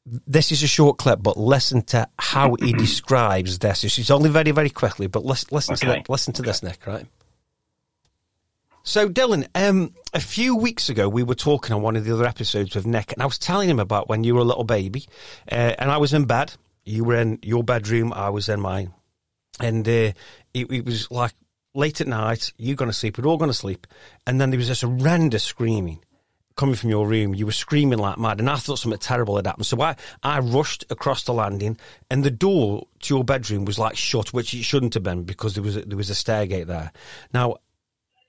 This 0.05 0.51
is 0.51 0.61
a 0.61 0.67
short 0.67 0.97
clip, 0.99 1.23
but 1.23 1.35
listen 1.35 1.81
to 1.83 2.07
how 2.19 2.55
he 2.61 2.73
describes 2.77 3.57
this. 3.57 3.83
It's 3.83 4.11
only 4.11 4.29
very, 4.29 4.51
very 4.51 4.69
quickly, 4.69 5.07
but 5.07 5.25
listen, 5.25 5.49
listen 5.51 5.75
to 5.77 5.85
that, 5.87 6.09
listen 6.09 6.31
to 6.33 6.43
this, 6.43 6.61
Nick. 6.61 6.85
Right. 6.85 7.07
So, 8.87 9.09
Dylan, 9.09 9.47
um, 9.55 9.95
a 10.13 10.19
few 10.19 10.55
weeks 10.55 10.89
ago, 10.89 11.09
we 11.09 11.23
were 11.23 11.33
talking 11.33 11.73
on 11.73 11.81
one 11.81 11.95
of 11.95 12.05
the 12.05 12.13
other 12.13 12.27
episodes 12.27 12.75
with 12.75 12.85
Nick, 12.85 13.13
and 13.13 13.23
I 13.23 13.25
was 13.25 13.39
telling 13.39 13.67
him 13.67 13.79
about 13.79 14.07
when 14.07 14.23
you 14.23 14.35
were 14.35 14.41
a 14.41 14.45
little 14.45 14.63
baby, 14.63 15.07
uh, 15.51 15.73
and 15.79 15.89
I 15.89 15.97
was 15.97 16.13
in 16.13 16.25
bed. 16.25 16.53
You 16.83 17.03
were 17.03 17.15
in 17.15 17.39
your 17.41 17.63
bedroom, 17.63 18.13
I 18.13 18.29
was 18.29 18.47
in 18.47 18.61
mine, 18.61 18.93
and 19.59 19.87
uh, 19.87 20.13
it, 20.53 20.69
it 20.69 20.85
was 20.85 21.09
like 21.09 21.33
late 21.73 21.99
at 21.99 22.05
night. 22.05 22.53
You're 22.59 22.75
going 22.75 22.91
to 22.91 22.93
sleep? 22.93 23.17
We're 23.17 23.27
all 23.27 23.37
going 23.37 23.49
to 23.49 23.55
sleep, 23.57 23.87
and 24.27 24.39
then 24.39 24.51
there 24.51 24.59
was 24.59 24.67
this 24.67 24.81
horrendous 24.81 25.43
screaming 25.43 26.05
coming 26.55 26.75
from 26.75 26.91
your 26.91 27.07
room. 27.07 27.33
You 27.33 27.47
were 27.47 27.53
screaming 27.53 27.97
like 27.97 28.19
mad, 28.19 28.39
and 28.39 28.47
I 28.47 28.57
thought 28.57 28.77
something 28.77 28.99
terrible 28.99 29.35
had 29.35 29.47
happened. 29.47 29.65
So 29.65 29.81
I, 29.81 29.95
I 30.21 30.37
rushed 30.37 30.85
across 30.91 31.23
the 31.23 31.33
landing, 31.33 31.79
and 32.11 32.23
the 32.23 32.29
door 32.29 32.85
to 32.99 33.15
your 33.15 33.23
bedroom 33.23 33.65
was 33.65 33.79
like 33.79 33.97
shut, 33.97 34.31
which 34.31 34.53
it 34.53 34.61
shouldn't 34.61 34.93
have 34.93 35.01
been 35.01 35.23
because 35.23 35.55
there 35.55 35.63
was 35.63 35.75
a, 35.75 35.81
there 35.81 35.97
was 35.97 36.11
a 36.11 36.13
stairgate 36.13 36.67
there. 36.67 36.91
Now 37.33 37.57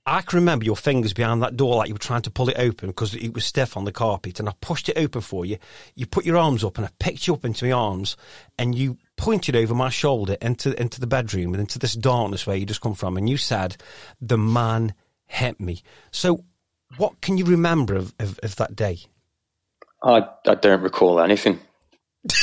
I 0.08 0.22
can 0.22 0.38
remember 0.38 0.64
your 0.64 0.76
fingers 0.76 1.12
behind 1.12 1.42
that 1.42 1.56
door 1.56 1.76
like 1.76 1.88
you 1.88 1.94
were 1.94 1.98
trying 1.98 2.22
to 2.22 2.30
pull 2.30 2.48
it 2.48 2.56
open 2.58 2.90
because 2.90 3.14
it 3.14 3.34
was 3.34 3.44
stiff 3.44 3.76
on 3.76 3.84
the 3.84 3.92
carpet 3.92 4.38
and 4.38 4.48
I 4.48 4.52
pushed 4.60 4.88
it 4.88 4.96
open 4.96 5.20
for 5.20 5.44
you. 5.44 5.58
You 5.96 6.06
put 6.06 6.24
your 6.24 6.36
arms 6.36 6.62
up 6.62 6.78
and 6.78 6.86
I 6.86 6.90
picked 7.00 7.26
you 7.26 7.34
up 7.34 7.44
into 7.44 7.64
my 7.64 7.72
arms 7.72 8.16
and 8.56 8.74
you 8.76 8.98
pointed 9.16 9.56
over 9.56 9.74
my 9.74 9.88
shoulder 9.88 10.36
into, 10.40 10.80
into 10.80 11.00
the 11.00 11.08
bedroom 11.08 11.54
and 11.54 11.60
into 11.60 11.80
this 11.80 11.94
darkness 11.94 12.46
where 12.46 12.56
you 12.56 12.64
just 12.64 12.80
come 12.80 12.94
from 12.94 13.16
and 13.16 13.28
you 13.28 13.36
said, 13.36 13.76
the 14.20 14.38
man 14.38 14.94
hit 15.26 15.58
me. 15.58 15.82
So 16.12 16.44
what 16.98 17.20
can 17.20 17.36
you 17.36 17.44
remember 17.44 17.96
of, 17.96 18.14
of, 18.20 18.38
of 18.44 18.54
that 18.56 18.76
day? 18.76 19.00
I, 20.04 20.28
I 20.46 20.54
don't 20.54 20.82
recall 20.82 21.18
anything. 21.20 21.58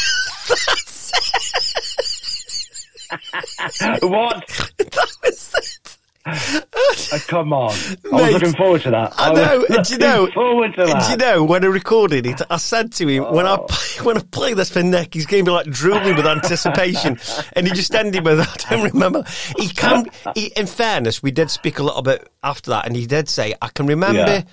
What? 4.02 4.48
that 4.78 5.12
was 5.24 5.54
it. 5.58 5.84
Uh, 5.84 6.13
Oh, 6.26 7.20
come 7.28 7.54
on. 7.54 7.72
I 7.72 8.22
was 8.22 8.34
looking 8.34 8.54
forward 8.56 8.82
to 8.84 8.92
that. 8.92 9.14
I 9.18 9.34
know. 9.34 9.66
and 9.70 9.86
Do 9.86 9.94
you 9.94 10.00
know? 10.00 10.28
forward 10.28 10.74
to 10.76 10.86
that. 10.86 11.06
Do 11.06 11.12
you 11.12 11.18
know 11.18 11.44
when 11.44 11.64
I 11.64 11.68
recorded 11.68 12.26
it? 12.26 12.42
I 12.50 12.58
said 12.58 12.94
to 12.94 13.08
him 13.08 13.24
when 13.34 13.46
I 13.46 13.56
Oh. 13.56 13.66
play, 13.70 14.06
when 14.06 14.18
I 14.18 14.22
play 14.32 14.54
this 14.54 14.70
for 14.70 14.82
Nick, 14.84 15.14
he's 15.14 15.26
going 15.26 15.44
to 15.44 15.50
be 15.50 15.54
like 15.54 15.68
drooling 15.68 16.16
with 16.16 16.26
anticipation, 16.26 17.20
and 17.54 17.68
he 17.68 17.74
just 17.74 17.94
ended 17.94 18.26
with 18.26 18.40
I 18.70 18.76
don't 18.76 18.92
remember. 18.94 19.24
He 19.58 19.68
can. 19.70 20.08
He, 20.36 20.48
in 20.56 20.66
fairness, 20.68 21.22
we 21.22 21.32
did 21.32 21.50
speak 21.50 21.80
a 21.80 21.84
little 21.84 22.02
bit 22.02 22.28
after 22.44 22.72
that, 22.72 22.86
and 22.88 22.96
he 22.96 23.06
did 23.06 23.28
say 23.30 23.54
I 23.62 23.68
can 23.70 23.86
remember. 23.88 24.20
Yeah. 24.20 24.44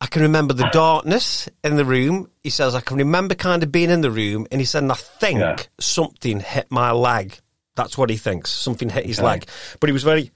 I 0.00 0.06
can 0.06 0.22
remember 0.22 0.52
the 0.52 0.68
darkness 0.72 1.48
in 1.62 1.76
the 1.76 1.84
room. 1.84 2.28
He 2.42 2.50
says, 2.50 2.74
I 2.74 2.80
can 2.80 2.98
remember 2.98 3.34
kind 3.34 3.62
of 3.62 3.70
being 3.72 3.88
in 3.90 4.02
the 4.02 4.10
room. 4.10 4.46
And 4.50 4.60
he 4.60 4.64
said, 4.66 4.82
and 4.82 4.92
I 4.92 4.96
think 4.96 5.38
Yeah. 5.38 5.56
something 5.80 6.40
hit 6.40 6.66
my 6.70 6.90
leg. 6.90 7.38
That's 7.76 7.96
what 7.96 8.10
he 8.10 8.16
thinks. 8.18 8.50
Something 8.50 8.90
hit 8.90 9.06
his 9.06 9.18
Okay. 9.18 9.26
leg. 9.26 9.46
But 9.80 9.88
he 9.88 9.92
was 9.92 10.02
very, 10.02 10.30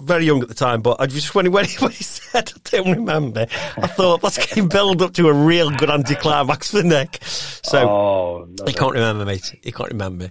very 0.00 0.24
young 0.24 0.42
at 0.42 0.48
the 0.48 0.54
time. 0.54 0.82
But 0.82 1.00
I 1.00 1.06
just, 1.06 1.34
when 1.34 1.46
he, 1.46 1.48
when 1.48 1.64
he, 1.64 1.76
when 1.84 1.92
he 1.92 2.04
said, 2.04 2.52
I 2.54 2.70
don't 2.70 2.90
remember, 2.90 3.46
I 3.76 3.86
thought, 3.86 4.22
that's 4.22 4.38
getting 4.38 4.68
build 4.68 5.02
up 5.02 5.14
to 5.14 5.28
a 5.28 5.32
real 5.32 5.70
good 5.70 5.90
anticlimax 5.90 6.70
for 6.70 6.82
Nick. 6.82 7.18
So. 7.22 7.88
Oh, 7.88 8.48
no, 8.48 8.64
He 8.66 8.72
can't 8.72 8.92
remember, 8.92 9.24
mate. 9.24 9.58
He 9.62 9.72
can't 9.72 9.90
remember. 9.90 10.30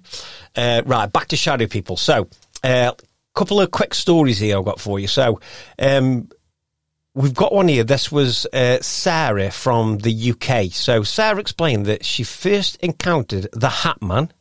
Uh, 0.55 0.81
right, 0.85 1.11
back 1.11 1.27
to 1.29 1.35
shadow 1.37 1.67
people. 1.67 1.97
So, 1.97 2.27
a 2.63 2.93
couple 3.33 3.61
of 3.61 3.71
quick 3.71 3.93
stories 3.93 4.39
here 4.39 4.57
I've 4.57 4.65
got 4.65 4.79
for 4.79 4.99
you. 4.99 5.07
So, 5.07 5.39
um, 5.77 6.29
we've 7.13 7.33
got 7.33 7.53
one 7.53 7.67
here. 7.67 7.83
This 7.83 8.11
was 8.11 8.45
uh, 8.53 8.79
Sarah 8.81 9.51
from 9.51 9.99
the 9.99 10.31
UK. 10.31 10.71
So, 10.71 11.03
Sarah 11.03 11.39
explained 11.39 11.85
that 11.85 12.05
she 12.05 12.23
first 12.23 12.77
encountered 12.77 13.47
the 13.53 13.69
Hat 13.69 14.01
Man. 14.01 14.31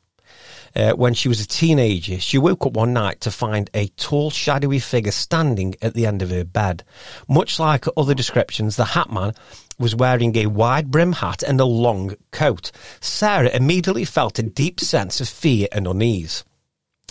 Uh, 0.74 0.92
when 0.92 1.14
she 1.14 1.28
was 1.28 1.40
a 1.40 1.46
teenager, 1.46 2.18
she 2.18 2.38
woke 2.38 2.66
up 2.66 2.72
one 2.72 2.92
night 2.92 3.20
to 3.20 3.30
find 3.30 3.70
a 3.74 3.88
tall, 3.96 4.30
shadowy 4.30 4.78
figure 4.78 5.12
standing 5.12 5.74
at 5.82 5.94
the 5.94 6.06
end 6.06 6.22
of 6.22 6.30
her 6.30 6.44
bed. 6.44 6.84
Much 7.28 7.58
like 7.58 7.86
other 7.96 8.14
descriptions, 8.14 8.76
the 8.76 8.84
Hat 8.84 9.10
Man 9.10 9.34
was 9.78 9.94
wearing 9.94 10.36
a 10.36 10.46
wide 10.46 10.90
brim 10.90 11.12
hat 11.12 11.42
and 11.42 11.60
a 11.60 11.64
long 11.64 12.16
coat. 12.32 12.70
Sarah 13.00 13.50
immediately 13.50 14.04
felt 14.04 14.38
a 14.38 14.42
deep 14.42 14.80
sense 14.80 15.20
of 15.20 15.28
fear 15.28 15.68
and 15.72 15.86
unease. 15.86 16.44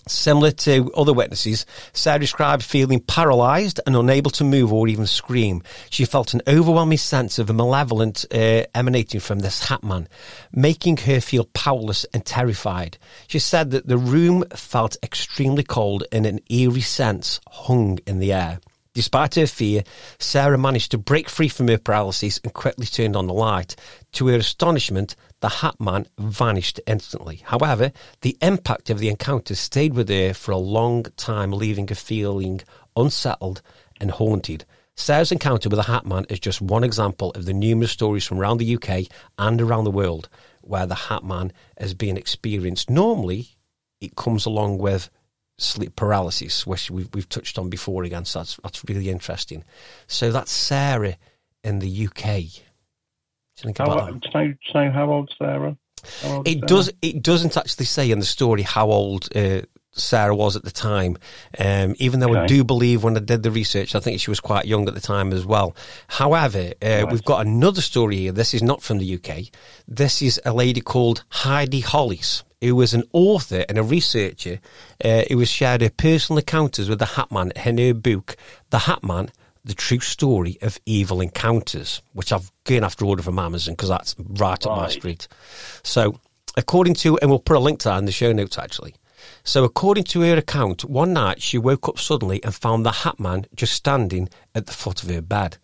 Similar 0.08 0.52
to 0.52 0.92
other 0.94 1.14
witnesses, 1.14 1.66
Sarah 1.94 2.20
described 2.20 2.64
feeling 2.64 3.00
paralysed 3.00 3.80
and 3.86 3.96
unable 3.96 4.32
to 4.32 4.44
move 4.44 4.72
or 4.74 4.88
even 4.88 5.06
scream. 5.06 5.64
She 5.90 6.06
felt 6.06 6.34
an 6.34 6.42
overwhelming 6.48 6.98
sense 6.98 7.40
of 7.40 7.54
malevolent 7.54 8.26
uh, 8.32 8.64
emanating 8.74 9.20
from 9.20 9.40
this 9.40 9.68
hat 9.68 9.84
man, 9.84 10.08
making 10.52 10.98
her 10.98 11.20
feel 11.20 11.46
powerless 11.54 12.06
and 12.14 12.26
terrified. 12.26 12.98
She 13.28 13.40
said 13.40 13.72
that 13.72 13.88
the 13.88 13.98
room 13.98 14.44
felt 14.56 14.98
extremely 15.04 15.64
cold 15.64 16.04
and 16.12 16.26
an 16.26 16.40
eerie 16.50 16.82
sense 16.82 17.40
hung 17.50 18.00
in 18.06 18.20
the 18.20 18.34
air. 18.34 18.60
Despite 18.98 19.36
her 19.36 19.46
fear, 19.46 19.84
Sarah 20.18 20.58
managed 20.58 20.90
to 20.90 20.98
break 20.98 21.30
free 21.30 21.50
from 21.50 21.68
her 21.68 21.78
paralysis 21.78 22.40
and 22.44 22.52
quickly 22.52 22.88
turned 22.88 23.16
on 23.16 23.28
the 23.28 23.34
light. 23.34 23.76
To 24.14 24.26
her 24.30 24.38
astonishment, 24.38 25.16
the 25.40 25.50
Hat 25.50 25.80
Man 25.80 26.08
vanished 26.18 26.80
instantly. 26.88 27.42
However, 27.46 27.92
the 28.22 28.38
impact 28.42 28.90
of 28.90 29.00
the 29.00 29.10
encounter 29.10 29.56
stayed 29.56 29.94
with 29.94 30.10
her 30.10 30.34
for 30.34 30.52
a 30.52 30.58
long 30.58 31.04
time, 31.16 31.52
leaving 31.52 31.88
her 31.88 31.96
feeling 31.96 32.62
unsettled 32.96 33.62
and 34.00 34.12
haunted. 34.12 34.66
Sarah's 34.96 35.32
encounter 35.32 35.70
with 35.70 35.78
the 35.78 35.92
Hat 35.92 36.06
Man 36.06 36.26
is 36.30 36.40
just 36.40 36.60
one 36.60 36.84
example 36.84 37.32
of 37.32 37.46
the 37.46 37.54
numerous 37.54 37.92
stories 37.92 38.26
from 38.26 38.40
around 38.40 38.58
the 38.58 38.76
UK 38.76 39.06
and 39.38 39.62
around 39.62 39.84
the 39.84 39.92
world 39.92 40.28
where 40.62 40.88
the 40.88 40.96
Hat 40.96 41.24
Man 41.24 41.54
has 41.78 41.94
been 41.94 42.18
experienced. 42.18 42.90
Normally, 42.90 43.50
it 44.02 44.16
comes 44.16 44.46
along 44.46 44.80
with 44.80 45.10
sleep 45.60 45.96
paralysis, 45.96 46.66
which 46.68 46.92
we've, 46.92 47.10
we've 47.14 47.30
touched 47.30 47.58
on 47.58 47.70
before 47.70 48.04
again. 48.04 48.26
So 48.26 48.40
that's, 48.40 48.60
that's 48.64 48.84
really 48.88 49.10
interesting. 49.10 49.64
So 50.08 50.32
that's 50.32 50.52
Sarah 50.52 51.18
in 51.64 51.80
the 51.80 52.08
UK. 52.08 52.64
Do 53.58 53.68
you 53.68 53.74
think 53.74 53.78
How, 53.80 53.86
about 53.86 54.08
do 54.08 54.20
that? 54.20 54.34
you 54.34 54.40
know, 54.40 54.48
do 54.48 54.80
you 54.80 54.86
know 54.86 54.92
how 54.92 55.12
old 55.12 55.34
Sarah? 55.38 55.78
How 56.22 56.30
old 56.38 56.48
It 56.48 56.60
Sarah? 56.60 56.68
does. 56.68 56.92
It 57.02 57.24
doesn't 57.24 57.58
actually 57.58 57.86
say 57.86 58.12
in 58.12 58.20
the 58.20 58.26
story 58.26 58.62
how 58.62 58.90
old 58.92 59.30
uh, 59.36 59.62
Sarah 59.94 60.36
was 60.36 60.56
at 60.56 60.64
the 60.64 60.72
time. 60.72 61.18
Um, 61.58 61.96
even 61.98 62.20
though 62.20 62.36
I 62.36 62.46
do 62.46 62.64
believe 62.64 63.04
when 63.04 63.18
I 63.18 63.20
did 63.20 63.42
the 63.42 63.50
research, 63.50 63.96
I 63.96 64.00
think 64.00 64.20
she 64.22 64.30
was 64.30 64.40
quite 64.40 64.66
young 64.68 64.88
at 64.88 64.94
the 64.94 65.02
time 65.02 65.34
as 65.34 65.44
well. 65.46 65.76
However, 66.08 66.74
uh, 66.82 67.08
we've 67.10 67.26
got 67.26 67.46
another 67.46 67.82
story 67.82 68.18
here. 68.18 68.32
This 68.32 68.54
is 68.54 68.62
not 68.62 68.84
from 68.84 69.00
the 69.00 69.16
UK. 69.16 69.46
This 69.88 70.22
is 70.22 70.40
a 70.46 70.54
lady 70.54 70.82
called 70.82 71.24
Heidi 71.30 71.80
Hollis, 71.80 72.44
who 72.62 72.76
was 72.76 72.94
an 72.94 73.06
author 73.12 73.66
and 73.68 73.80
a 73.80 73.84
researcher 73.84 74.60
uh, 75.04 75.24
who 75.30 75.40
has 75.40 75.50
shared 75.50 75.82
her 75.82 75.90
personal 75.90 76.38
encounters 76.38 76.90
with 76.90 77.00
the 77.00 77.06
Hat 77.06 77.32
Man 77.32 77.52
in 77.66 77.80
her 77.80 77.94
book, 77.96 78.38
The 78.70 78.80
Hat 78.80 79.04
Man. 79.04 79.30
The 79.68 79.76
true 79.76 80.00
story 80.00 80.58
of 80.62 80.80
evil 80.86 81.20
encounters, 81.20 82.02
which 82.14 82.32
I've 82.32 82.52
gone 82.64 82.86
after 82.86 83.06
order 83.06 83.22
from 83.22 83.38
Amazon 83.38 83.74
because 83.74 83.90
that's 83.90 84.16
right 84.18 84.66
up 84.66 84.78
my 84.78 84.90
street. 84.90 85.28
So, 85.84 86.20
according 86.56 86.94
to, 86.96 87.18
and 87.18 87.30
we'll 87.30 87.40
put 87.40 87.58
a 87.58 87.60
link 87.60 87.80
to 87.80 87.90
that 87.90 87.98
in 87.98 88.06
the 88.06 88.12
show 88.14 88.32
notes 88.32 88.58
actually. 88.58 88.96
So, 89.44 89.66
according 89.66 90.06
to 90.06 90.22
her 90.22 90.38
account, 90.38 90.86
one 90.86 91.12
night 91.12 91.42
she 91.42 91.58
woke 91.58 91.90
up 91.90 92.00
suddenly 92.00 92.42
and 92.46 92.56
found 92.56 92.86
the 92.86 92.92
Hat 92.92 93.20
Man 93.20 93.46
just 93.56 93.74
standing 93.74 94.30
at 94.56 94.68
the 94.68 94.74
foot 94.74 95.04
of 95.04 95.10
her 95.10 95.22
bed. 95.22 95.58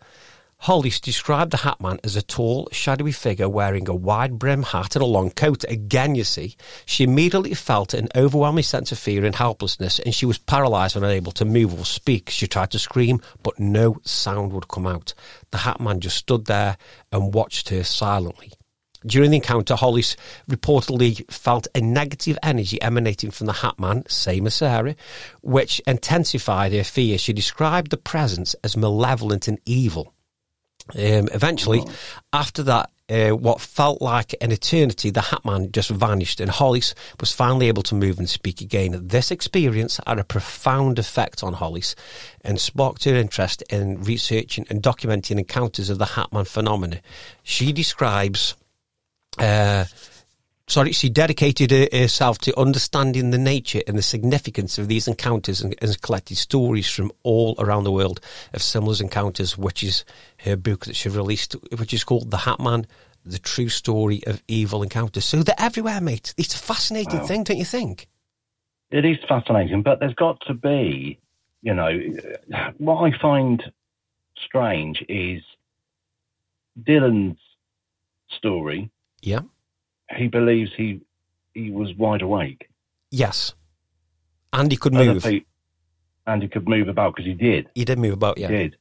Hollis 0.58 1.00
described 1.00 1.50
the 1.50 1.58
Hat 1.58 1.80
Man 1.80 1.98
as 2.02 2.16
a 2.16 2.22
tall, 2.22 2.68
shadowy 2.72 3.12
figure 3.12 3.48
wearing 3.48 3.88
a 3.88 3.94
wide 3.94 4.38
brim 4.38 4.62
hat 4.62 4.96
and 4.96 5.02
a 5.02 5.06
long 5.06 5.30
coat. 5.30 5.64
Again, 5.68 6.14
you 6.14 6.24
see, 6.24 6.56
she 6.86 7.04
immediately 7.04 7.54
felt 7.54 7.92
an 7.92 8.08
overwhelming 8.16 8.64
sense 8.64 8.90
of 8.90 8.98
fear 8.98 9.24
and 9.24 9.34
helplessness, 9.34 9.98
and 9.98 10.14
she 10.14 10.24
was 10.24 10.38
paralysed 10.38 10.96
and 10.96 11.04
unable 11.04 11.32
to 11.32 11.44
move 11.44 11.78
or 11.78 11.84
speak. 11.84 12.30
She 12.30 12.46
tried 12.46 12.70
to 12.70 12.78
scream, 12.78 13.20
but 13.42 13.58
no 13.58 13.96
sound 14.04 14.52
would 14.52 14.68
come 14.68 14.86
out. 14.86 15.12
The 15.50 15.58
Hat 15.58 15.80
Man 15.80 16.00
just 16.00 16.16
stood 16.16 16.46
there 16.46 16.78
and 17.12 17.34
watched 17.34 17.68
her 17.68 17.84
silently. 17.84 18.52
During 19.06 19.32
the 19.32 19.36
encounter, 19.36 19.76
Hollis 19.76 20.16
reportedly 20.48 21.30
felt 21.30 21.66
a 21.74 21.80
negative 21.82 22.38
energy 22.42 22.80
emanating 22.80 23.30
from 23.30 23.48
the 23.48 23.52
Hat 23.52 23.78
Man, 23.78 24.04
same 24.08 24.46
as 24.46 24.54
Sarah, 24.54 24.96
which 25.42 25.80
intensified 25.86 26.72
her 26.72 26.84
fear. 26.84 27.18
She 27.18 27.34
described 27.34 27.90
the 27.90 27.98
presence 27.98 28.54
as 28.64 28.78
malevolent 28.78 29.46
and 29.46 29.60
evil. 29.66 30.13
Um, 30.92 31.28
eventually, 31.32 31.82
after 32.32 32.62
that, 32.64 32.90
uh, 33.08 33.30
what 33.30 33.60
felt 33.60 34.00
like 34.00 34.34
an 34.40 34.50
eternity, 34.50 35.10
the 35.10 35.20
Hat 35.20 35.44
Man 35.44 35.70
just 35.72 35.90
vanished, 35.90 36.40
and 36.40 36.50
Hollis 36.50 36.94
was 37.20 37.32
finally 37.32 37.68
able 37.68 37.82
to 37.84 37.94
move 37.94 38.18
and 38.18 38.28
speak 38.28 38.60
again. 38.60 39.08
This 39.08 39.30
experience 39.30 40.00
had 40.06 40.18
a 40.18 40.24
profound 40.24 40.98
effect 40.98 41.42
on 41.42 41.54
Hollis 41.54 41.94
and 42.42 42.60
sparked 42.60 43.04
her 43.04 43.14
interest 43.14 43.62
in 43.70 44.02
researching 44.02 44.66
and 44.70 44.82
documenting 44.82 45.38
encounters 45.38 45.90
of 45.90 45.98
the 45.98 46.04
Hat 46.06 46.32
Man 46.32 46.44
phenomenon. 46.44 47.00
She 47.42 47.72
describes 47.72 48.54
uh, 49.38 49.84
sorry, 50.66 50.92
she 50.92 51.08
dedicated 51.08 51.92
herself 51.92 52.38
to 52.38 52.58
understanding 52.58 53.30
the 53.30 53.38
nature 53.38 53.82
and 53.86 53.96
the 53.98 54.02
significance 54.02 54.78
of 54.78 54.88
these 54.88 55.06
encounters 55.06 55.60
and, 55.60 55.74
and 55.82 56.00
collected 56.00 56.36
stories 56.36 56.88
from 56.88 57.12
all 57.22 57.54
around 57.58 57.84
the 57.84 57.92
world 57.92 58.20
of 58.52 58.62
similar 58.62 58.96
encounters, 59.00 59.58
which 59.58 59.82
is 59.82 60.04
her 60.38 60.56
book 60.56 60.86
that 60.86 60.96
she 60.96 61.08
released, 61.08 61.54
which 61.78 61.92
is 61.92 62.04
called 62.04 62.30
The 62.30 62.38
Hat 62.38 62.60
Man, 62.60 62.86
The 63.24 63.38
True 63.38 63.68
Story 63.68 64.22
of 64.26 64.42
Evil 64.48 64.82
Encounters. 64.82 65.24
So 65.24 65.42
they're 65.42 65.54
everywhere, 65.58 66.00
mate. 66.00 66.34
It's 66.36 66.54
a 66.54 66.58
fascinating 66.58 67.20
Wow. 67.20 67.26
thing, 67.26 67.44
don't 67.44 67.58
you 67.58 67.64
think? 67.64 68.08
It 68.90 69.04
is 69.04 69.18
fascinating, 69.28 69.82
but 69.82 69.98
there's 70.00 70.14
got 70.14 70.40
to 70.46 70.54
be, 70.54 71.18
you 71.62 71.74
know, 71.74 71.90
what 72.78 73.02
I 73.02 73.18
find 73.18 73.62
strange 74.36 75.04
is 75.08 75.42
Dylan's 76.80 77.38
story. 78.28 78.90
Yeah. 79.22 79.40
He 80.16 80.28
believes 80.28 80.70
he 80.76 81.00
he 81.54 81.70
was 81.70 81.94
wide 81.94 82.22
awake. 82.22 82.68
Yes. 83.10 83.54
And 84.52 84.70
he 84.70 84.76
could 84.76 84.92
move. 84.92 85.24
and 86.26 86.42
he 86.42 86.48
could 86.48 86.68
move 86.68 86.88
about 86.88 87.14
because 87.14 87.26
he 87.26 87.34
did. 87.34 87.68
He 87.74 87.84
did 87.84 87.98
move 87.98 88.12
about, 88.14 88.38
yeah. 88.38 88.48
He 88.48 88.56
did. 88.56 88.76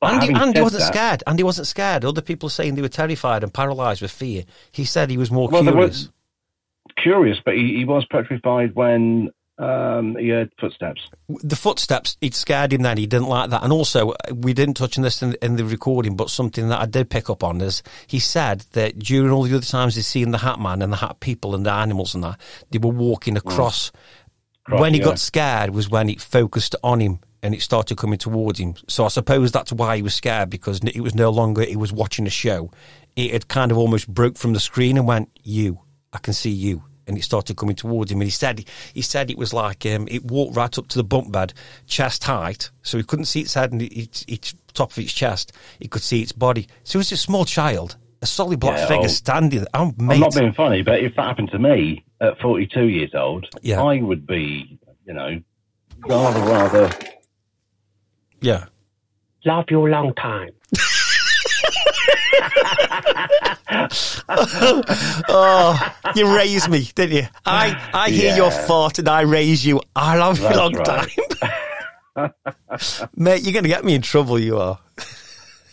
But 0.00 0.14
Andy, 0.14 0.26
having 0.32 0.48
Andy 0.48 0.60
wasn't 0.60 0.80
that- 0.82 0.92
scared. 0.94 1.22
Andy 1.26 1.42
wasn't 1.44 1.66
scared. 1.68 2.04
Other 2.04 2.22
people 2.22 2.48
saying 2.48 2.74
they 2.74 2.82
were 2.82 2.88
terrified 2.88 3.42
and 3.44 3.54
paralysed 3.54 4.02
with 4.02 4.10
fear. 4.10 4.44
He 4.72 4.84
said 4.84 5.10
he 5.10 5.16
was 5.16 5.30
more 5.30 5.48
Well, 5.48 5.62
curious. 5.62 6.08
Curious, 6.96 7.38
but 7.44 7.54
he, 7.54 7.76
he 7.76 7.84
was 7.84 8.04
petrified 8.10 8.74
when 8.74 9.30
um, 9.58 10.16
he 10.16 10.30
heard 10.30 10.50
footsteps. 10.58 11.08
the 11.28 11.56
footsteps 11.56 12.16
it 12.20 12.34
scared 12.34 12.72
him 12.72 12.82
then 12.82 12.96
he 12.96 13.06
didn't 13.06 13.28
like 13.28 13.50
that. 13.50 13.62
And 13.62 13.72
also 13.72 14.14
we 14.32 14.54
didn't 14.54 14.74
touch 14.74 14.96
on 14.96 15.04
this 15.04 15.22
in, 15.22 15.36
in 15.42 15.56
the 15.56 15.64
recording 15.64 16.16
but 16.16 16.30
something 16.30 16.68
that 16.68 16.80
i 16.80 16.86
did 16.86 17.10
pick 17.10 17.28
up 17.28 17.44
on 17.44 17.60
is 17.60 17.82
he 18.06 18.18
said 18.18 18.60
that 18.72 18.98
during 18.98 19.30
all 19.30 19.42
the 19.42 19.54
other 19.54 19.64
times 19.64 19.94
he'd 19.94 20.02
seen 20.02 20.30
the 20.30 20.38
hat 20.38 20.58
man 20.58 20.80
and 20.80 20.92
the 20.92 20.96
hat 20.96 21.20
people 21.20 21.54
and 21.54 21.66
the 21.66 21.72
animals 21.72 22.14
and 22.14 22.24
that 22.24 22.40
they 22.70 22.78
were 22.78 22.90
walking 22.90 23.36
across. 23.36 23.90
Cross, 23.90 24.80
when 24.80 24.94
he 24.94 25.00
yeah. 25.00 25.06
got 25.06 25.18
scared 25.18 25.70
was 25.70 25.90
when 25.90 26.08
it 26.08 26.20
focused 26.20 26.74
on 26.82 27.00
him 27.00 27.20
and 27.42 27.54
it 27.54 27.60
started 27.60 27.98
coming 27.98 28.18
towards 28.18 28.58
him. 28.58 28.74
So 28.88 29.04
i 29.04 29.08
suppose 29.08 29.52
that's 29.52 29.72
why 29.72 29.96
he 29.96 30.02
was 30.02 30.14
scared 30.14 30.48
because 30.48 30.80
it 30.82 31.00
was 31.00 31.14
no 31.14 31.30
longer 31.30 31.62
he 31.62 31.76
was 31.76 31.92
watching 31.92 32.26
a 32.26 32.30
show. 32.30 32.70
It 33.16 33.32
had 33.32 33.48
kind 33.48 33.70
of 33.70 33.76
almost 33.76 34.08
broke 34.08 34.38
from 34.38 34.54
the 34.54 34.60
screen 34.60 34.96
and 34.96 35.06
went 35.06 35.28
you 35.42 35.80
i 36.14 36.18
can 36.18 36.32
see 36.32 36.50
you 36.50 36.84
and 37.06 37.16
it 37.18 37.22
started 37.24 37.56
coming 37.56 37.76
towards 37.76 38.10
him. 38.12 38.20
And 38.20 38.26
he 38.26 38.30
said 38.30 38.64
he 38.94 39.02
said 39.02 39.30
it 39.30 39.38
was 39.38 39.52
like 39.52 39.84
um, 39.86 40.06
it 40.10 40.24
walked 40.24 40.56
right 40.56 40.76
up 40.78 40.88
to 40.88 40.98
the 40.98 41.04
bunk 41.04 41.32
bed, 41.32 41.52
chest 41.86 42.24
height, 42.24 42.70
so 42.82 42.96
he 42.98 43.04
couldn't 43.04 43.24
see 43.26 43.40
its 43.40 43.54
head 43.54 43.72
and 43.72 43.82
its, 43.82 44.24
its 44.28 44.54
top 44.74 44.92
of 44.92 44.98
its 44.98 45.12
chest. 45.12 45.52
He 45.80 45.88
could 45.88 46.02
see 46.02 46.22
its 46.22 46.32
body. 46.32 46.66
So 46.84 46.96
it 46.96 47.00
was 47.00 47.12
a 47.12 47.16
small 47.16 47.44
child, 47.44 47.96
a 48.22 48.26
solid 48.26 48.60
black 48.60 48.78
Yeah, 48.78 48.86
figure 48.86 49.04
oh. 49.04 49.08
standing. 49.08 49.58
there. 49.60 49.68
I'm, 49.74 49.94
I'm 50.00 50.20
not 50.20 50.34
being 50.34 50.52
funny, 50.52 50.82
but 50.82 51.00
if 51.00 51.14
that 51.16 51.22
happened 51.24 51.50
to 51.52 51.58
me 51.58 52.04
at 52.20 52.38
42 52.40 52.84
years 52.84 53.10
old, 53.14 53.46
Yeah. 53.62 53.82
I 53.82 54.00
would 54.00 54.26
be, 54.26 54.78
you 55.06 55.12
know, 55.14 55.40
rather, 56.06 56.40
rather. 56.40 56.90
yeah. 58.40 58.66
Love 59.44 59.64
you 59.70 59.84
a 59.86 59.88
long 59.88 60.14
time. 60.14 60.50
oh, 65.28 65.94
you 66.14 66.34
raised 66.34 66.68
me, 66.68 66.88
didn't 66.94 67.16
you? 67.16 67.26
I, 67.44 67.90
I 67.92 68.10
hear 68.10 68.30
Yeah. 68.30 68.36
your 68.36 68.50
thought 68.50 68.98
and 68.98 69.08
I 69.08 69.22
raise 69.22 69.64
you. 69.64 69.80
I 69.96 70.16
love 70.16 70.38
you 70.40 70.48
a 70.48 70.56
long 70.56 70.74
right. 70.74 71.08
time. 72.16 72.32
Mate, 73.16 73.42
you're 73.42 73.52
going 73.52 73.64
to 73.64 73.68
get 73.68 73.84
me 73.84 73.94
in 73.94 74.02
trouble, 74.02 74.38
you 74.38 74.58
are. 74.58 74.78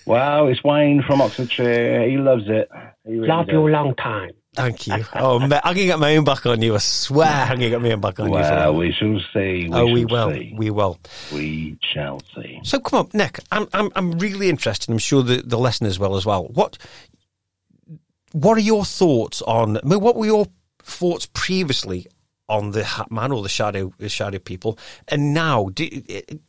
Well, 0.06 0.48
it's 0.48 0.64
Wayne 0.64 1.04
from 1.04 1.22
Oxfordshire. 1.22 2.08
He 2.10 2.18
loves 2.18 2.44
it. 2.48 2.70
He 3.06 3.14
really 3.16 3.28
Love 3.28 3.46
does. 3.48 3.54
you 3.54 3.68
a 3.68 3.70
long 3.70 3.96
time. 3.96 4.32
Thank 4.56 4.88
you. 4.88 5.06
Oh, 5.14 5.40
mate, 5.40 5.62
I'm 5.64 5.76
going 5.76 5.78
to 5.78 5.86
get 5.86 6.00
my 6.00 6.16
own 6.18 6.24
back 6.24 6.46
on 6.46 6.62
you. 6.62 6.74
I 6.76 6.80
swear 6.80 7.28
I'm 7.28 7.60
going 7.60 7.60
to 7.60 7.70
get 7.70 7.82
my 7.82 7.92
own 7.92 8.02
back 8.02 8.20
on 8.20 8.28
you. 8.28 8.34
For 8.34 8.40
Well, 8.40 8.76
we 8.76 8.92
shall 8.92 9.20
see. 9.34 9.70
We 9.70 9.72
oh, 9.74 9.86
we 9.86 10.02
shall 10.02 10.28
will. 10.28 10.32
See. 10.32 10.54
We 10.58 10.70
will. 10.72 11.00
We 11.32 11.78
shall 11.94 12.22
see. 12.36 12.60
So 12.64 12.80
come 12.80 13.00
on, 13.02 13.10
Nick. 13.14 13.40
I'm 13.52 13.68
I'm 13.74 13.92
I'm 13.96 14.18
really 14.18 14.50
interested. 14.50 14.90
I'm 14.90 14.98
sure 14.98 15.22
the 15.24 15.44
the 15.44 15.58
listeners 15.58 16.00
will 16.00 16.16
as 16.16 16.26
well. 16.26 16.46
What 16.48 16.78
what 18.32 18.58
are 18.58 18.62
your 18.62 18.86
thoughts 18.86 19.42
on? 19.44 19.78
I 19.78 19.82
mean, 19.84 20.02
what 20.02 20.16
were 20.16 20.26
your 20.26 20.48
thoughts 20.82 21.28
previously 21.32 22.08
on 22.48 22.72
the 22.72 22.84
Hat 22.84 23.12
Man 23.12 23.32
or 23.32 23.44
the 23.44 23.50
Shadow 23.50 23.94
the 24.00 24.10
Shadow 24.10 24.40
people, 24.40 24.80
and 25.08 25.34
now? 25.34 25.70
Do, 25.70 25.86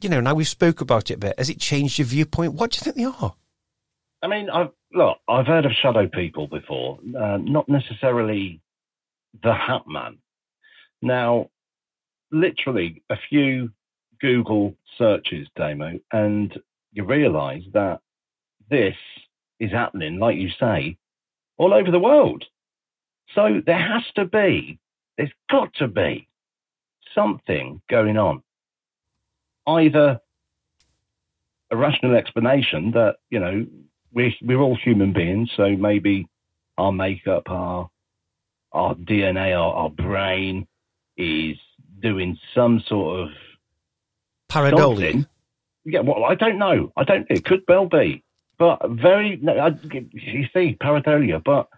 you 0.01 0.09
know, 0.09 0.21
now 0.21 0.35
we 0.35 0.45
spoke 0.45 0.81
about 0.81 1.11
it 1.11 1.15
a 1.15 1.19
bit. 1.19 1.35
Has 1.39 1.51
it 1.51 1.61
changed 1.61 1.99
your 1.99 2.07
viewpoint? 2.07 2.55
What 2.55 2.71
do 2.71 2.77
you 2.77 2.81
think 2.81 2.97
they 2.97 3.05
are? 3.05 3.35
I 4.23 4.27
mean, 4.27 4.51
I've, 4.51 4.71
look, 4.93 5.19
I've 5.29 5.47
heard 5.47 5.67
of 5.67 5.73
shadow 5.73 6.09
people 6.09 6.47
before, 6.47 6.99
uh, 7.19 7.39
not 7.39 7.69
necessarily 7.69 8.61
the 9.43 9.55
Hat 9.55 9.83
Man. 9.87 10.19
Now, 11.03 11.51
literally 12.31 13.03
a 13.11 13.17
few 13.29 13.71
Google 14.21 14.75
searches, 14.99 15.49
Damo, 15.57 15.99
and 16.13 16.59
you 16.93 17.05
realise 17.05 17.65
that 17.73 18.01
this 18.69 18.97
is 19.59 19.71
happening, 19.71 20.19
like 20.19 20.37
you 20.37 20.51
say, 20.59 20.97
all 21.57 21.73
over 21.73 21.91
the 21.91 21.99
world. 21.99 22.45
So 23.35 23.61
there 23.65 23.79
has 23.79 24.03
to 24.17 24.25
be, 24.25 24.79
there's 25.17 25.33
got 25.51 25.75
to 25.75 25.89
be 25.89 26.29
something 27.15 27.81
going 27.89 28.17
on. 28.17 28.43
Either 29.67 30.21
a 31.71 31.77
rational 31.77 32.17
explanation 32.17 32.93
that, 32.93 33.17
you 33.31 33.39
know, 33.39 33.67
we're, 34.13 34.33
we're 34.43 34.61
all 34.61 34.77
human 34.77 35.13
beings, 35.13 35.51
so 35.57 35.69
maybe 35.71 36.27
our 36.79 36.93
makeup, 36.93 37.45
our, 37.49 37.91
our 38.73 38.95
DNA, 38.95 39.57
our, 39.59 39.75
our 39.75 39.91
brain 39.91 40.67
is 41.17 41.57
doing 42.01 42.39
some 42.55 42.83
sort 42.87 43.21
of 43.21 43.29
Pareidolia. 44.51 45.27
Yeah, 45.85 46.01
well, 46.01 46.25
I 46.25 46.35
don't 46.35 46.59
know. 46.59 46.93
I 46.97 47.05
don't. 47.05 47.27
It 47.31 47.45
could 47.45 47.63
well 47.67 47.87
be, 47.87 48.23
but 48.59 48.81
very. 48.91 49.39
No, 49.41 49.57
I, 49.57 49.69
you 49.93 50.47
see, 50.53 50.77
pareidolia, 50.81 51.43
but 51.43 51.69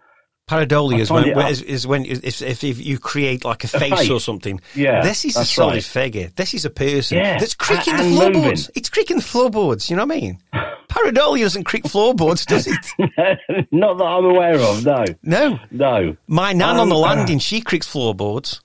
Pareidolia 0.49 0.99
is 0.99 1.09
when, 1.09 1.29
is, 1.47 1.61
is 1.61 1.87
when 1.87 2.05
if, 2.05 2.41
if, 2.41 2.63
if 2.63 2.85
you 2.85 2.99
create 2.99 3.45
like 3.45 3.63
a 3.63 3.67
face, 3.67 3.93
face. 3.93 4.09
or 4.09 4.19
something. 4.19 4.59
yeah, 4.75 5.01
this 5.01 5.23
is 5.23 5.37
a 5.37 5.45
solid 5.45 5.75
right. 5.75 5.83
figure. 5.83 6.31
This 6.35 6.53
is 6.53 6.65
a 6.65 6.69
person 6.69 7.17
Yeah, 7.17 7.39
that's 7.39 7.53
creaking 7.53 7.93
a- 7.93 7.97
the 7.97 8.03
floorboards. 8.03 8.69
It's 8.75 8.89
creaking 8.89 9.17
the 9.17 9.23
floorboards. 9.23 9.89
You 9.89 9.95
know 9.95 10.05
what 10.05 10.17
I 10.17 10.19
mean? 10.19 10.39
Pareidolia 10.93 11.41
doesn't 11.43 11.63
creak 11.63 11.87
floorboards, 11.87 12.45
does 12.45 12.67
it? 12.67 12.85
Not 13.71 13.97
that 13.97 14.03
I'm 14.03 14.25
aware 14.25 14.59
of. 14.59 14.85
No, 14.85 15.05
No. 15.23 15.59
no. 15.71 16.17
My 16.27 16.53
nan 16.53 16.77
on 16.77 16.89
the 16.89 16.95
Um, 16.95 17.01
landing, 17.01 17.39
she 17.39 17.61
creaks 17.61 17.87
floorboards. 17.87 18.61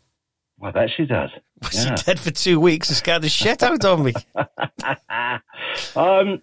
I 0.62 0.70
bet 0.70 0.90
she 0.96 1.06
does. 1.06 1.30
Yeah. 1.72 1.96
She 1.96 2.04
dead 2.04 2.20
for 2.20 2.30
two 2.30 2.60
weeks 2.60 2.88
and 2.88 2.96
scared 2.96 3.22
the 3.22 3.28
shit 3.28 3.64
out 3.64 3.84
of 3.84 3.98
me. 4.00 4.12
um, 5.96 6.42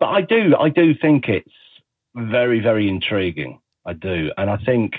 but 0.00 0.06
I 0.06 0.20
do, 0.22 0.56
I 0.58 0.68
do 0.68 0.94
think 1.00 1.28
it's 1.28 1.52
very, 2.16 2.60
very 2.60 2.88
intriguing. 2.88 3.60
I 3.86 3.92
do, 3.92 4.30
and 4.36 4.50
I 4.50 4.56
think 4.64 4.94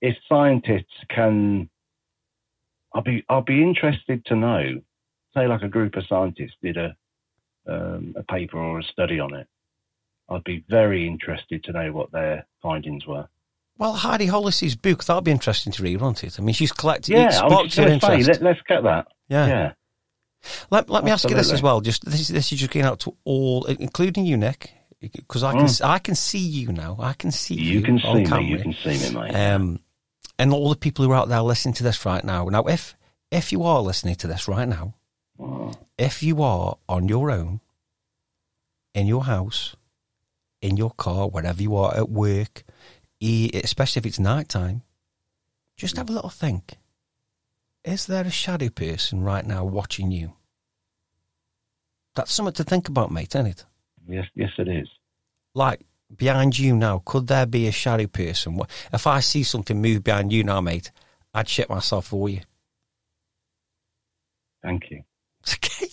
if 0.00 0.16
scientists 0.28 0.94
can, 1.10 1.68
I'll 2.94 3.02
be, 3.02 3.24
I'll 3.28 3.42
be 3.42 3.62
interested 3.62 4.24
to 4.26 4.36
know. 4.36 4.80
Say, 5.34 5.46
like 5.46 5.62
a 5.62 5.68
group 5.68 5.96
of 5.96 6.04
scientists 6.08 6.56
did 6.62 6.76
a 6.76 6.94
um, 7.66 8.14
a 8.16 8.22
paper 8.22 8.58
or 8.58 8.78
a 8.80 8.84
study 8.84 9.20
on 9.20 9.34
it. 9.34 9.46
I'd 10.28 10.44
be 10.44 10.64
very 10.68 11.06
interested 11.06 11.64
to 11.64 11.72
know 11.72 11.92
what 11.92 12.10
their 12.12 12.46
findings 12.62 13.06
were. 13.06 13.28
Well, 13.78 13.94
Heidi 13.94 14.26
Hollis's 14.26 14.76
book, 14.76 15.04
that'll 15.04 15.22
be 15.22 15.30
interesting 15.30 15.72
to 15.72 15.82
read, 15.82 16.00
won't 16.00 16.22
it? 16.24 16.38
I 16.38 16.42
mean, 16.42 16.54
she's 16.54 16.72
collected, 16.72 17.12
Yeah, 17.12 17.28
it 17.28 17.34
I 17.34 17.44
was 17.44 17.52
sparked 17.52 17.76
your 17.76 17.86
going 17.86 18.00
say, 18.00 18.22
let, 18.32 18.42
let's 18.42 18.60
get 18.68 18.82
that. 18.84 19.08
yeah. 19.28 19.46
Yeah. 19.46 19.72
Let, 20.70 20.90
let 20.90 21.04
me 21.04 21.10
ask 21.12 21.28
you 21.28 21.36
this 21.36 21.52
as 21.52 21.62
well. 21.62 21.80
Just 21.80 22.04
this, 22.04 22.20
is- 22.20 22.28
this 22.28 22.52
is 22.52 22.58
just 22.60 22.72
going 22.72 22.84
out 22.86 23.00
to 23.00 23.16
all, 23.24 23.64
including 23.66 24.26
you, 24.26 24.36
Nick, 24.36 24.72
because 25.00 25.44
I 25.44 25.52
can 25.52 25.68
I 25.84 25.98
can 26.00 26.14
see 26.16 26.38
you 26.40 26.72
now. 26.72 26.96
I 27.00 27.12
can 27.12 27.30
see 27.30 27.54
you. 27.54 27.62
Mm. 27.62 27.74
You 27.74 27.82
can 27.82 27.98
see 27.98 28.24
camera. 28.24 28.40
me. 28.42 28.48
You 28.50 28.58
can 28.58 28.74
see 28.74 29.08
me, 29.14 29.20
mate. 29.20 29.34
Um, 29.34 29.80
and 30.40 30.52
all 30.52 30.68
the 30.70 30.76
people 30.76 31.04
who 31.04 31.12
are 31.12 31.16
out 31.16 31.28
there 31.28 31.42
listening 31.42 31.74
to 31.74 31.84
this 31.84 32.04
right 32.04 32.24
now. 32.24 32.46
Now, 32.46 32.64
if 32.64 32.96
if 33.30 33.52
you 33.52 33.62
are 33.62 33.80
listening 33.80 34.16
to 34.16 34.26
this 34.26 34.48
right 34.48 34.66
now, 34.68 34.94
Oh, 35.38 35.72
if 35.98 36.22
you 36.22 36.42
are 36.42 36.76
on 36.88 37.08
your 37.08 37.30
own, 37.30 37.60
in 38.94 39.06
your 39.06 39.24
house, 39.24 39.76
in 40.60 40.76
your 40.76 40.90
car, 40.90 41.28
wherever 41.28 41.62
you 41.62 41.76
are 41.76 41.94
at 41.96 42.08
work, 42.10 42.64
especially 43.20 44.00
if 44.00 44.06
it's 44.06 44.18
night 44.18 44.48
time, 44.48 44.82
just 45.76 45.96
have 45.96 46.10
a 46.10 46.12
little 46.12 46.30
think. 46.30 46.78
Is 47.84 48.06
there 48.06 48.24
a 48.24 48.30
shadow 48.30 48.68
person 48.68 49.22
right 49.22 49.44
now 49.44 49.64
watching 49.64 50.10
you? 50.10 50.34
That's 52.14 52.32
something 52.32 52.52
to 52.54 52.64
think 52.64 52.88
about, 52.88 53.10
mate, 53.10 53.34
isn't 53.34 53.46
it? 53.46 53.64
yes, 54.08 54.26
yes, 54.34 54.50
it 54.58 54.68
is. 54.68 54.88
Like 55.54 55.80
behind 56.14 56.58
you 56.58 56.76
now, 56.76 57.02
could 57.04 57.26
there 57.26 57.46
be 57.46 57.66
a 57.66 57.72
shadow 57.72 58.06
person? 58.06 58.60
If 58.92 59.06
I 59.06 59.20
see 59.20 59.42
something 59.42 59.80
move 59.80 60.04
behind 60.04 60.32
you 60.32 60.44
now, 60.44 60.60
mate, 60.60 60.90
I'd 61.34 61.48
shit 61.48 61.70
myself 61.70 62.06
for 62.06 62.28
you. 62.28 62.40
Thank 64.62 64.90
you. 64.90 65.02
It's 65.42 65.54
okay. 65.54 65.88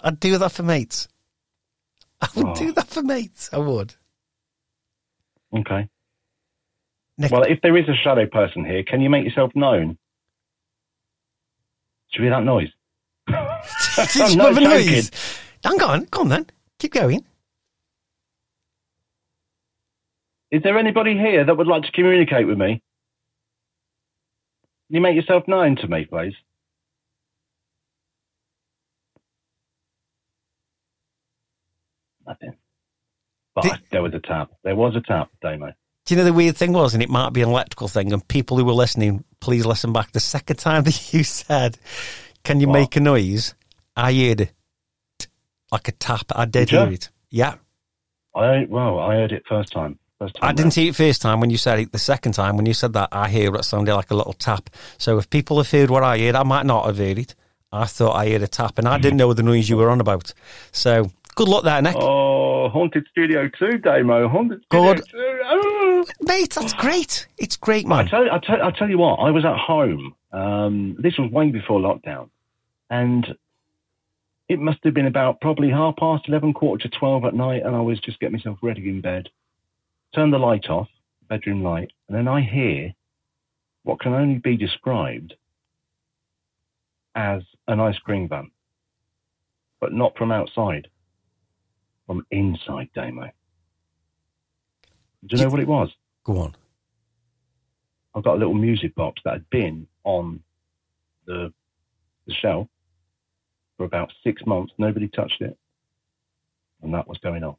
I'd 0.00 0.20
do 0.20 0.38
that 0.38 0.52
for 0.52 0.62
mates. 0.62 1.08
I 2.20 2.28
would 2.36 2.46
Oh. 2.46 2.54
do 2.54 2.72
that 2.72 2.88
for 2.88 3.02
mates. 3.02 3.48
I 3.52 3.58
would. 3.58 3.94
Okay. 5.56 5.88
Nick, 7.16 7.30
Well, 7.32 7.42
if 7.42 7.60
there 7.62 7.76
is 7.76 7.88
a 7.88 7.94
shadow 7.94 8.26
person 8.26 8.64
here, 8.64 8.82
can 8.84 9.00
you 9.00 9.10
make 9.10 9.24
yourself 9.24 9.52
known? 9.54 9.98
Should 12.10 12.20
we 12.22 12.26
hear 12.26 12.36
that 12.36 12.44
noise? 12.44 12.70
Did 13.26 13.36
I'm 13.36 14.30
you 14.30 14.40
have 14.40 14.56
a 14.56 14.60
noise? 14.60 15.10
Hang 15.64 15.82
on, 15.82 16.06
come 16.06 16.22
on 16.22 16.28
then. 16.28 16.46
Keep 16.78 16.92
going. 16.94 17.24
Is 20.50 20.62
there 20.62 20.78
anybody 20.78 21.14
here 21.16 21.44
that 21.44 21.56
would 21.56 21.66
like 21.66 21.82
to 21.82 21.92
communicate 21.92 22.46
with 22.46 22.56
me? 22.56 22.82
Can 24.86 24.94
you 24.94 25.00
make 25.02 25.16
yourself 25.16 25.46
known 25.46 25.76
to 25.76 25.88
me, 25.88 26.06
please? 26.06 26.34
Nothing. 32.28 32.54
But 33.54 33.62
Did- 33.62 33.80
there 33.90 34.02
was 34.02 34.14
a 34.14 34.20
tap. 34.20 34.50
There 34.62 34.76
was 34.76 34.94
a 34.94 35.00
tap, 35.00 35.30
Damo. 35.42 35.72
Do 36.04 36.14
you 36.14 36.18
know 36.18 36.24
the 36.24 36.32
weird 36.32 36.56
thing 36.56 36.72
was, 36.72 36.94
and 36.94 37.02
it 37.02 37.10
might 37.10 37.32
be 37.32 37.42
an 37.42 37.48
electrical 37.48 37.88
thing, 37.88 38.12
and 38.12 38.26
people 38.28 38.56
who 38.56 38.64
were 38.64 38.72
listening, 38.72 39.24
please 39.40 39.66
listen 39.66 39.92
back. 39.92 40.12
The 40.12 40.20
second 40.20 40.56
time 40.56 40.82
that 40.84 41.12
you 41.12 41.24
said, 41.24 41.78
Can 42.44 42.60
you 42.60 42.68
What? 42.68 42.74
make 42.74 42.96
a 42.96 43.00
noise? 43.00 43.54
I 43.96 44.12
heard 44.14 44.42
it 44.42 44.52
like 45.72 45.88
a 45.88 45.92
tap. 45.92 46.26
I 46.34 46.44
did 46.44 46.52
Did 46.68 46.72
you? 46.72 46.78
hear 46.78 46.92
it. 46.92 47.10
Yeah. 47.30 47.54
I 48.34 48.66
well, 48.68 49.00
I 49.00 49.16
heard 49.16 49.32
it 49.32 49.42
first 49.48 49.72
time. 49.72 49.98
First 50.18 50.36
time 50.36 50.48
I 50.48 50.52
didn't 50.52 50.72
see 50.72 50.88
it 50.88 50.96
first 50.96 51.20
time 51.20 51.40
when 51.40 51.50
you 51.50 51.56
said 51.56 51.78
it. 51.78 51.92
The 51.92 51.98
second 51.98 52.32
time 52.32 52.56
when 52.56 52.66
you 52.66 52.74
said 52.74 52.92
that, 52.92 53.08
I 53.12 53.30
heard 53.30 53.54
it 53.56 53.64
sounded 53.64 53.94
like 53.94 54.10
a 54.10 54.14
little 54.14 54.32
tap. 54.32 54.70
So 54.96 55.18
if 55.18 55.28
people 55.28 55.56
have 55.58 55.70
heard 55.70 55.90
what 55.90 56.04
I 56.04 56.18
heard, 56.18 56.34
I 56.34 56.42
might 56.42 56.66
not 56.66 56.86
have 56.86 56.98
heard 56.98 57.18
it. 57.18 57.34
I 57.70 57.84
thought 57.84 58.16
I 58.16 58.30
heard 58.30 58.42
a 58.42 58.48
tap, 58.48 58.78
and 58.78 58.88
I 58.88 58.96
hmm. 58.96 59.02
didn't 59.02 59.18
know 59.18 59.32
the 59.32 59.42
noise 59.42 59.68
you 59.68 59.76
were 59.76 59.90
on 59.90 60.00
about. 60.00 60.32
So 60.72 61.10
good 61.38 61.48
luck 61.48 61.62
there, 61.62 61.80
Nick. 61.80 61.94
Oh, 61.96 62.68
Haunted 62.68 63.06
Studio 63.12 63.48
2, 63.48 63.78
Damo. 63.78 64.28
Haunted 64.28 64.60
Studio 64.64 64.94
Good. 64.94 65.04
2. 65.08 65.40
Oh. 65.44 66.04
Mate, 66.20 66.50
that's 66.50 66.72
great. 66.74 67.28
It's 67.38 67.56
great, 67.56 67.86
I 67.86 67.88
man. 67.88 68.08
tell, 68.08 68.28
I, 68.30 68.38
tell, 68.40 68.60
I 68.60 68.72
tell 68.72 68.90
you 68.90 68.98
what, 68.98 69.16
I 69.16 69.30
was 69.30 69.44
at 69.44 69.56
home. 69.56 70.16
Um, 70.32 70.96
this 70.98 71.16
was 71.16 71.30
way 71.30 71.50
before 71.50 71.78
lockdown. 71.78 72.28
And 72.90 73.36
it 74.48 74.58
must 74.58 74.80
have 74.82 74.94
been 74.94 75.06
about 75.06 75.40
probably 75.40 75.70
half 75.70 75.94
past 75.96 76.24
11, 76.26 76.54
quarter 76.54 76.88
to 76.88 76.98
12 76.98 77.24
at 77.26 77.34
night. 77.34 77.62
And 77.64 77.76
I 77.76 77.80
was 77.80 78.00
just 78.00 78.18
getting 78.18 78.36
myself 78.36 78.58
ready 78.60 78.88
in 78.88 79.00
bed. 79.00 79.28
Turn 80.14 80.32
the 80.32 80.38
light 80.38 80.68
off, 80.68 80.88
bedroom 81.28 81.62
light. 81.62 81.92
And 82.08 82.18
then 82.18 82.26
I 82.26 82.40
hear 82.40 82.92
what 83.84 84.00
can 84.00 84.12
only 84.12 84.38
be 84.38 84.56
described 84.56 85.34
as 87.14 87.42
an 87.68 87.78
ice 87.78 87.98
cream 87.98 88.28
van, 88.28 88.50
but 89.80 89.92
not 89.92 90.16
from 90.16 90.32
outside, 90.32 90.88
from 92.08 92.26
Inside 92.30 92.88
Damo. 92.94 93.30
Do 95.26 95.36
you 95.36 95.42
know 95.44 95.50
what 95.50 95.60
it 95.60 95.68
was? 95.68 95.90
Go 96.24 96.38
on. 96.38 96.56
I've 98.14 98.24
got 98.24 98.36
a 98.36 98.38
little 98.38 98.54
music 98.54 98.94
box 98.94 99.20
that 99.24 99.34
had 99.34 99.50
been 99.50 99.86
on 100.04 100.40
the, 101.26 101.52
the 102.26 102.32
shelf 102.32 102.66
for 103.76 103.84
about 103.84 104.10
six 104.24 104.44
months. 104.46 104.72
Nobody 104.78 105.06
touched 105.06 105.42
it. 105.42 105.56
And 106.82 106.94
that 106.94 107.06
was 107.06 107.18
going 107.18 107.44
on. 107.44 107.56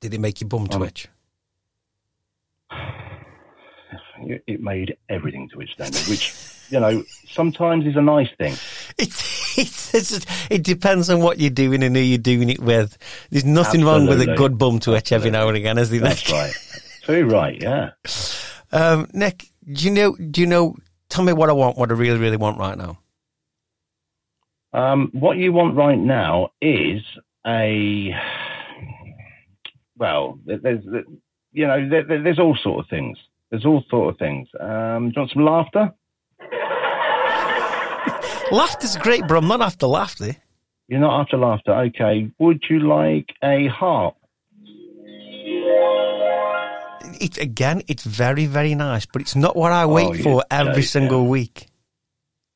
Did 0.00 0.14
it 0.14 0.20
make 0.20 0.40
your 0.40 0.48
bum 0.48 0.62
um, 0.62 0.68
twitch? 0.68 1.06
It 4.26 4.62
made 4.62 4.96
everything 5.10 5.50
twitch, 5.50 5.76
Daniel, 5.76 6.00
which, 6.04 6.34
you 6.70 6.80
know, 6.80 7.02
sometimes 7.28 7.84
is 7.84 7.96
a 7.96 8.00
nice 8.00 8.30
thing. 8.38 8.54
It's 8.98 9.43
it's, 9.58 9.92
just, 9.92 10.26
it 10.50 10.62
depends 10.62 11.10
on 11.10 11.20
what 11.20 11.38
you're 11.40 11.50
doing 11.50 11.82
and 11.82 11.94
who 11.96 12.02
you're 12.02 12.18
doing 12.18 12.50
it 12.50 12.60
with. 12.60 12.96
There's 13.30 13.44
nothing 13.44 13.84
wrong 13.84 14.06
with 14.06 14.20
a 14.20 14.34
good 14.36 14.58
bum 14.58 14.78
to 14.80 14.94
itch 14.94 15.12
every 15.12 15.30
now 15.30 15.48
and 15.48 15.56
again, 15.56 15.78
is 15.78 15.90
there? 15.90 16.00
That's 16.00 16.26
Nick? 16.26 16.32
right. 16.34 16.54
Very 17.06 17.22
right, 17.22 17.60
yeah. 17.60 17.90
Um, 18.72 19.08
Nick, 19.12 19.46
do 19.70 19.84
you 19.84 19.90
know? 19.90 20.16
Do 20.16 20.40
you 20.40 20.46
know? 20.46 20.76
Tell 21.08 21.24
me 21.24 21.32
what 21.32 21.48
I 21.50 21.52
want. 21.52 21.76
What 21.78 21.90
I 21.90 21.94
really, 21.94 22.18
really 22.18 22.36
want 22.36 22.58
right 22.58 22.76
now. 22.76 22.98
Um, 24.72 25.10
what 25.12 25.36
you 25.36 25.52
want 25.52 25.76
right 25.76 25.98
now 25.98 26.50
is 26.60 27.02
a 27.46 28.12
well. 29.96 30.38
There's 30.44 30.84
you 31.52 31.66
know 31.66 31.88
there, 31.88 32.02
there- 32.04 32.22
there's 32.22 32.38
all 32.38 32.56
sort 32.56 32.80
of 32.84 32.90
things. 32.90 33.18
There's 33.50 33.64
all 33.64 33.84
sort 33.88 34.12
of 34.14 34.18
things. 34.18 34.48
Um, 34.58 35.10
do 35.10 35.14
you 35.16 35.20
want 35.20 35.30
some 35.32 35.44
laughter? 35.44 35.92
Laughter's 38.52 38.96
great, 38.96 39.22
but 39.26 39.36
I'm 39.36 39.48
not 39.48 39.60
after 39.60 39.86
laughter. 39.86 40.36
You're 40.88 41.00
not 41.00 41.20
after 41.22 41.36
laughter. 41.36 41.72
Okay. 41.72 42.30
Would 42.38 42.62
you 42.68 42.80
like 42.80 43.30
a 43.42 43.66
harp? 43.68 44.16
It, 47.20 47.38
again, 47.38 47.82
it's 47.88 48.04
very, 48.04 48.46
very 48.46 48.74
nice, 48.74 49.06
but 49.06 49.22
it's 49.22 49.36
not 49.36 49.56
what 49.56 49.72
I 49.72 49.86
wait 49.86 50.20
Oh, 50.20 50.22
for 50.22 50.44
every 50.50 50.82
single 50.82 51.26
week. 51.26 51.68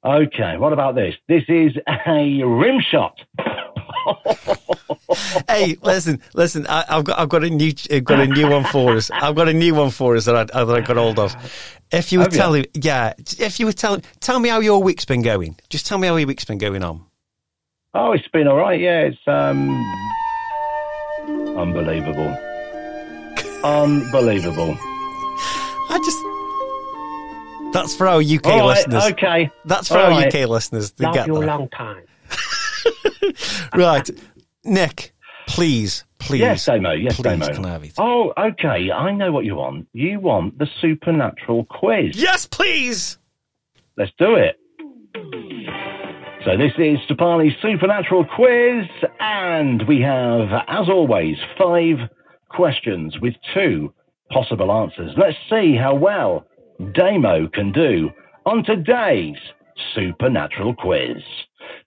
Okay. 0.05 0.57
What 0.59 0.73
about 0.73 0.95
this? 0.95 1.15
This 1.29 1.43
is 1.49 1.73
a 1.89 2.43
rim 2.45 2.81
shot. 2.91 3.19
hey, 5.49 5.77
listen, 5.83 6.21
listen. 6.35 6.67
I, 6.69 6.85
I've 6.89 7.05
got, 7.05 7.19
I've 7.19 7.29
got 7.29 7.45
a 7.45 7.51
new, 7.51 7.73
I've 7.91 8.05
got 8.05 8.21
a 8.21 8.27
new 8.27 8.49
one 8.49 8.65
for 8.65 8.97
us. 8.97 9.11
I've 9.11 9.35
got 9.35 9.49
a 9.49 9.53
new 9.53 9.75
one 9.75 9.91
for 9.91 10.17
us 10.17 10.25
that 10.27 10.37
I, 10.37 10.45
that 10.65 10.75
I 10.75 10.81
got 10.81 10.97
hold 10.97 11.19
of. 11.19 11.35
If 11.91 12.13
you 12.13 12.19
were 12.19 12.25
Have 12.25 12.35
you? 12.35 12.39
telling, 12.39 12.67
yeah, 12.75 13.15
if 13.39 13.59
you 13.59 13.67
were 13.67 13.73
telling, 13.73 14.03
tell 14.21 14.39
me 14.41 14.49
how 14.51 14.61
your 14.61 14.83
week's 14.83 15.05
been 15.07 15.23
going. 15.23 15.57
Just 15.71 15.87
tell 15.87 15.97
me 15.99 16.07
how 16.09 16.17
your 16.17 16.27
week's 16.27 16.45
been 16.45 16.59
going 16.59 16.83
on. 16.83 17.05
Oh, 17.95 18.13
it's 18.13 18.29
been 18.29 18.47
all 18.47 18.57
right. 18.57 18.79
Yeah, 18.79 19.01
it's 19.01 19.19
um, 19.27 19.71
unbelievable. 21.57 22.29
Unbelievable. 23.65 24.77
I 25.91 25.99
just, 26.05 27.73
that's 27.75 27.97
for 27.97 28.07
our 28.07 28.21
UK 28.21 28.47
All 28.47 28.59
right, 28.69 28.77
listeners. 28.87 29.05
okay. 29.13 29.51
That's 29.65 29.89
for 29.89 29.99
All 29.99 30.05
our 30.05 30.11
right. 30.11 30.33
UK 30.35 30.49
listeners. 30.49 30.93
They 30.93 31.07
Love 31.07 31.15
get 31.15 31.27
you 31.27 31.37
a 31.37 31.45
long 31.45 31.69
time. 31.71 32.05
Right, 33.75 34.09
Nick, 34.65 35.13
please, 35.49 36.05
please, 36.19 36.41
Yes, 36.41 36.65
Damo. 36.67 36.93
Yes, 36.93 37.17
please, 37.17 37.23
Damo. 37.23 37.49
can 37.53 37.65
I 37.65 37.73
have 37.73 37.85
it? 37.85 37.93
Oh, 37.99 38.33
okay. 38.39 38.91
I 38.91 39.13
know 39.13 39.33
what 39.33 39.45
you 39.45 39.57
want. 39.57 39.89
You 39.93 40.21
want 40.21 40.59
the 40.59 40.67
supernatural 40.81 41.65
quiz. 41.65 42.17
Yes, 42.17 42.47
please. 42.47 43.19
Let's 43.97 44.13
do 44.19 44.35
it. 44.37 44.57
So 46.45 46.57
this 46.57 46.73
is 46.79 46.99
Stoppani's 47.09 47.55
supernatural 47.61 48.25
quiz, 48.25 48.87
and 49.21 49.87
we 49.89 50.01
have, 50.01 50.49
as 50.69 50.89
always, 50.89 51.37
five 51.59 51.97
questions 52.49 53.17
with 53.21 53.35
two 53.55 53.93
possible 54.31 54.71
answers. 54.71 55.13
Let's 55.17 55.37
see 55.51 55.77
how 55.77 55.95
well 55.95 56.47
Damo 56.93 57.49
can 57.49 57.73
do 57.73 58.11
on 58.47 58.65
today's 58.65 59.37
supernatural 59.95 60.75
quiz. 60.75 61.17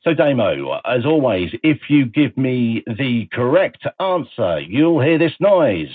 So, 0.04 0.16
Damo, 0.16 0.80
as 0.84 1.06
always, 1.06 1.52
if 1.64 1.78
you 1.89 2.06
give 2.08 2.36
me 2.36 2.84
the 2.88 3.28
correct 3.32 3.86
answer, 3.99 4.60
you'll 4.60 4.99
hear 4.99 5.20
this 5.20 5.34
noise. 5.39 5.93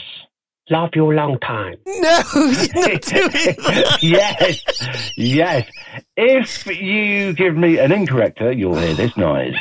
Love 0.71 0.91
you 0.95 1.11
a 1.11 1.15
long 1.15 1.39
time. 1.41 1.75
No, 1.87 2.21
not 2.35 4.03
yes, 4.03 4.63
yes. 5.17 5.69
If 6.17 6.67
you 6.67 7.33
give 7.33 7.57
me 7.57 7.79
an 7.79 7.91
incorrect, 7.91 8.41
uh, 8.41 8.51
you'll 8.51 8.79
hear 8.79 8.95
this 8.95 9.17
noise. 9.17 9.55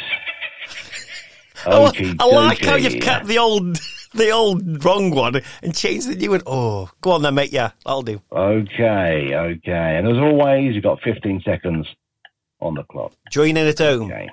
I, 1.65 1.69
Okie 1.69 2.15
I 2.19 2.25
like 2.25 2.63
how 2.63 2.75
you've 2.75 2.93
dokie. 2.93 3.01
kept 3.01 3.25
the 3.25 3.39
old, 3.39 3.79
the 4.13 4.29
old 4.29 4.83
wrong 4.85 5.09
one 5.11 5.41
and 5.63 5.75
changed 5.75 6.07
the 6.09 6.15
new 6.15 6.31
one. 6.31 6.41
Oh, 6.45 6.89
go 7.01 7.11
on 7.11 7.21
then, 7.23 7.33
mate. 7.35 7.51
Yeah, 7.51 7.71
I'll 7.85 8.03
do. 8.03 8.21
Okay, 8.31 9.33
okay. 9.35 9.95
And 9.97 10.07
as 10.07 10.17
always, 10.17 10.75
you've 10.75 10.83
got 10.83 11.01
15 11.01 11.41
seconds 11.45 11.87
on 12.65 12.75
the 12.75 12.83
clock. 12.83 13.13
Join 13.31 13.57
in 13.57 13.67
at 13.67 13.79
home. 13.79 14.11
Okay, 14.11 14.29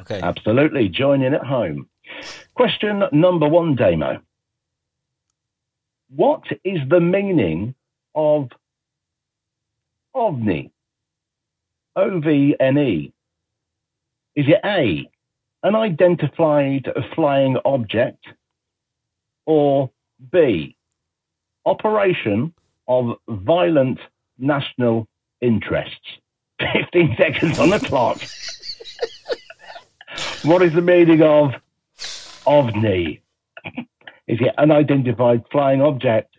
Okay. 0.00 0.20
absolutely. 0.20 0.88
Join 0.88 1.22
in 1.22 1.34
at 1.34 1.44
home. 1.44 1.88
Question 2.54 3.02
number 3.12 3.48
one, 3.48 3.76
Damo. 3.76 4.20
What 6.14 6.42
is 6.64 6.78
the 6.88 7.00
meaning 7.00 7.74
of 8.14 8.50
ovni? 10.14 10.70
O 11.96 12.20
V 12.20 12.56
N 12.58 12.78
E. 12.78 13.12
Is 14.36 14.46
it 14.48 14.60
A, 14.64 15.08
an 15.62 15.76
identified 15.76 16.88
flying 17.14 17.56
object, 17.64 18.24
or 19.46 19.90
B, 20.32 20.76
operation 21.64 22.52
of 22.88 23.16
violent 23.28 24.00
national 24.38 25.06
interests? 25.40 26.18
15 26.60 27.16
seconds 27.18 27.58
on 27.58 27.70
the 27.70 27.80
clock. 27.80 28.18
what 30.44 30.62
is 30.62 30.72
the 30.72 30.82
meaning 30.82 31.22
of 31.22 31.52
ovni? 32.46 33.20
Is 34.26 34.38
it 34.40 34.54
an 34.56 34.70
unidentified 34.70 35.44
flying 35.50 35.82
object? 35.82 36.34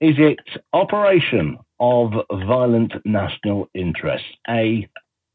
Is 0.00 0.14
it 0.18 0.38
operation 0.72 1.58
of 1.80 2.12
violent 2.30 2.92
national 3.04 3.68
interest? 3.74 4.24
A 4.48 4.88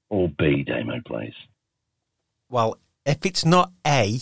or 0.09 0.29
B, 0.29 0.63
Damo, 0.63 1.01
please. 1.05 1.33
Well, 2.49 2.77
if 3.05 3.25
it's 3.25 3.45
not 3.45 3.71
A, 3.85 4.19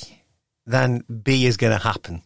then 0.65 1.03
B 1.24 1.45
is 1.45 1.57
going 1.57 1.74
to 1.74 1.84
happen. 1.84 2.24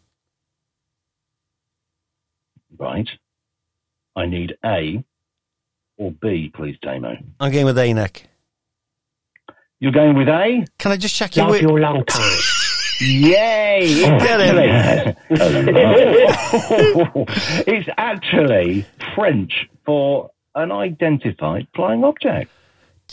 Right. 2.78 3.10
I 4.16 4.26
need 4.26 4.58
A 4.64 5.04
or 5.98 6.12
B, 6.12 6.52
please, 6.54 6.78
Damo. 6.82 7.18
I'm 7.40 7.52
going 7.52 7.66
with 7.66 7.78
A, 7.78 7.94
Nick. 7.94 8.28
You're 9.80 9.92
going 9.92 10.16
with 10.16 10.28
A? 10.28 10.66
Can 10.80 10.92
I 10.92 10.98
just 10.98 11.16
check 11.16 11.36
your 11.36 11.46
Love 11.46 11.54
weight? 11.54 11.62
you 11.62 11.78
long 11.78 12.06
time. 12.06 12.40
Yay! 13.02 14.02
Get 14.20 14.40
him. 14.40 15.16
Actually, 15.30 15.64
it's 17.68 17.90
actually 17.98 18.86
French 19.14 19.68
for 19.86 20.32
an 20.56 20.72
unidentified 20.72 21.68
flying 21.76 22.04
object. 22.06 22.50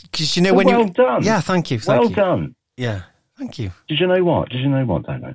Because 0.02 0.36
you 0.36 0.42
know 0.42 0.54
when 0.54 0.66
well 0.66 0.86
you. 0.86 0.90
done. 0.90 1.22
Yeah, 1.24 1.40
thank 1.40 1.70
you. 1.70 1.80
Thank 1.80 2.00
well 2.00 2.10
you. 2.10 2.16
done. 2.16 2.54
Yeah, 2.76 3.02
thank 3.36 3.58
you. 3.58 3.72
Did 3.88 3.98
you 4.00 4.06
know 4.06 4.22
what? 4.24 4.50
Did 4.50 4.60
you 4.60 4.68
know 4.68 4.84
what, 4.84 5.02
Damo? 5.02 5.34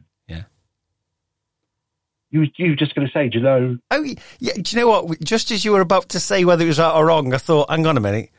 You 2.43 2.51
you 2.57 2.69
were 2.71 2.75
just 2.75 2.93
going 2.95 3.07
to 3.07 3.11
say, 3.13 3.29
do 3.29 3.37
you 3.39 3.43
know? 3.43 3.77
Oh, 3.91 4.03
yeah. 4.39 4.53
Do 4.53 4.61
you 4.65 4.81
know 4.81 4.87
what? 5.01 5.19
Just 5.21 5.51
as 5.51 5.63
you 5.65 5.71
were 5.71 5.81
about 5.81 6.09
to 6.09 6.19
say 6.19 6.45
whether 6.45 6.63
it 6.63 6.67
was 6.67 6.79
right 6.79 6.93
or 6.95 7.05
wrong, 7.07 7.33
I 7.33 7.37
thought, 7.37 7.69
hang 7.69 7.85
on 7.87 7.97
a 7.97 8.01
minute. 8.01 8.29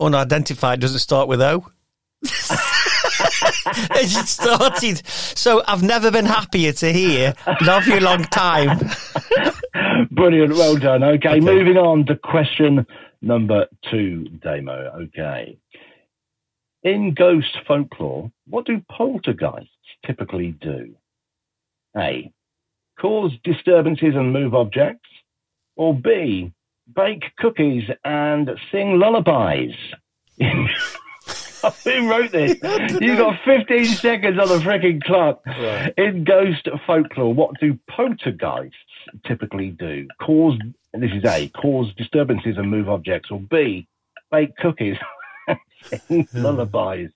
Unidentified 0.00 0.80
doesn't 0.80 0.98
start 1.00 1.28
with 1.28 1.40
O. 1.42 1.66
as 3.92 4.16
it 4.16 4.26
started. 4.26 5.06
So 5.06 5.62
I've 5.66 5.82
never 5.82 6.10
been 6.10 6.26
happier 6.26 6.72
to 6.72 6.92
hear. 6.92 7.34
Love 7.62 7.86
you 7.86 8.00
long 8.00 8.24
time. 8.24 8.78
Brilliant, 10.10 10.54
well 10.54 10.76
done. 10.76 11.02
Okay, 11.02 11.28
Okay. 11.30 11.40
moving 11.40 11.76
on 11.76 12.06
to 12.06 12.16
question 12.16 12.86
number 13.22 13.66
two, 13.90 14.24
Damo. 14.42 14.72
Okay. 15.04 15.58
In 16.82 17.12
ghost 17.14 17.56
folklore, 17.66 18.30
what 18.46 18.64
do 18.66 18.82
poltergeists 18.90 19.68
typically 20.06 20.52
do? 20.60 20.94
A. 21.96 22.32
Cause 23.00 23.32
disturbances 23.44 24.14
and 24.14 24.32
move 24.32 24.54
objects. 24.54 25.08
Or 25.76 25.94
B. 25.94 26.52
Bake 26.94 27.24
cookies 27.38 27.88
and 28.04 28.50
sing 28.70 28.98
lullabies. 28.98 29.74
Who 31.84 32.10
wrote 32.10 32.32
this? 32.32 32.58
You've 33.00 33.18
got 33.18 33.40
15 33.44 33.84
seconds 33.84 34.38
on 34.38 34.48
the 34.48 34.58
freaking 34.58 35.02
clock. 35.02 35.42
In 35.96 36.24
ghost 36.24 36.68
folklore, 36.86 37.32
what 37.32 37.58
do 37.60 37.78
poltergeists 37.88 38.76
typically 39.26 39.70
do? 39.70 40.08
Cause, 40.20 40.58
this 40.92 41.12
is 41.12 41.24
A, 41.24 41.48
cause 41.48 41.92
disturbances 41.96 42.56
and 42.56 42.70
move 42.70 42.88
objects, 42.88 43.30
or 43.30 43.40
B, 43.40 43.86
bake 44.30 44.56
cookies, 44.56 44.96
sing 46.08 46.28
lullabies. 46.34 47.10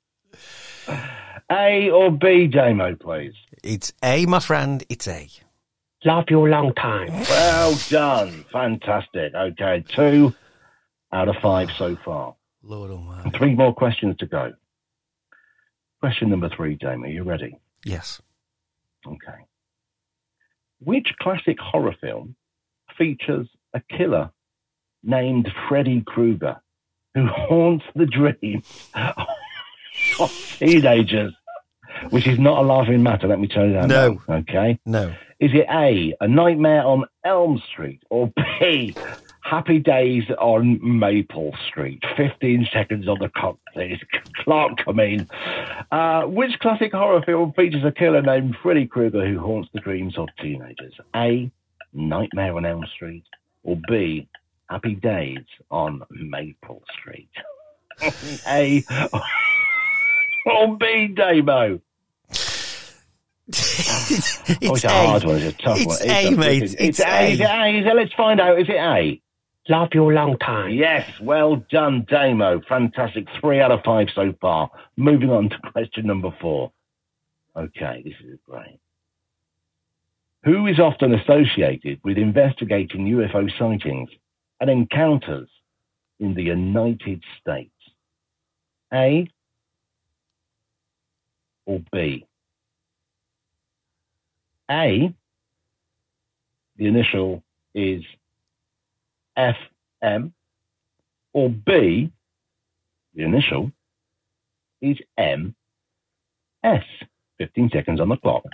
A 1.50 1.90
or 1.90 2.10
B, 2.10 2.46
Damo, 2.46 2.94
please. 2.96 3.34
It's 3.62 3.92
A, 4.02 4.26
my 4.26 4.40
friend. 4.40 4.84
It's 4.88 5.08
A. 5.08 5.28
Love 6.04 6.24
you 6.28 6.46
a 6.46 6.48
long 6.48 6.74
time. 6.74 7.08
Well 7.22 7.78
done. 7.88 8.44
Fantastic. 8.52 9.34
Okay, 9.34 9.84
two 9.88 10.34
out 11.12 11.28
of 11.28 11.36
five 11.42 11.70
so 11.78 11.96
far. 12.04 12.34
Lord 12.62 12.90
Almighty. 12.90 13.30
Three 13.30 13.54
more 13.54 13.74
questions 13.74 14.16
to 14.18 14.26
go. 14.26 14.52
Question 16.00 16.28
number 16.30 16.50
three, 16.54 16.74
Damo, 16.74 17.06
you 17.06 17.22
ready? 17.22 17.58
Yes. 17.84 18.20
Okay. 19.06 19.46
Which 20.80 21.08
classic 21.20 21.58
horror 21.58 21.94
film 22.00 22.36
features 22.98 23.48
a 23.72 23.80
killer 23.80 24.30
named 25.02 25.50
Freddy 25.68 26.02
Krueger 26.06 26.56
who 27.14 27.26
haunts 27.26 27.84
the 27.94 28.06
dreams 28.06 28.66
of 30.20 30.30
teenagers? 30.58 31.32
Which 32.10 32.26
is 32.26 32.38
not 32.38 32.58
a 32.62 32.66
laughing 32.66 33.02
matter, 33.02 33.26
let 33.28 33.40
me 33.40 33.48
tell 33.48 33.64
you 33.66 33.72
that. 33.74 33.86
No. 33.86 34.20
now, 34.28 34.36
Okay. 34.36 34.78
No. 34.84 35.14
Is 35.40 35.50
it 35.52 35.66
A, 35.70 36.14
A 36.20 36.28
Nightmare 36.28 36.84
on 36.84 37.04
Elm 37.24 37.60
Street, 37.72 38.00
or 38.08 38.32
B, 38.60 38.94
Happy 39.42 39.78
Days 39.78 40.24
on 40.38 40.78
Maple 40.82 41.54
Street? 41.68 42.02
15 42.16 42.68
seconds 42.72 43.08
on 43.08 43.18
the 43.20 43.28
clock, 43.28 43.58
please. 43.72 43.98
Clark, 44.44 44.84
come 44.84 45.00
in. 45.00 45.28
Uh, 45.90 46.22
which 46.22 46.58
classic 46.60 46.92
horror 46.92 47.22
film 47.26 47.52
features 47.52 47.84
a 47.84 47.90
killer 47.90 48.22
named 48.22 48.56
Freddy 48.62 48.86
Krueger 48.86 49.26
who 49.26 49.40
haunts 49.40 49.68
the 49.74 49.80
dreams 49.80 50.16
of 50.16 50.28
teenagers? 50.40 50.94
A, 51.16 51.50
Nightmare 51.92 52.56
on 52.56 52.64
Elm 52.64 52.84
Street, 52.94 53.24
or 53.64 53.76
B, 53.88 54.28
Happy 54.70 54.94
Days 54.94 55.44
on 55.70 56.02
Maple 56.10 56.82
Street? 56.98 57.30
A, 58.46 58.84
or 60.46 60.76
B, 60.78 61.08
Damo? 61.08 61.80
It's 63.48 64.38
Oh, 64.48 64.74
it's 64.74 64.84
a 64.84 64.88
A. 64.88 64.90
hard 65.06 65.24
one. 65.24 65.36
It's 65.36 65.58
a 65.58 65.62
tough 65.62 65.78
It's 65.80 66.00
one. 66.00 66.10
A, 66.10 66.30
mate. 66.36 66.62
It's, 66.62 66.74
It's 66.78 67.00
A. 67.00 67.32
Is 67.32 67.40
it 67.40 67.44
A. 67.44 67.62
A? 67.62 67.78
Is 67.80 67.86
it- 67.86 67.94
Let's 67.96 68.12
find 68.14 68.40
out. 68.40 68.58
Is 68.60 68.68
it 68.68 68.76
A? 68.76 69.20
Love 69.68 69.88
you 69.94 70.10
long 70.10 70.36
time. 70.38 70.70
Yes. 70.72 71.08
Well 71.20 71.56
done, 71.70 72.04
Damo. 72.08 72.60
Fantastic. 72.68 73.26
Three 73.40 73.60
out 73.60 73.70
of 73.72 73.82
five 73.82 74.08
so 74.14 74.34
far. 74.40 74.70
Moving 74.96 75.30
on 75.30 75.48
to 75.48 75.58
question 75.72 76.06
number 76.06 76.30
four. 76.40 76.70
Okay, 77.56 78.02
this 78.04 78.14
is 78.26 78.38
great. 78.48 78.78
Who 80.44 80.66
is 80.66 80.78
often 80.78 81.14
associated 81.14 82.00
with 82.04 82.18
investigating 82.18 83.06
UFO 83.06 83.48
sightings 83.58 84.10
and 84.60 84.68
encounters 84.68 85.48
in 86.20 86.34
the 86.34 86.42
United 86.42 87.22
States? 87.40 87.70
A 88.92 89.26
or 91.64 91.80
B? 91.90 92.26
A, 94.70 95.14
the 96.76 96.86
initial 96.86 97.42
is 97.74 98.02
FM, 99.36 100.32
or 101.32 101.50
B, 101.50 102.10
the 103.14 103.22
initial 103.22 103.70
is 104.80 104.98
MS. 105.18 106.82
15 107.38 107.70
seconds 107.70 108.00
on 108.00 108.08
the 108.08 108.16
clock. 108.16 108.44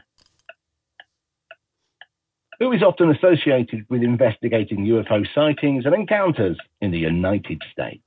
Who 2.58 2.72
is 2.72 2.82
often 2.82 3.10
associated 3.10 3.86
with 3.88 4.02
investigating 4.02 4.84
UFO 4.86 5.26
sightings 5.34 5.86
and 5.86 5.94
encounters 5.94 6.58
in 6.80 6.90
the 6.90 6.98
United 6.98 7.62
States? 7.72 8.04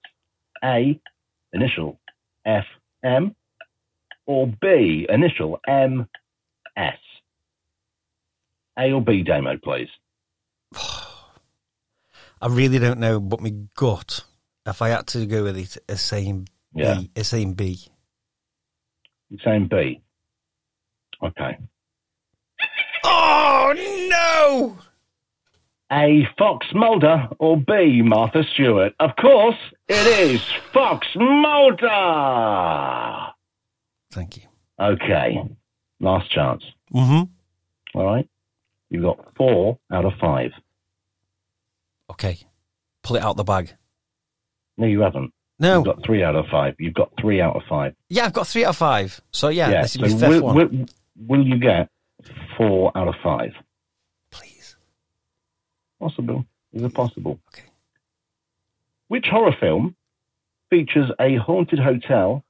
A, 0.64 1.00
initial 1.54 2.00
FM, 2.46 3.34
or 4.28 4.48
B, 4.62 5.08
initial 5.10 5.60
MS? 5.68 7.00
A 8.78 8.92
or 8.92 9.02
B, 9.02 9.24
Damo, 9.24 9.58
please. 9.58 9.90
I 12.42 12.48
really 12.50 12.80
don't 12.80 13.00
know, 13.00 13.20
but 13.20 13.40
my 13.42 13.54
gut, 13.76 14.24
if 14.66 14.82
I 14.82 14.90
had 14.90 15.08
to 15.08 15.26
go 15.26 15.44
with 15.44 15.58
it, 15.58 15.78
is 15.88 16.02
saying 16.02 16.50
Yeah. 16.74 16.96
B. 16.96 17.12
Is 17.16 17.28
saying 17.28 17.54
B. 17.54 17.80
You're 19.30 19.40
saying 19.44 19.68
B. 19.70 20.02
Okay. 21.22 21.58
Oh 23.06 23.74
no! 24.10 24.78
A. 25.92 26.26
Fox 26.38 26.66
Mulder 26.74 27.28
or 27.38 27.58
B. 27.58 28.02
Martha 28.02 28.44
Stewart? 28.54 28.94
Of 29.00 29.12
course, 29.20 29.58
it 29.90 30.08
is 30.32 30.42
Fox 30.74 31.06
Mulder. 31.16 31.88
Thank 34.12 34.38
you. 34.38 34.44
Okay. 34.80 35.38
Last 36.00 36.32
chance. 36.32 36.64
Mm-hmm. 36.94 37.24
All 38.00 38.06
right. 38.06 38.28
You've 38.94 39.04
got 39.04 39.36
four 39.36 39.80
out 39.92 40.06
of 40.06 40.14
five. 40.22 40.52
Okay. 42.12 42.38
Pull 43.02 43.16
it 43.16 43.24
out 43.24 43.36
the 43.36 43.44
bag. 43.44 43.74
No, 44.78 44.86
you 44.86 45.02
haven't. 45.02 45.34
No. 45.58 45.78
You've 45.78 45.86
got 45.86 46.06
three 46.06 46.24
out 46.24 46.36
of 46.36 46.46
five. 46.52 46.76
You've 46.78 46.94
got 46.94 47.12
three 47.20 47.42
out 47.42 47.56
of 47.56 47.64
five. 47.68 47.96
Yeah, 48.10 48.26
I've 48.26 48.34
got 48.34 48.46
three 48.46 48.64
out 48.64 48.70
of 48.70 48.78
five. 48.78 49.20
So 49.32 49.50
yeah, 49.50 49.82
this 49.82 49.96
is 49.96 50.02
so 50.02 50.02
my 50.02 50.08
fifth 50.10 50.30
will, 50.30 50.42
one. 50.44 50.56
will, 50.56 50.86
will 51.18 51.46
you 51.46 51.58
get 51.58 51.90
four 52.56 52.96
out 52.96 53.08
of 53.08 53.16
five? 53.24 53.54
Please. 54.30 54.76
Possible. 56.00 56.46
Is 56.72 56.84
it 56.84 56.94
possible? 56.94 57.40
Okay. 57.52 57.68
Which 59.08 59.26
horror 59.26 59.56
film 59.60 59.96
features 60.70 61.10
a 61.20 61.36
haunted 61.38 61.80
hotel 61.80 62.44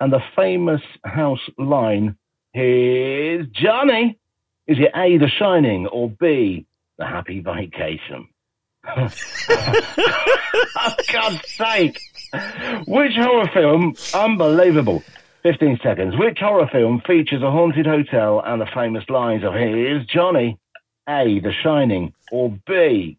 and 0.00 0.12
the 0.12 0.20
famous 0.34 0.82
house 1.04 1.48
line, 1.58 2.16
Here's 2.52 3.46
Johnny? 3.48 4.19
Is 4.70 4.78
it 4.78 4.92
A, 4.94 5.18
The 5.18 5.28
Shining, 5.28 5.88
or 5.88 6.08
B, 6.08 6.64
The 6.96 7.04
Happy 7.04 7.40
Vacation? 7.40 8.28
God's 11.12 11.50
sake. 11.56 11.98
Which 12.86 13.14
horror 13.16 13.50
film, 13.52 13.96
unbelievable, 14.14 15.02
15 15.42 15.80
seconds, 15.82 16.16
which 16.16 16.38
horror 16.38 16.68
film 16.70 17.02
features 17.04 17.42
a 17.42 17.50
haunted 17.50 17.86
hotel 17.86 18.40
and 18.46 18.60
the 18.60 18.68
famous 18.72 19.02
lines 19.08 19.42
of 19.42 19.54
Here's 19.54 20.06
Johnny? 20.06 20.56
A, 21.08 21.40
The 21.40 21.52
Shining, 21.64 22.14
or 22.30 22.56
B, 22.64 23.18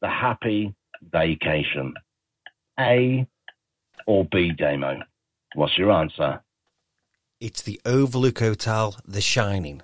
The 0.00 0.08
Happy 0.08 0.74
Vacation? 1.12 1.94
A 2.80 3.24
or 4.08 4.24
B, 4.24 4.50
Damo? 4.50 4.98
What's 5.54 5.78
your 5.78 5.92
answer? 5.92 6.42
It's 7.38 7.62
the 7.62 7.80
Overlook 7.86 8.40
Hotel, 8.40 8.96
The 9.06 9.20
Shining. 9.20 9.82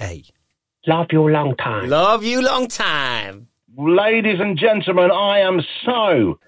A. 0.00 0.24
Love 0.86 1.08
you 1.12 1.28
long 1.28 1.56
time. 1.56 1.88
Love 1.88 2.24
you 2.24 2.42
long 2.42 2.66
time. 2.68 3.48
Ladies 3.76 4.40
and 4.40 4.58
gentlemen, 4.58 5.10
I 5.10 5.40
am 5.40 5.60
so, 5.84 6.38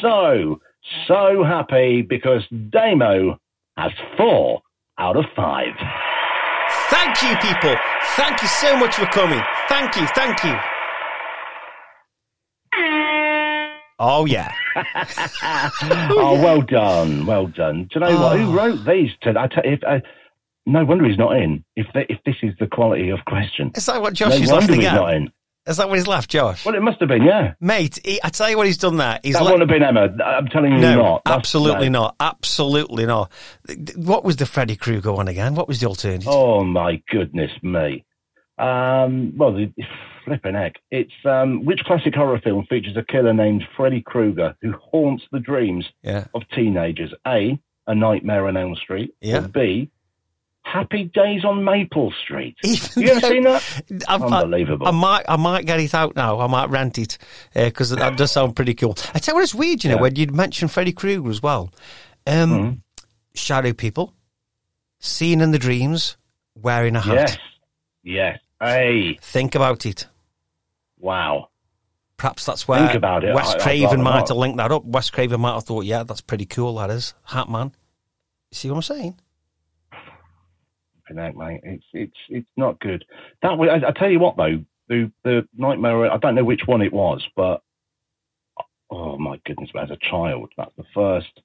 so, 0.00 0.60
so 1.06 1.44
happy 1.44 2.02
because 2.02 2.42
Damo 2.70 3.38
has 3.76 3.92
four 4.16 4.62
out 4.98 5.16
of 5.16 5.24
five. 5.36 5.74
Thank 6.90 7.22
you, 7.22 7.36
people. 7.36 7.76
Thank 8.16 8.42
you 8.42 8.48
so 8.48 8.76
much 8.76 8.94
for 8.94 9.06
coming. 9.06 9.40
Thank 9.68 9.96
you. 9.96 10.06
Thank 10.14 10.42
you. 10.44 10.56
Oh 13.98 14.24
yeah. 14.24 14.52
oh, 16.10 16.40
well 16.42 16.60
done, 16.60 17.24
well 17.24 17.46
done. 17.46 17.84
Do 17.84 17.88
you 17.94 18.00
know 18.00 18.20
what? 18.20 18.36
Oh. 18.36 18.38
Who 18.38 18.56
wrote 18.56 18.84
these? 18.84 19.10
To, 19.22 19.38
I 19.38 19.48
if, 19.64 19.84
I, 19.84 20.02
no 20.66 20.84
wonder 20.84 21.04
he's 21.06 21.18
not 21.18 21.36
in. 21.36 21.64
If 21.76 21.86
they, 21.94 22.06
if 22.08 22.18
this 22.24 22.36
is 22.42 22.54
the 22.60 22.66
quality 22.66 23.10
of 23.10 23.18
question, 23.26 23.72
Is 23.74 23.86
that 23.86 24.00
what 24.00 24.14
Josh 24.14 24.30
no 24.30 24.36
is 24.36 24.50
laughing 24.52 24.84
at? 24.84 24.94
not 24.94 25.14
in. 25.14 25.32
Is 25.64 25.76
that 25.76 25.88
what 25.88 25.96
he's 25.96 26.08
laughed, 26.08 26.28
Josh? 26.30 26.64
Well, 26.64 26.74
it 26.74 26.82
must 26.82 26.98
have 26.98 27.08
been, 27.08 27.22
yeah. 27.22 27.54
Mate, 27.60 28.00
he, 28.04 28.18
I 28.24 28.30
tell 28.30 28.50
you 28.50 28.56
what 28.56 28.66
he's 28.66 28.78
done 28.78 28.96
there. 28.96 29.20
He's 29.22 29.34
That 29.34 29.44
la- 29.44 29.52
wouldn't 29.52 29.70
have 29.70 29.78
been 29.78 29.86
Emma. 29.88 30.08
I'm 30.24 30.48
telling 30.48 30.72
you, 30.72 30.78
no, 30.78 30.94
not. 30.96 31.22
That's- 31.24 31.38
absolutely 31.38 31.88
no. 31.88 32.00
not. 32.02 32.16
Absolutely 32.18 33.06
not. 33.06 33.30
What 33.94 34.24
was 34.24 34.36
the 34.36 34.46
Freddy 34.46 34.74
Krueger 34.74 35.12
one 35.12 35.28
again? 35.28 35.54
What 35.54 35.68
was 35.68 35.78
the 35.78 35.86
alternative? 35.86 36.26
Oh 36.28 36.64
my 36.64 37.00
goodness 37.08 37.52
me. 37.62 38.04
Um, 38.58 39.32
well, 39.36 39.52
the 39.52 39.72
flipping 40.24 40.54
heck. 40.54 40.74
It's 40.90 41.12
um, 41.24 41.64
which 41.64 41.80
classic 41.84 42.14
horror 42.14 42.40
film 42.42 42.66
features 42.68 42.96
a 42.96 43.02
killer 43.04 43.32
named 43.32 43.62
Freddy 43.76 44.02
Krueger 44.02 44.56
who 44.62 44.72
haunts 44.72 45.24
the 45.32 45.40
dreams 45.40 45.86
Yeah. 46.02 46.26
of 46.34 46.42
teenagers? 46.54 47.12
A. 47.26 47.58
A 47.86 47.94
Nightmare 47.94 48.46
on 48.46 48.56
Elm 48.56 48.76
Street. 48.76 49.12
Yeah. 49.20 49.38
Or 49.44 49.48
B. 49.48 49.90
Happy 50.72 51.04
Days 51.04 51.44
on 51.44 51.64
Maple 51.64 52.12
Street. 52.22 52.56
Even 52.64 53.02
You 53.02 53.08
ever 53.10 53.20
seen 53.20 53.42
that? 53.42 53.82
I've- 54.08 54.24
Unbelievable. 54.24 54.86
I, 54.88 54.90
might, 54.90 55.24
I 55.28 55.36
might 55.36 55.66
get 55.66 55.80
it 55.80 55.94
out 55.94 56.16
now. 56.16 56.40
I 56.40 56.46
might 56.46 56.70
rent 56.70 56.96
it 56.98 57.18
because 57.54 57.90
that 57.90 58.16
does 58.16 58.32
sound 58.32 58.56
pretty 58.56 58.72
cool. 58.74 58.96
I 59.14 59.18
tell 59.18 59.34
you 59.34 59.36
what, 59.36 59.42
it's 59.44 59.54
weird, 59.54 59.84
you 59.84 59.90
know, 59.90 59.96
Yeah. 59.96 60.02
when 60.02 60.16
you'd 60.16 60.34
mentioned 60.34 60.70
Freddy 60.72 60.92
Krueger 60.92 61.28
as 61.28 61.42
well. 61.42 61.70
Um, 62.26 62.50
Mhm. 62.50 62.80
Shadow 63.34 63.72
people, 63.74 64.14
seen 64.98 65.40
in 65.42 65.50
the 65.50 65.58
dreams, 65.58 66.16
wearing 66.54 66.96
a 66.96 67.00
hat. 67.00 67.14
Yes. 67.14 67.38
Yes. 68.02 68.38
Hey. 68.60 69.18
Think 69.20 69.54
about 69.54 69.84
it. 69.84 70.06
Wow. 70.98 71.48
Perhaps 72.16 72.46
that's 72.46 72.68
where 72.68 72.78
Think 72.80 72.94
about 72.94 73.24
it. 73.24 73.34
Wes 73.34 73.54
I- 73.54 73.58
Craven 73.58 74.02
might 74.02 74.20
not. 74.20 74.28
have 74.28 74.36
linked 74.38 74.56
that 74.58 74.70
up. 74.72 74.84
Wes 74.84 75.10
Craven 75.10 75.40
might 75.40 75.54
have 75.54 75.64
thought, 75.64 75.84
yeah, 75.84 76.02
that's 76.04 76.20
pretty 76.20 76.46
cool, 76.46 76.76
that 76.76 76.88
is. 76.90 77.14
Hat 77.24 77.48
man. 77.50 77.72
You 78.50 78.56
see 78.56 78.68
what 78.70 78.76
I'm 78.76 78.82
saying? 78.82 79.18
Flipping 81.12 81.22
heck, 81.22 81.36
mate. 81.36 81.60
It's 81.64 81.84
it's 81.92 82.16
it's 82.28 82.48
not 82.56 82.80
good. 82.80 83.04
That 83.42 83.58
was, 83.58 83.68
I, 83.70 83.88
I 83.88 83.92
tell 83.92 84.10
you 84.10 84.18
what 84.18 84.36
though, 84.36 84.62
the 84.88 85.10
the 85.24 85.46
Nightmare. 85.56 86.10
I 86.10 86.16
don't 86.18 86.34
know 86.34 86.44
which 86.44 86.62
one 86.66 86.82
it 86.82 86.92
was, 86.92 87.26
but 87.36 87.62
oh 88.90 89.18
my 89.18 89.40
goodness, 89.46 89.70
as 89.80 89.90
a 89.90 89.98
child, 90.10 90.52
that's 90.56 90.74
the 90.76 90.84
first 90.94 91.40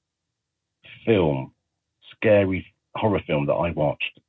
film, 1.06 1.54
scary 2.16 2.66
horror 2.96 3.22
film 3.26 3.46
that 3.48 3.54
I 3.54 3.72
watched. 3.72 4.20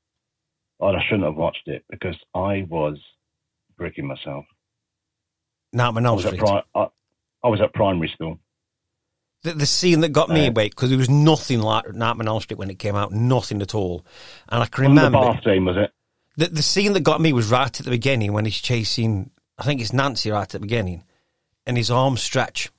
And 0.81 0.97
I 0.97 1.03
shouldn't 1.05 1.25
have 1.25 1.35
watched 1.35 1.67
it 1.67 1.85
because 1.91 2.17
I 2.35 2.67
was 2.69 2.99
bricking 3.77 4.07
myself. 4.07 4.45
I 6.07 6.09
Elm 6.09 6.17
was 6.17 6.25
at 6.27 6.35
Street. 6.35 6.47
pri- 6.47 6.63
I, 6.75 6.87
I 7.43 7.49
was 7.49 7.61
at 7.61 7.75
primary 7.75 8.11
school. 8.15 8.39
The, 9.45 9.55
the 9.55 9.67
scene 9.67 10.01
that 10.01 10.09
got 10.11 10.31
me 10.31 10.49
awake 10.49 10.73
because 10.73 10.89
there 10.91 10.99
was 10.99 11.09
nothing 11.09 11.61
like 11.61 11.87
Nightmare 11.95 12.25
on 12.25 12.29
Elm 12.29 12.41
Street 12.41 12.59
when 12.59 12.71
it 12.71 12.79
came 12.79 12.97
out, 12.97 13.13
nothing 13.13 13.63
at 13.63 13.75
all. 13.75 14.05
And 14.49 14.63
I 14.63 14.67
can 14.67 14.85
On 14.87 14.95
the 14.95 15.03
remember 15.03 15.19
bath 15.33 15.45
scene, 15.45 15.65
was 15.65 15.77
it? 15.77 15.93
the 16.37 16.47
the 16.49 16.63
scene 16.63 16.93
that 16.95 17.01
got 17.01 17.21
me 17.21 17.33
was 17.33 17.49
right 17.51 17.67
at 17.81 17.85
the 17.85 17.91
beginning 17.91 18.33
when 18.33 18.45
he's 18.45 18.59
chasing. 18.61 19.31
I 19.57 19.65
think 19.65 19.81
it's 19.81 19.93
Nancy 19.93 20.31
right 20.31 20.43
at 20.43 20.49
the 20.51 20.59
beginning, 20.61 21.05
and 21.67 21.77
his 21.77 21.91
arms 21.91 22.21
stretch. 22.23 22.71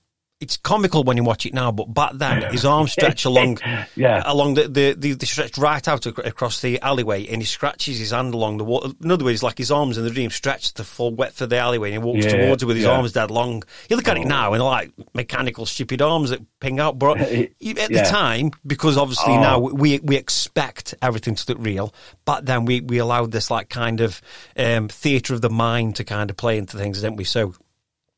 It's 0.42 0.56
comical 0.56 1.04
when 1.04 1.18
you 1.18 1.24
watch 1.26 1.46
it 1.46 1.54
now, 1.54 1.70
but 1.70 1.94
back 1.94 2.12
then 2.14 2.50
his 2.54 2.64
arms 2.64 2.94
stretch 2.94 3.26
along, 3.32 3.58
Yeah. 3.98 4.24
along 4.26 4.54
the 4.54 4.70
the, 4.70 4.94
the, 4.98 5.12
the 5.12 5.26
stretch 5.26 5.58
right 5.58 5.86
out 5.86 6.08
ac- 6.08 6.14
across 6.24 6.62
the 6.62 6.80
alleyway, 6.82 7.28
and 7.28 7.42
he 7.42 7.46
scratches 7.46 8.00
his 8.00 8.12
hand 8.12 8.34
along 8.34 8.58
the 8.58 8.64
wall. 8.64 8.94
In 9.04 9.12
other 9.12 9.26
words, 9.26 9.44
like 9.44 9.58
his 9.58 9.70
arms 9.70 9.98
in 9.98 10.06
the 10.06 10.10
dream 10.10 10.30
stretch 10.30 10.74
the 10.76 10.86
full 10.86 11.14
width 11.14 11.36
for 11.36 11.46
the 11.46 11.58
alleyway, 11.58 11.90
and 11.92 12.02
he 12.02 12.08
walks 12.08 12.24
Yeah, 12.24 12.46
towards 12.46 12.64
it 12.64 12.68
with 12.68 12.78
his 12.78 12.86
yeah. 12.86 12.92
arms 12.92 13.12
dead 13.12 13.32
long. 13.32 13.64
You 13.90 13.98
look 13.98 14.08
at 14.08 14.16
it 14.18 14.28
now, 14.28 14.54
and 14.54 14.64
like 14.64 14.94
mechanical, 15.14 15.66
stupid 15.66 16.02
arms 16.02 16.30
that 16.30 16.40
ping 16.62 16.80
out. 16.80 16.98
But 16.98 17.20
at 17.20 17.50
yeah. 17.60 17.88
the 17.88 18.04
time, 18.10 18.52
because 18.66 18.96
obviously 18.96 19.34
Oh. 19.34 19.42
now 19.42 19.60
we 19.60 20.00
we 20.00 20.16
expect 20.16 20.96
everything 21.02 21.36
to 21.36 21.46
look 21.50 21.58
real, 21.60 21.94
but 22.24 22.46
then 22.46 22.64
we 22.64 22.80
we 22.80 22.98
allowed 23.00 23.34
this 23.34 23.52
like 23.52 23.68
kind 23.68 24.00
of 24.00 24.22
um, 24.56 24.88
theatre 24.88 25.34
of 25.34 25.42
the 25.42 25.50
mind 25.50 25.98
to 25.98 26.06
kind 26.06 26.30
of 26.30 26.38
play 26.38 26.58
into 26.58 26.78
things, 26.78 27.02
didn't 27.02 27.18
we? 27.18 27.26
So. 27.26 27.56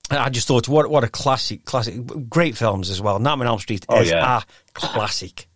I 0.09 0.29
just 0.29 0.47
thought, 0.47 0.67
what 0.67 0.89
what 0.89 1.03
a 1.03 1.07
classic, 1.09 1.63
classic, 1.65 1.95
great 2.29 2.57
films 2.57 2.89
as 2.89 3.01
well. 3.01 3.19
Nightmare 3.19 3.47
on 3.47 3.51
Elm 3.53 3.59
Street 3.59 3.85
Oh, 3.87 4.01
is 4.01 4.09
yeah. 4.11 4.39
a 4.39 4.43
classic. 4.73 5.47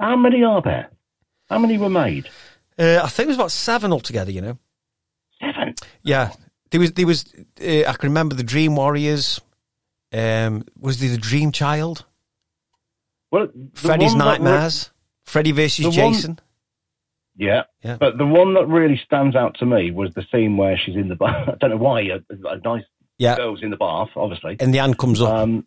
How 0.00 0.16
many 0.16 0.42
are 0.44 0.62
there? 0.62 0.90
How 1.50 1.58
many 1.58 1.76
were 1.78 1.90
made? 1.90 2.28
Uh, 2.78 3.00
I 3.02 3.08
think 3.08 3.26
it 3.26 3.28
was 3.28 3.36
about 3.36 3.50
seven 3.52 3.92
altogether. 3.92 4.30
You 4.30 4.40
know, 4.40 4.58
Seven. 5.40 5.74
yeah. 6.02 6.32
There 6.70 6.80
was 6.80 6.92
there 6.92 7.06
was 7.06 7.24
uh, 7.60 7.84
I 7.88 7.92
can 7.94 8.08
remember 8.10 8.34
the 8.34 8.42
Dream 8.44 8.76
Warriors. 8.76 9.40
Um, 10.12 10.64
was 10.78 11.00
there 11.00 11.10
the 11.10 11.18
Dream 11.18 11.52
Child? 11.52 12.04
Well, 13.30 13.48
Freddy's 13.74 14.12
that 14.14 14.18
re- 14.18 14.24
Nightmares. 14.24 14.90
Freddy 15.26 15.52
versus 15.52 15.84
the 15.94 16.00
one- 16.02 16.12
Jason. 16.14 16.38
yeah. 17.36 17.64
Yeah. 17.82 17.96
But 17.98 18.16
the 18.16 18.26
one 18.26 18.54
that 18.54 18.66
really 18.68 18.98
stands 19.04 19.36
out 19.36 19.56
to 19.58 19.66
me 19.66 19.90
was 19.90 20.14
the 20.14 20.24
scene 20.32 20.56
where 20.56 20.78
she's 20.78 20.96
in 20.96 21.08
the. 21.08 21.16
I 21.24 21.54
don't 21.60 21.70
know 21.70 21.76
why. 21.76 22.00
A, 22.02 22.20
a 22.48 22.58
nice 22.64 22.84
Yeah, 23.18 23.36
girl's 23.36 23.62
in 23.62 23.70
the 23.70 23.76
bath, 23.76 24.10
obviously. 24.16 24.56
and 24.60 24.72
the 24.72 24.78
hand 24.78 24.96
comes 24.98 25.20
up 25.20 25.30
Um, 25.34 25.66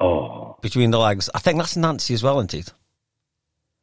oh, 0.00 0.56
between 0.62 0.90
the 0.90 0.98
legs. 0.98 1.30
I 1.34 1.38
think 1.38 1.58
that's 1.58 1.76
Nancy 1.76 2.14
as 2.14 2.22
well, 2.22 2.38
isn't 2.40 2.54
it? 2.54 2.72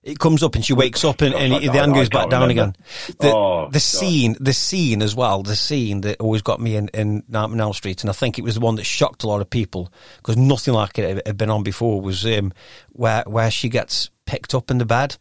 It 0.02 0.18
comes 0.18 0.44
up 0.44 0.56
and 0.56 0.64
she 0.64 0.72
wakes 0.74 1.04
up 1.04 1.20
and, 1.22 1.36
and 1.36 1.54
I- 1.54 1.60
the 1.60 1.72
hand 1.74 1.92
I- 1.92 1.96
goes 1.96 2.08
back 2.10 2.30
down 2.30 2.48
remember. 2.48 2.72
again. 2.72 2.76
The, 3.20 3.34
Oh, 3.36 3.66
the 3.66 3.74
God. 3.74 3.82
scene, 3.82 4.36
the 4.40 4.54
scene 4.54 5.02
as 5.02 5.14
well, 5.14 5.44
the 5.44 5.58
scene 5.58 6.02
that 6.02 6.22
always 6.22 6.42
got 6.42 6.62
me 6.62 6.78
in, 6.78 6.88
in 6.94 7.24
Nightmare 7.28 7.66
on 7.68 7.74
Street, 7.74 8.02
and 8.02 8.10
I 8.10 8.14
think 8.14 8.40
it 8.40 8.44
was 8.44 8.56
the 8.56 8.62
one 8.62 8.76
that 8.76 8.86
shocked 8.86 9.24
a 9.24 9.28
lot 9.28 9.42
of 9.42 9.50
people 9.50 9.92
because 10.18 10.38
nothing 10.38 10.74
like 10.74 10.98
it 11.00 11.16
had- 11.18 11.28
had 11.28 11.38
been 11.38 11.50
on 11.50 11.64
before. 11.64 12.00
Was 12.00 12.26
um, 12.26 12.54
where 12.94 13.24
where 13.28 13.52
she 13.52 13.68
gets 13.68 14.10
picked 14.26 14.54
up 14.56 14.72
in 14.72 14.78
the 14.78 14.86
bed 14.86 15.18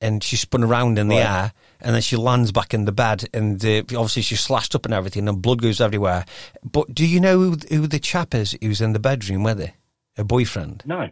and 0.00 0.22
she's 0.22 0.40
spun 0.40 0.62
around 0.62 0.98
in 1.00 1.08
the 1.08 1.16
Right. 1.16 1.26
air, 1.26 1.52
and 1.82 1.94
then 1.94 2.00
she 2.00 2.16
lands 2.16 2.52
back 2.52 2.72
in 2.72 2.86
the 2.86 2.92
bed, 2.92 3.24
and 3.34 3.62
uh, 3.64 3.78
obviously 3.80 4.22
she's 4.22 4.40
slashed 4.40 4.74
up 4.74 4.84
and 4.86 4.94
everything, 4.94 5.28
and 5.28 5.42
blood 5.42 5.60
goes 5.60 5.80
everywhere. 5.80 6.24
But 6.64 6.94
do 6.94 7.06
you 7.06 7.20
know 7.20 7.38
who, 7.38 7.56
who 7.68 7.86
the 7.86 7.98
chap 7.98 8.34
is 8.34 8.56
who's 8.62 8.80
in 8.80 8.92
the 8.94 8.98
bedroom 8.98 9.42
with 9.42 9.58
her? 9.60 9.72
Her 10.16 10.24
boyfriend 10.24 10.82
no. 10.86 11.08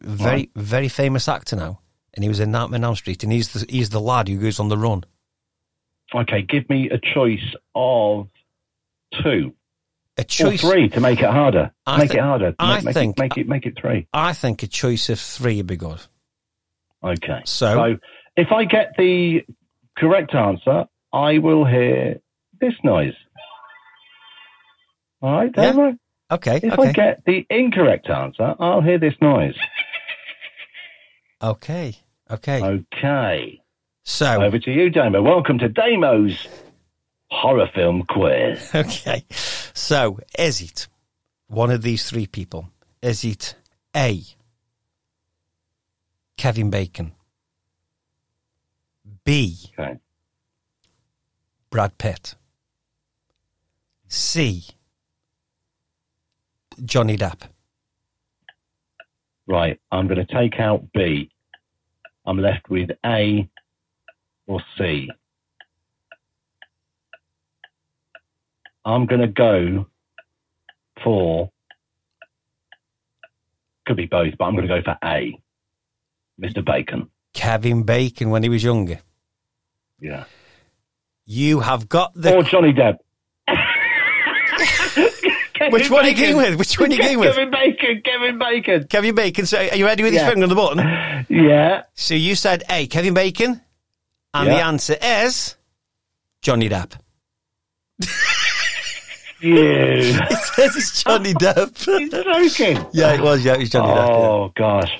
very 0.00 0.50
very 0.56 0.88
famous 0.88 1.28
actor 1.28 1.56
now, 1.56 1.80
and 2.14 2.22
he 2.24 2.28
was 2.28 2.40
in 2.40 2.50
Nightmare 2.50 2.78
on 2.78 2.84
Elm 2.84 2.96
Street, 2.96 3.22
and 3.22 3.32
he's 3.32 3.52
the 3.52 3.66
he's 3.68 3.90
the 3.90 4.00
lad 4.00 4.28
who 4.28 4.38
goes 4.38 4.60
on 4.60 4.68
the 4.68 4.78
run. 4.78 5.04
Okay, 6.14 6.42
give 6.42 6.68
me 6.70 6.88
a 6.90 6.98
choice 6.98 7.54
of 7.74 8.28
two 9.22 9.52
A 10.16 10.24
choice. 10.24 10.64
or 10.64 10.70
three 10.72 10.88
to 10.88 11.00
make 11.00 11.20
it 11.20 11.30
harder. 11.30 11.70
I 11.86 11.98
make 11.98 12.10
thi- 12.12 12.18
it 12.18 12.22
harder. 12.22 12.54
I 12.58 12.76
make, 12.76 12.84
make 12.86 12.94
think- 12.94 13.18
it, 13.18 13.20
make 13.20 13.36
it 13.38 13.48
make 13.48 13.66
it 13.66 13.74
three. 13.80 14.06
I 14.12 14.32
think 14.32 14.62
a 14.62 14.66
choice 14.66 15.08
of 15.10 15.20
three 15.20 15.56
would 15.58 15.66
be 15.66 15.76
good. 15.76 16.00
Okay. 17.04 17.40
So- 17.44 17.74
so 17.74 17.96
if 18.38 18.52
I 18.52 18.64
get 18.64 18.94
the 18.96 19.44
correct 19.96 20.34
answer, 20.34 20.86
I 21.12 21.38
will 21.38 21.64
hear 21.64 22.20
this 22.60 22.74
noise. 22.84 23.14
All 25.20 25.32
right, 25.32 25.50
Yeah. 25.56 25.72
Damo? 25.72 25.96
Okay, 26.30 26.60
If 26.62 26.78
I 26.78 26.92
get 26.92 27.24
the 27.24 27.46
incorrect 27.50 28.08
answer, 28.10 28.54
I'll 28.60 28.82
hear 28.82 28.98
this 28.98 29.14
noise. 29.20 29.56
okay, 31.42 31.94
okay. 32.30 32.62
Okay. 32.62 33.60
So 34.04 34.42
Over 34.42 34.58
to 34.58 34.70
you, 34.70 34.90
Damo. 34.90 35.22
Welcome 35.22 35.58
to 35.58 35.68
Damo's 35.68 36.46
horror 37.30 37.68
film 37.74 38.04
quiz. 38.08 38.70
okay, 38.74 39.24
so 39.30 40.18
is 40.38 40.60
it 40.60 40.86
one 41.48 41.70
of 41.70 41.82
these 41.82 42.08
three 42.08 42.26
people? 42.26 42.70
Is 43.02 43.24
it 43.24 43.54
A. 43.96 44.22
Kevin 46.36 46.70
Bacon, 46.70 47.12
B. 49.28 49.58
Okay. 49.78 49.98
Brad 51.68 51.98
Pitt, 51.98 52.34
C. 54.08 54.64
Johnny 56.82 57.18
Depp? 57.18 57.42
Right. 59.46 59.78
I'm 59.92 60.08
going 60.08 60.24
to 60.26 60.34
take 60.34 60.58
out 60.58 60.90
B. 60.94 61.30
I'm 62.24 62.38
left 62.38 62.70
with 62.70 62.88
A 63.04 63.50
or 64.46 64.62
C. 64.78 65.10
I'm 68.86 69.04
going 69.04 69.20
to 69.20 69.26
go 69.26 69.88
for, 71.04 71.50
could 73.84 73.98
be 73.98 74.06
both, 74.06 74.32
but 74.38 74.46
I'm 74.46 74.56
going 74.56 74.66
to 74.66 74.74
go 74.74 74.82
for 74.82 74.96
A. 75.04 75.38
Mr. 76.40 76.64
Bacon. 76.64 77.10
Kevin 77.34 77.82
Bacon 77.82 78.30
when 78.30 78.42
he 78.42 78.48
was 78.48 78.64
younger. 78.64 79.00
Yeah. 80.00 80.24
You 81.26 81.60
have 81.60 81.88
got 81.88 82.12
the. 82.14 82.34
Or 82.36 82.42
Johnny 82.42 82.72
Depp. 82.72 82.96
Which 85.70 85.90
one 85.90 86.04
are 86.04 86.08
you 86.08 86.16
going 86.16 86.36
with? 86.36 86.58
Which 86.58 86.78
one 86.78 86.90
are 86.90 86.94
you 86.94 87.02
going 87.02 87.18
with? 87.18 87.34
Kevin 87.34 87.50
Bacon. 87.50 88.02
Kevin 88.04 88.38
Bacon. 88.38 88.86
Kevin 88.88 89.14
Bacon. 89.14 89.46
So 89.46 89.58
are 89.58 89.76
you 89.76 89.84
ready 89.84 90.02
with 90.04 90.14
your 90.14 90.24
finger 90.26 90.44
on 90.44 90.48
the 90.48 90.54
button? 90.54 91.26
Yeah. 91.28 91.82
So 91.94 92.14
you 92.14 92.34
said 92.36 92.62
A, 92.70 92.86
Kevin 92.86 93.12
Bacon, 93.14 93.60
and 94.32 94.48
the 94.48 94.60
answer 94.62 94.96
is 95.02 95.56
Johnny 96.42 96.68
Depp. 96.68 96.92
You. 99.40 99.50
It 100.30 100.38
says 100.54 100.74
it's 100.76 101.02
Johnny 101.04 101.32
Depp. 101.34 101.76
He's 101.98 102.10
joking. 102.56 102.84
yeah, 102.92 103.14
it 103.14 103.20
was. 103.20 103.44
Yeah, 103.44 103.54
it 103.54 103.60
was 103.60 103.70
Johnny 103.70 103.92
Depp. 103.92 104.08
Oh, 104.08 104.52
gosh. 104.56 104.90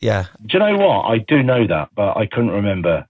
Yeah. 0.00 0.24
Do 0.44 0.54
you 0.54 0.58
know 0.58 0.76
what? 0.84 1.02
I 1.04 1.18
do 1.18 1.40
know 1.44 1.64
that, 1.68 1.90
but 1.94 2.16
I 2.16 2.26
couldn't 2.26 2.50
remember. 2.50 3.06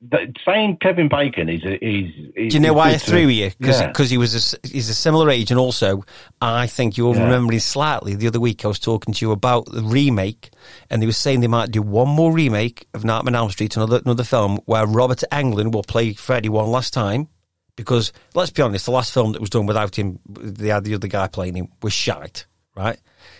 That 0.00 0.28
saying 0.44 0.76
Kevin 0.80 1.08
Bacon 1.08 1.48
is 1.48 1.60
is. 1.64 2.12
is 2.36 2.52
Do 2.52 2.56
you 2.56 2.60
know 2.60 2.72
why 2.72 2.90
I 2.90 2.98
threw 2.98 3.26
you? 3.26 3.50
Because 3.58 3.80
Yeah. 3.80 3.92
he 4.06 4.16
was 4.16 4.54
a 4.54 4.68
he's 4.68 4.88
a 4.88 4.94
similar 4.94 5.28
age, 5.28 5.50
and 5.50 5.58
also 5.58 6.04
I 6.40 6.68
think 6.68 6.96
you're 6.96 7.16
Yeah. 7.16 7.24
remembering 7.24 7.58
slightly. 7.58 8.14
The 8.14 8.28
other 8.28 8.38
week 8.38 8.64
I 8.64 8.68
was 8.68 8.78
talking 8.78 9.12
to 9.12 9.24
you 9.26 9.32
about 9.32 9.66
the 9.72 9.82
remake, 9.82 10.50
and 10.88 11.02
they 11.02 11.06
were 11.06 11.12
saying 11.12 11.40
they 11.40 11.48
might 11.48 11.72
do 11.72 11.82
one 11.82 12.08
more 12.08 12.32
remake 12.32 12.86
of 12.94 13.04
Nightmare 13.04 13.32
on 13.32 13.36
Elm 13.42 13.50
Street, 13.50 13.76
another 13.76 14.00
another 14.04 14.22
film 14.22 14.60
where 14.66 14.86
Robert 14.86 15.24
Englund 15.32 15.72
will 15.72 15.82
play 15.82 16.12
Freddy 16.12 16.48
one 16.48 16.68
last 16.70 16.92
time. 16.92 17.26
Because 17.74 18.12
let's 18.34 18.50
be 18.52 18.62
honest, 18.62 18.84
the 18.86 18.92
last 18.92 19.12
film 19.12 19.32
that 19.32 19.40
was 19.40 19.50
done 19.50 19.66
without 19.66 19.96
him, 19.98 20.20
they 20.28 20.68
had 20.68 20.84
the 20.84 20.94
other 20.94 21.08
guy 21.08 21.26
playing 21.26 21.54
him, 21.56 21.68
was 21.82 21.92
shite, 21.92 22.46
right? 22.76 22.98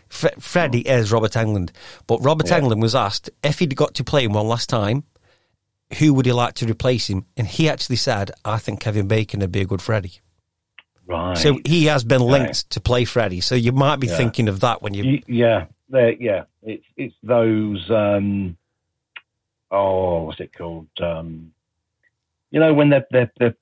Fre- 0.08 0.38
Freddy 0.40 0.80
is 0.80 1.12
Robert 1.12 1.32
Englund, 1.32 1.70
but 2.08 2.18
Robert 2.24 2.48
Yeah. 2.48 2.58
Englund 2.60 2.80
was 2.80 2.96
asked 2.96 3.30
if 3.44 3.60
he'd 3.60 3.76
got 3.76 3.94
to 3.94 4.02
play 4.04 4.24
him 4.24 4.32
one 4.32 4.46
last 4.48 4.68
time, 4.68 5.04
who 5.98 6.12
would 6.14 6.26
he 6.26 6.32
like 6.32 6.54
to 6.54 6.66
replace 6.66 7.08
him? 7.08 7.24
And 7.36 7.46
he 7.46 7.68
actually 7.68 7.96
said, 7.96 8.30
I 8.44 8.58
think 8.58 8.80
Kevin 8.80 9.08
Bacon 9.08 9.40
would 9.40 9.52
be 9.52 9.60
a 9.62 9.64
good 9.64 9.80
Freddy. 9.80 10.20
Right. 11.06 11.38
So 11.38 11.58
he 11.64 11.86
has 11.86 12.04
been 12.04 12.20
linked 12.20 12.68
to 12.70 12.80
play 12.80 13.06
Freddy. 13.06 13.40
So 13.40 13.54
you 13.54 13.72
might 13.72 13.96
be 13.98 14.06
Yeah. 14.08 14.16
thinking 14.16 14.48
of 14.48 14.60
that 14.60 14.82
when 14.82 14.92
you. 14.92 15.22
Yeah, 15.26 15.66
there, 15.88 16.12
yeah. 16.12 16.44
It's 16.62 16.84
it's 16.96 17.14
those. 17.22 17.90
Um, 17.90 18.58
oh, 19.70 20.24
what's 20.24 20.40
it 20.40 20.52
called? 20.52 20.88
Um, 21.00 21.52
you 22.50 22.60
know 22.60 22.74
when 22.74 22.90
they're 22.90 23.06
they're, 23.10 23.32
they're 23.38 23.56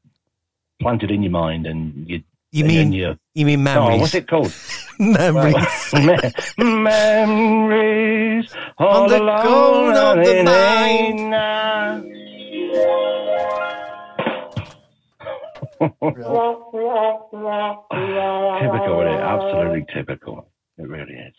planted 0.80 1.10
in 1.12 1.22
your 1.22 1.32
mind 1.32 1.66
and 1.66 2.08
you. 2.10 2.22
You 2.50 2.64
mean 2.64 2.92
you, 3.36 3.46
mean 3.46 3.62
memories? 3.62 3.96
Oh, 3.96 4.00
what's 4.00 4.14
it 4.14 4.26
called? 4.28 4.54
memories. 4.98 5.54
Memories 6.58 8.54
On 8.78 9.08
the 9.08 9.20
alone 9.20 9.42
corner 9.42 10.00
of 10.20 10.24
the 10.24 10.42
night. 10.42 12.16
typical, 18.62 19.00
isn't 19.00 19.12
it? 19.12 19.20
Absolutely 19.20 19.86
typical. 19.94 20.48
It 20.78 20.88
really 20.88 21.14
is. 21.14 21.34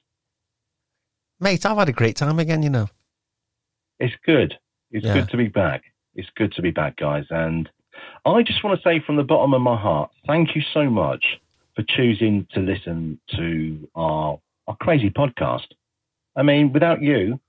Mate, 1.39 1.65
I've 1.65 1.77
had 1.77 1.89
a 1.89 1.93
great 1.93 2.15
time 2.15 2.39
again. 2.39 2.63
You 2.63 2.69
know. 2.69 2.87
It's 3.99 4.15
good. 4.25 4.53
It's 4.91 5.05
Yeah. 5.05 5.13
good 5.15 5.29
to 5.29 5.37
be 5.37 5.47
back. 5.47 5.83
It's 6.15 6.29
good 6.35 6.51
to 6.53 6.61
be 6.61 6.71
back, 6.71 6.97
guys. 6.97 7.25
And 7.29 7.69
I 8.25 8.41
just 8.43 8.63
want 8.63 8.79
to 8.79 8.83
say 8.87 8.99
from 9.05 9.15
the 9.17 9.23
bottom 9.23 9.53
of 9.53 9.61
my 9.61 9.75
heart, 9.79 10.11
thank 10.27 10.55
you 10.55 10.61
so 10.73 10.89
much 10.89 11.23
for 11.77 11.83
choosing 11.87 12.45
to 12.53 12.59
listen 12.59 13.19
to 13.37 13.87
our, 13.95 14.39
our 14.67 14.75
crazy 14.77 15.09
podcast. 15.11 15.67
I 16.35 16.41
mean, 16.43 16.73
without 16.73 17.01
you, 17.01 17.39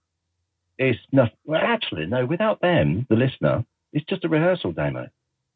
it's 0.78 0.98
nothing. 1.10 1.32
Well, 1.46 1.60
actually, 1.62 2.06
no, 2.06 2.26
without 2.26 2.60
them, 2.60 3.06
the 3.08 3.16
listener, 3.16 3.64
it's 3.92 4.04
just 4.06 4.24
a 4.24 4.28
rehearsal 4.28 4.72
demo. 4.72 5.08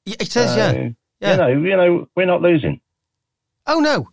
Yeah, 0.06 0.16
It 0.18 0.32
says, 0.32 0.56
yeah. 0.56 0.72
So, 0.72 0.94
Yeah. 1.20 1.30
You 1.32 1.36
know, 1.36 1.48
you 1.70 1.76
know, 1.76 2.08
we're 2.16 2.26
not 2.26 2.40
losing. 2.42 2.80
Oh, 3.66 3.78
no. 3.78 4.08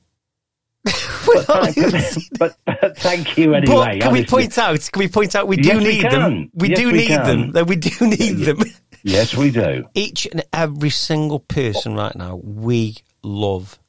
We're 1.28 1.44
But 1.46 1.48
not 1.48 1.64
thank, 1.74 1.78
losing. 1.78 2.24
but, 2.40 2.58
but 2.66 2.98
thank 2.98 3.38
you 3.38 3.54
anyway. 3.54 3.98
But 3.98 4.02
can 4.02 4.14
we 4.14 4.26
point 4.26 4.58
out? 4.58 4.80
Can 4.92 5.00
we 5.00 5.08
point 5.08 5.36
out 5.36 5.48
we 5.48 5.58
do 5.58 5.70
Yes, 5.70 5.78
we 5.78 5.84
need 5.84 6.04
them? 6.12 6.52
We 6.54 6.70
Yes, 6.70 6.80
do 6.80 6.86
we 6.88 6.94
need 6.94 7.08
can. 7.08 7.52
them. 7.52 7.66
We 7.68 7.76
do 7.76 8.08
need 8.08 8.34
them. 8.46 8.60
Yes, 9.04 9.36
we 9.36 9.52
do. 9.52 9.86
Each 9.94 10.26
and 10.28 10.44
every 10.54 10.90
single 10.90 11.40
person 11.40 11.96
right 11.96 12.16
now, 12.16 12.36
we 12.44 12.98
love 13.24 13.80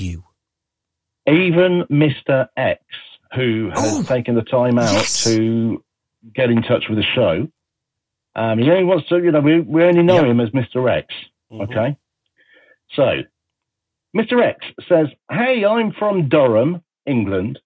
you. 0.00 0.24
Even 1.26 1.84
Mr. 1.90 2.48
X, 2.56 2.82
who 3.34 3.70
has 3.74 3.98
Oh, 3.98 4.02
taken 4.02 4.34
the 4.34 4.42
time 4.42 4.78
out 4.78 4.92
yes. 4.92 5.24
to 5.24 5.82
get 6.34 6.50
in 6.50 6.62
touch 6.62 6.84
with 6.88 6.98
the 6.98 7.04
show. 7.04 7.48
Um, 8.34 8.58
he 8.58 8.70
only 8.70 8.84
wants 8.84 9.08
to, 9.08 9.16
you 9.18 9.32
know, 9.32 9.40
we, 9.40 9.60
we 9.60 9.82
only 9.84 10.02
know 10.02 10.22
Yeah. 10.24 10.30
him 10.30 10.40
as 10.40 10.50
Mr. 10.50 10.90
X. 10.90 11.12
Mhm. 11.50 11.62
Okay. 11.62 11.96
So, 12.94 13.22
Mr. 14.16 14.40
X 14.42 14.64
says, 14.88 15.08
Hey, 15.30 15.64
I'm 15.64 15.92
from 15.92 16.28
Durham, 16.28 16.82
England, 17.06 17.58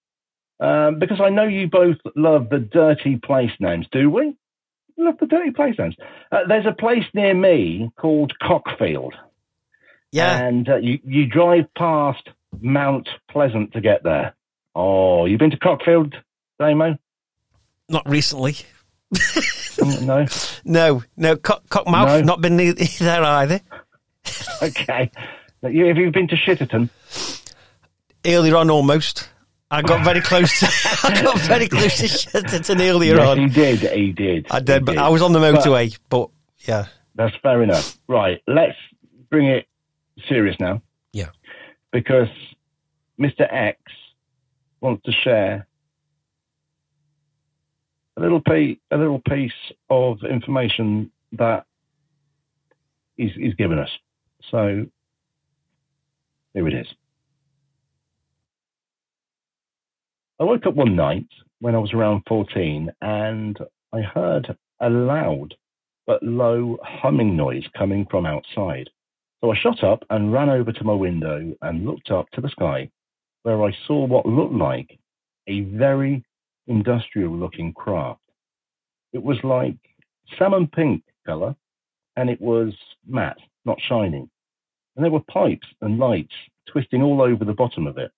um, 0.59 0.99
because 0.99 1.19
I 1.21 1.29
know 1.29 1.43
you 1.43 1.67
both 1.67 1.97
love 2.15 2.49
the 2.49 2.59
dirty 2.59 3.17
place 3.17 3.51
names, 3.59 3.85
do 3.91 4.09
we? 4.09 4.35
Love 4.97 5.17
the 5.19 5.25
dirty 5.27 5.51
place 5.51 5.75
names. 5.77 5.95
Uh, 6.31 6.45
there's 6.47 6.65
a 6.65 6.73
place 6.73 7.05
near 7.13 7.33
me 7.33 7.91
called 7.97 8.33
Cockfield, 8.41 9.13
Yeah. 10.11 10.37
and 10.45 10.67
uh, 10.67 10.75
you, 10.77 10.99
you 11.05 11.25
drive 11.25 11.65
past 11.77 12.27
Mount 12.59 13.07
Pleasant 13.29 13.73
to 13.73 13.81
get 13.81 14.03
there. 14.03 14.35
Oh, 14.75 15.25
you've 15.25 15.39
been 15.39 15.51
to 15.51 15.57
Cockfield, 15.57 16.13
Damo? 16.59 16.97
Not 17.89 18.07
recently. 18.09 18.57
Mm, 19.13 20.01
no? 20.03 20.25
No, 20.63 21.03
no. 21.17 21.35
Cock, 21.37 21.67
cockmouth, 21.69 22.19
No. 22.19 22.21
not 22.21 22.41
been 22.41 22.57
there 22.99 23.23
either. 23.23 23.61
Okay. 24.61 25.11
You, 25.63 25.85
have 25.85 25.97
you 25.97 26.11
been 26.11 26.27
to 26.27 26.35
Shitterton? 26.35 26.89
Earlier 28.25 28.55
on, 28.57 28.69
almost. 28.69 29.27
I 29.71 29.81
got 29.81 30.03
very 30.03 30.21
close 30.21 30.59
to. 30.59 30.67
I 31.07 31.21
got 31.21 31.39
very 31.39 31.67
close 31.67 31.97
to 31.97 32.05
Shedderton 32.05 32.79
earlier 32.81 33.15
yes, 33.15 33.27
on. 33.27 33.37
he 33.39 33.47
did. 33.47 33.79
He 33.79 34.11
did. 34.11 34.47
I 34.51 34.59
he 34.59 34.65
did, 34.65 34.85
but 34.85 34.97
I 34.97 35.07
was 35.09 35.21
on 35.21 35.31
the 35.31 35.39
motorway. 35.39 35.97
But, 36.09 36.29
yeah, 36.59 36.85
That's 37.15 37.35
fair 37.41 37.63
enough. 37.63 37.97
Right, 38.07 38.41
let's 38.47 38.75
bring 39.29 39.47
it 39.47 39.65
serious 40.27 40.55
now. 40.59 40.81
Yeah. 41.13 41.29
Because 41.91 42.29
Mr. 43.19 43.51
X 43.51 43.79
wants 44.79 45.03
to 45.05 45.11
share 45.11 45.67
a 48.17 48.21
little 48.21 48.41
piece, 48.41 48.77
a 48.91 48.97
little 48.97 49.19
piece 49.19 49.51
of 49.89 50.23
information 50.23 51.11
that 51.33 51.65
he's, 53.17 53.33
he's 53.35 53.55
given 53.55 53.79
us. 53.79 53.89
So 54.49 54.85
here 56.53 56.67
it 56.67 56.73
is. 56.73 56.87
I 60.39 60.43
woke 60.43 60.65
up 60.65 60.73
one 60.73 60.95
night 60.95 61.27
when 61.59 61.75
I 61.75 61.77
was 61.77 61.93
around 61.93 62.23
14 62.27 62.91
and 63.01 63.57
I 63.93 64.01
heard 64.01 64.57
a 64.79 64.89
loud 64.89 65.53
but 66.07 66.23
low 66.23 66.77
humming 66.83 67.35
noise 67.35 67.63
coming 67.77 68.07
from 68.09 68.25
outside. 68.25 68.89
So 69.41 69.51
I 69.51 69.57
shot 69.57 69.83
up 69.83 70.03
and 70.11 70.31
ran 70.31 70.49
over 70.49 70.71
to 70.71 70.83
my 70.83 70.93
window 70.93 71.55
and 71.63 71.85
looked 71.85 72.11
up 72.11 72.29
to 72.31 72.41
the 72.41 72.49
sky, 72.49 72.89
where 73.41 73.63
I 73.63 73.75
saw 73.87 74.05
what 74.05 74.27
looked 74.27 74.53
like 74.53 74.99
a 75.47 75.61
very 75.61 76.23
industrial 76.67 77.35
looking 77.35 77.73
craft. 77.73 78.21
It 79.13 79.23
was 79.23 79.37
like 79.43 79.77
salmon 80.37 80.67
pink 80.67 81.03
color, 81.25 81.55
and 82.15 82.29
it 82.29 82.39
was 82.39 82.73
matte, 83.07 83.39
not 83.65 83.79
shining. 83.81 84.29
And 84.95 85.03
there 85.03 85.11
were 85.11 85.21
pipes 85.21 85.67
and 85.81 85.97
lights 85.97 86.35
twisting 86.71 87.01
all 87.01 87.21
over 87.21 87.43
the 87.43 87.53
bottom 87.53 87.87
of 87.87 87.97
it. 87.97 88.11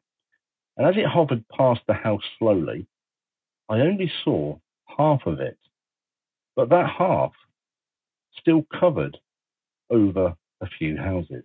And 0.76 0.86
as 0.86 0.98
it 0.98 1.06
hovered 1.06 1.46
past 1.56 1.82
the 1.88 1.94
house 1.94 2.24
slowly, 2.38 2.86
I 3.70 3.80
only 3.80 4.12
saw 4.26 4.58
half 4.98 5.26
of 5.26 5.40
it. 5.40 5.58
But 6.58 6.70
that 6.70 6.90
half 6.90 7.32
still 8.38 8.66
covered 8.78 9.18
over 9.90 10.36
a 10.64 10.68
few 10.68 10.98
houses. 10.98 11.44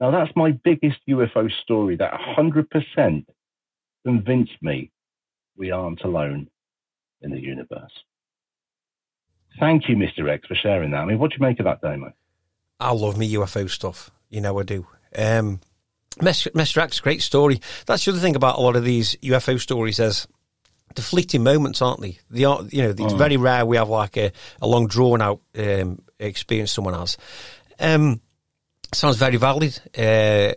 Now, 0.00 0.10
that's 0.10 0.34
my 0.36 0.52
biggest 0.52 0.98
UFO 1.08 1.50
story 1.62 1.96
that 1.96 2.12
100% 2.12 3.26
convinced 4.04 4.62
me 4.62 4.90
we 5.56 5.70
aren't 5.70 6.02
alone 6.02 6.48
in 7.20 7.30
the 7.30 7.40
universe. 7.40 7.92
Thank 9.58 9.88
you, 9.88 9.96
Mr. 9.96 10.30
X, 10.30 10.46
for 10.46 10.54
sharing 10.54 10.92
that. 10.92 10.98
I 10.98 11.04
mean, 11.04 11.18
what 11.18 11.30
do 11.30 11.36
you 11.38 11.46
make 11.46 11.58
of 11.58 11.64
that, 11.64 11.80
Damo? 11.80 12.12
I 12.78 12.92
love 12.92 13.18
me 13.18 13.32
UFO 13.34 13.68
stuff. 13.68 14.10
You 14.30 14.40
know 14.40 14.58
I 14.60 14.62
do. 14.62 14.86
Um, 15.16 15.60
Mr. 16.20 16.82
X, 16.82 17.00
great 17.00 17.22
story. 17.22 17.60
That's 17.86 18.04
the 18.04 18.12
other 18.12 18.20
thing 18.20 18.36
about 18.36 18.58
a 18.58 18.60
lot 18.60 18.76
of 18.76 18.84
these 18.84 19.16
UFO 19.16 19.58
stories 19.58 19.98
is 19.98 20.28
the 20.94 21.02
fleeting 21.02 21.42
moments, 21.42 21.82
aren't 21.82 22.00
they? 22.00 22.18
They 22.30 22.44
are, 22.44 22.62
you 22.70 22.82
know, 22.82 22.94
it's 22.96 23.12
very 23.14 23.36
rare 23.36 23.66
we 23.66 23.76
have 23.76 23.88
like 23.88 24.16
a, 24.16 24.32
a 24.60 24.66
long 24.66 24.86
drawn 24.86 25.20
out 25.22 25.40
um, 25.56 26.02
experience 26.18 26.72
someone 26.72 26.94
has. 26.94 27.16
Um, 27.80 28.20
sounds 28.92 29.16
very 29.16 29.36
valid. 29.36 29.80
Uh, 29.96 30.52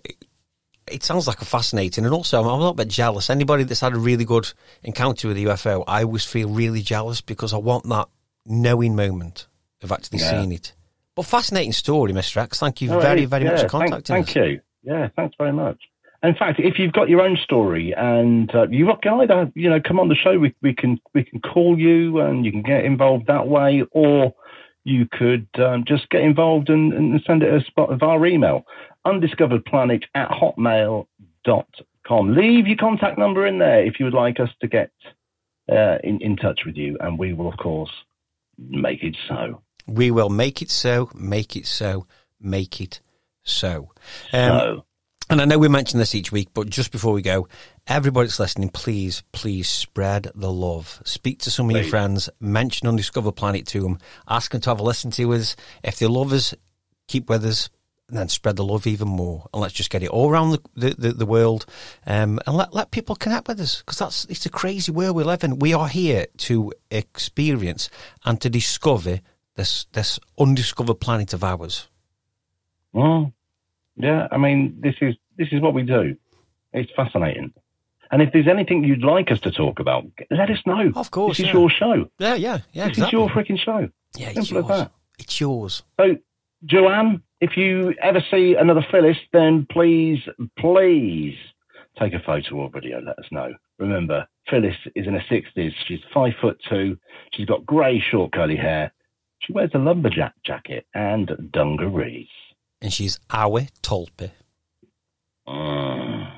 it 0.87 1.03
sounds 1.03 1.27
like 1.27 1.41
a 1.41 1.45
fascinating, 1.45 2.05
and 2.05 2.13
also 2.13 2.39
I'm 2.41 2.47
a 2.47 2.57
little 2.57 2.73
bit 2.73 2.87
jealous. 2.89 3.29
Anybody 3.29 3.63
that's 3.63 3.79
had 3.79 3.93
a 3.93 3.97
really 3.97 4.25
good 4.25 4.51
encounter 4.83 5.27
with 5.29 5.37
a 5.37 5.41
UFO, 5.41 5.83
I 5.87 6.03
always 6.03 6.25
feel 6.25 6.49
really 6.49 6.81
jealous 6.81 7.21
because 7.21 7.53
I 7.53 7.57
want 7.57 7.87
that 7.89 8.07
knowing 8.45 8.95
moment 8.95 9.47
of 9.83 9.91
actually 9.91 10.19
Yeah. 10.19 10.31
seeing 10.31 10.51
it. 10.51 10.73
But 11.15 11.25
fascinating 11.25 11.73
story, 11.73 12.13
Mr. 12.13 12.37
X. 12.37 12.59
Thank 12.59 12.81
you 12.81 12.91
Oh, 12.93 12.99
very, 12.99 13.25
very 13.25 13.45
yeah, 13.45 13.51
much 13.51 13.61
for 13.61 13.69
thank- 13.69 13.91
contacting 13.91 14.15
Thank, 14.15 14.29
us. 14.29 14.35
you. 14.35 14.61
Yeah, 14.83 15.09
thanks 15.15 15.35
very 15.37 15.53
much. 15.53 15.77
In 16.23 16.35
fact, 16.35 16.59
if 16.59 16.77
you've 16.77 16.93
got 16.93 17.09
your 17.09 17.21
own 17.21 17.35
story 17.43 17.93
and 17.97 18.53
uh, 18.53 18.67
you 18.69 18.87
can 19.01 19.21
either 19.21 19.51
you 19.55 19.69
know 19.69 19.79
come 19.79 19.99
on 19.99 20.07
the 20.07 20.15
show, 20.15 20.37
we, 20.37 20.53
we 20.61 20.73
can 20.73 20.99
we 21.15 21.23
can 21.23 21.39
call 21.41 21.79
you 21.79 22.19
and 22.19 22.45
you 22.45 22.51
can 22.51 22.61
get 22.61 22.85
involved 22.85 23.25
that 23.27 23.47
way, 23.47 23.83
or 23.91 24.33
you 24.83 25.07
could 25.11 25.47
um, 25.55 25.83
just 25.85 26.09
get 26.09 26.21
involved 26.21 26.69
and, 26.69 26.93
and 26.93 27.21
send 27.25 27.43
it 27.43 27.53
as 27.53 27.63
part 27.75 27.91
of 27.91 28.01
our 28.03 28.25
email, 28.25 28.65
undiscoveredplanet 29.05 30.03
at 30.15 30.29
hotmail.com. 30.29 31.05
Leave 32.35 32.67
your 32.67 32.77
contact 32.77 33.17
number 33.17 33.45
in 33.45 33.59
there 33.59 33.85
if 33.85 33.99
you 33.99 34.05
would 34.05 34.13
like 34.13 34.39
us 34.39 34.49
to 34.61 34.67
get 34.67 34.91
uh, 35.71 35.97
in, 36.03 36.19
in 36.21 36.35
touch 36.35 36.61
with 36.65 36.75
you, 36.75 36.97
and 36.99 37.17
we 37.19 37.33
will, 37.33 37.47
of 37.47 37.57
course, 37.57 37.91
make 38.57 39.03
it 39.03 39.15
so. 39.27 39.61
We 39.87 40.11
will 40.11 40.29
make 40.29 40.61
it 40.61 40.69
so, 40.69 41.09
make 41.13 41.55
it 41.55 41.65
so, 41.65 42.07
make 42.39 42.81
it 42.81 43.01
so. 43.43 43.91
Um, 44.33 44.59
so, 44.59 44.85
And 45.31 45.39
I 45.39 45.45
know 45.45 45.57
we 45.57 45.69
mention 45.69 45.97
this 45.97 46.13
each 46.13 46.33
week, 46.33 46.49
but 46.53 46.69
just 46.69 46.91
before 46.91 47.13
we 47.13 47.21
go, 47.21 47.47
everybody 47.87 48.27
that's 48.27 48.37
listening, 48.37 48.67
please, 48.67 49.23
please 49.31 49.69
spread 49.69 50.27
the 50.35 50.51
love. 50.51 51.01
Speak 51.05 51.39
to 51.39 51.49
some 51.49 51.69
of 51.69 51.75
your 51.77 51.85
friends, 51.85 52.29
mention 52.41 52.89
Undiscovered 52.89 53.37
Planet 53.37 53.65
to 53.67 53.79
them, 53.79 53.97
ask 54.27 54.51
them 54.51 54.59
to 54.59 54.69
have 54.69 54.81
a 54.81 54.83
listen 54.83 55.09
to 55.11 55.31
us. 55.31 55.55
If 55.83 55.99
they 55.99 56.07
love 56.07 56.33
us, 56.33 56.53
keep 57.07 57.29
with 57.29 57.45
us, 57.45 57.69
and 58.09 58.17
then 58.17 58.27
spread 58.27 58.57
the 58.57 58.65
love 58.65 58.85
even 58.85 59.07
more. 59.07 59.47
And 59.53 59.61
let's 59.61 59.73
just 59.73 59.89
get 59.89 60.03
it 60.03 60.09
all 60.09 60.29
around 60.29 60.51
the, 60.51 60.61
the, 60.75 60.95
the, 60.97 61.11
the 61.13 61.25
world 61.25 61.65
um, 62.05 62.41
and 62.45 62.57
let, 62.57 62.73
let 62.73 62.91
people 62.91 63.15
connect 63.15 63.47
with 63.47 63.61
us 63.61 63.79
because 63.79 63.99
that's 63.99 64.25
it's 64.25 64.45
a 64.45 64.49
crazy 64.49 64.91
world 64.91 65.15
we 65.15 65.23
live 65.23 65.45
in. 65.45 65.59
We 65.59 65.73
are 65.73 65.87
here 65.87 66.25
to 66.39 66.73
experience 66.91 67.89
and 68.25 68.41
to 68.41 68.49
discover 68.49 69.21
this, 69.55 69.85
this 69.93 70.19
undiscovered 70.37 70.99
planet 70.99 71.31
of 71.31 71.41
ours. 71.41 71.87
Well, 72.91 73.31
yeah, 74.01 74.27
I 74.31 74.37
mean, 74.37 74.77
this 74.79 74.95
is 75.01 75.15
this 75.37 75.49
is 75.51 75.61
what 75.61 75.73
we 75.73 75.83
do. 75.83 76.15
It's 76.73 76.91
fascinating. 76.95 77.53
And 78.11 78.21
if 78.21 78.33
there's 78.33 78.47
anything 78.47 78.83
you'd 78.83 79.03
like 79.03 79.31
us 79.31 79.39
to 79.41 79.51
talk 79.51 79.79
about, 79.79 80.05
let 80.29 80.49
us 80.49 80.59
know. 80.65 80.91
Of 80.95 81.11
course, 81.11 81.37
this 81.37 81.45
is 81.45 81.53
yeah. 81.53 81.59
your 81.59 81.69
show. 81.69 82.09
Yeah, 82.19 82.35
yeah, 82.35 82.59
yeah. 82.73 82.87
this 82.87 82.97
exactly. 82.97 83.03
is 83.03 83.11
your 83.13 83.29
freaking 83.29 83.59
show. 83.59 83.89
Yeah, 84.17 84.31
it's 84.35 84.49
Simple 84.49 84.69
yours. 84.69 84.87
It's 85.17 85.39
yours. 85.39 85.83
So, 85.99 86.17
Joanne, 86.65 87.23
if 87.39 87.55
you 87.55 87.95
ever 88.01 88.21
see 88.29 88.55
another 88.59 88.85
Phyllis, 88.91 89.17
then 89.31 89.65
please, 89.71 90.19
please 90.59 91.35
take 91.97 92.13
a 92.13 92.19
photo 92.19 92.55
or 92.55 92.69
video. 92.69 93.01
Let 93.01 93.17
us 93.17 93.25
know. 93.31 93.53
Remember, 93.79 94.27
Phyllis 94.49 94.75
is 94.93 95.07
in 95.07 95.13
her 95.13 95.23
sixties. 95.29 95.73
She's 95.87 96.01
five 96.13 96.33
foot 96.41 96.59
two. 96.69 96.97
She's 97.33 97.45
got 97.45 97.65
grey, 97.65 98.03
short, 98.11 98.33
curly 98.33 98.57
hair. 98.57 98.91
She 99.39 99.53
wears 99.53 99.71
a 99.73 99.79
lumberjack 99.79 100.33
jacket 100.45 100.85
and 100.93 101.49
dungarees. 101.51 102.27
And 102.81 102.91
she's 102.91 103.19
our 103.29 103.61
Tulpa. 103.83 104.31
Mm. 105.47 106.31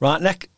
Right, 0.00 0.20
Nick. 0.20 0.50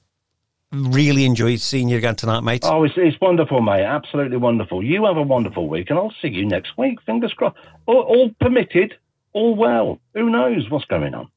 Really 0.72 1.26
enjoyed 1.26 1.60
seeing 1.60 1.90
you 1.90 1.98
again 1.98 2.16
tonight, 2.16 2.40
mate. 2.40 2.64
Oh, 2.64 2.82
it's, 2.84 2.94
it's 2.96 3.20
wonderful, 3.20 3.60
mate. 3.60 3.84
Absolutely 3.84 4.38
wonderful. 4.38 4.82
You 4.82 5.04
have 5.04 5.18
a 5.18 5.22
wonderful 5.22 5.68
week, 5.68 5.90
and 5.90 5.98
I'll 5.98 6.14
see 6.22 6.28
you 6.28 6.46
next 6.46 6.78
week. 6.78 6.98
Fingers 7.02 7.34
crossed. 7.34 7.58
All, 7.84 8.00
all 8.00 8.30
permitted, 8.40 8.94
all 9.34 9.54
well. 9.54 10.00
Who 10.14 10.30
knows 10.30 10.70
what's 10.70 10.86
going 10.86 11.12
on? 11.14 11.28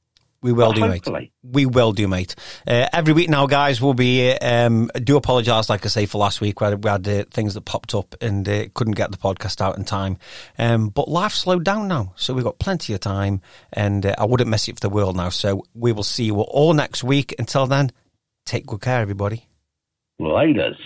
We 0.46 0.54
will 0.54 0.74
do, 0.74 0.82
Hopefully. 0.82 1.32
mate. 1.44 1.54
We 1.56 1.66
will 1.66 1.92
do, 1.92 2.08
mate. 2.08 2.36
Uh, 2.68 2.88
every 2.94 3.14
week 3.16 3.32
now, 3.32 3.48
guys, 3.48 3.82
we'll 3.82 3.96
be. 3.96 4.32
Um, 4.32 4.92
do 4.94 5.18
apologise, 5.18 5.72
like 5.72 5.84
I 5.84 5.90
say, 5.90 6.06
for 6.06 6.20
last 6.20 6.40
week. 6.40 6.62
We 6.62 6.66
had, 6.66 6.84
we 6.84 6.88
had 6.88 7.08
uh, 7.08 7.24
things 7.32 7.56
that 7.56 7.62
popped 7.62 7.96
up 7.96 8.14
and 8.22 8.48
uh, 8.48 8.66
couldn't 8.76 8.94
get 8.94 9.10
the 9.10 9.18
podcast 9.18 9.60
out 9.60 9.76
in 9.76 9.86
time. 9.86 10.20
Um, 10.60 10.90
but 10.90 11.10
life 11.10 11.34
slowed 11.34 11.64
down 11.64 11.88
now, 11.88 12.14
so 12.16 12.36
we've 12.36 12.44
got 12.44 12.60
plenty 12.60 12.94
of 12.94 13.00
time, 13.00 13.42
and 13.74 14.06
uh, 14.06 14.14
I 14.20 14.26
wouldn't 14.26 14.48
miss 14.48 14.68
it 14.68 14.76
for 14.76 14.82
the 14.82 14.90
world 14.90 15.16
now. 15.16 15.30
So 15.30 15.64
we 15.74 15.92
will 15.92 16.04
see 16.04 16.26
you 16.26 16.40
all 16.40 16.76
next 16.76 17.04
week. 17.04 17.34
Until 17.40 17.66
then, 17.66 17.92
take 18.46 18.68
good 18.68 18.82
care, 18.82 19.02
everybody. 19.02 19.48
Laters. 20.22 20.78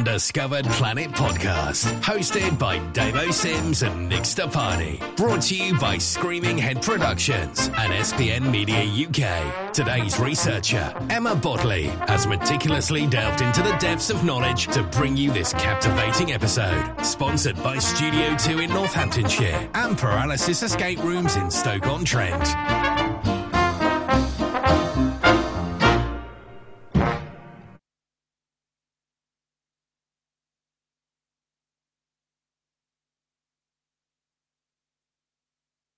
Undiscovered 0.00 0.64
Planet 0.64 1.10
Podcast, 1.10 1.92
hosted 2.00 2.58
by 2.58 2.78
Damo 2.94 3.30
Sims 3.30 3.82
and 3.82 4.08
Nick 4.08 4.22
Stoppani. 4.22 4.98
Brought 5.14 5.42
to 5.42 5.54
you 5.54 5.78
by 5.78 5.98
Screaming 5.98 6.56
Head 6.56 6.80
Productions 6.80 7.66
and 7.66 7.92
SPN 7.92 8.50
Media 8.50 8.80
UK. 8.80 9.74
Today's 9.74 10.18
researcher, 10.18 10.94
Emma 11.10 11.36
Bodley, 11.36 11.88
has 12.08 12.26
meticulously 12.26 13.06
delved 13.08 13.42
into 13.42 13.60
the 13.60 13.76
depths 13.76 14.08
of 14.08 14.24
knowledge 14.24 14.68
to 14.68 14.82
bring 14.84 15.18
you 15.18 15.32
this 15.32 15.52
captivating 15.52 16.32
episode. 16.32 16.94
Sponsored 17.04 17.62
by 17.62 17.76
Studio 17.76 18.34
2 18.38 18.60
in 18.60 18.70
Northamptonshire 18.70 19.68
and 19.74 19.98
Paralysis 19.98 20.62
Escape 20.62 21.04
Rooms 21.04 21.36
in 21.36 21.50
Stoke-on-Trent. 21.50 22.99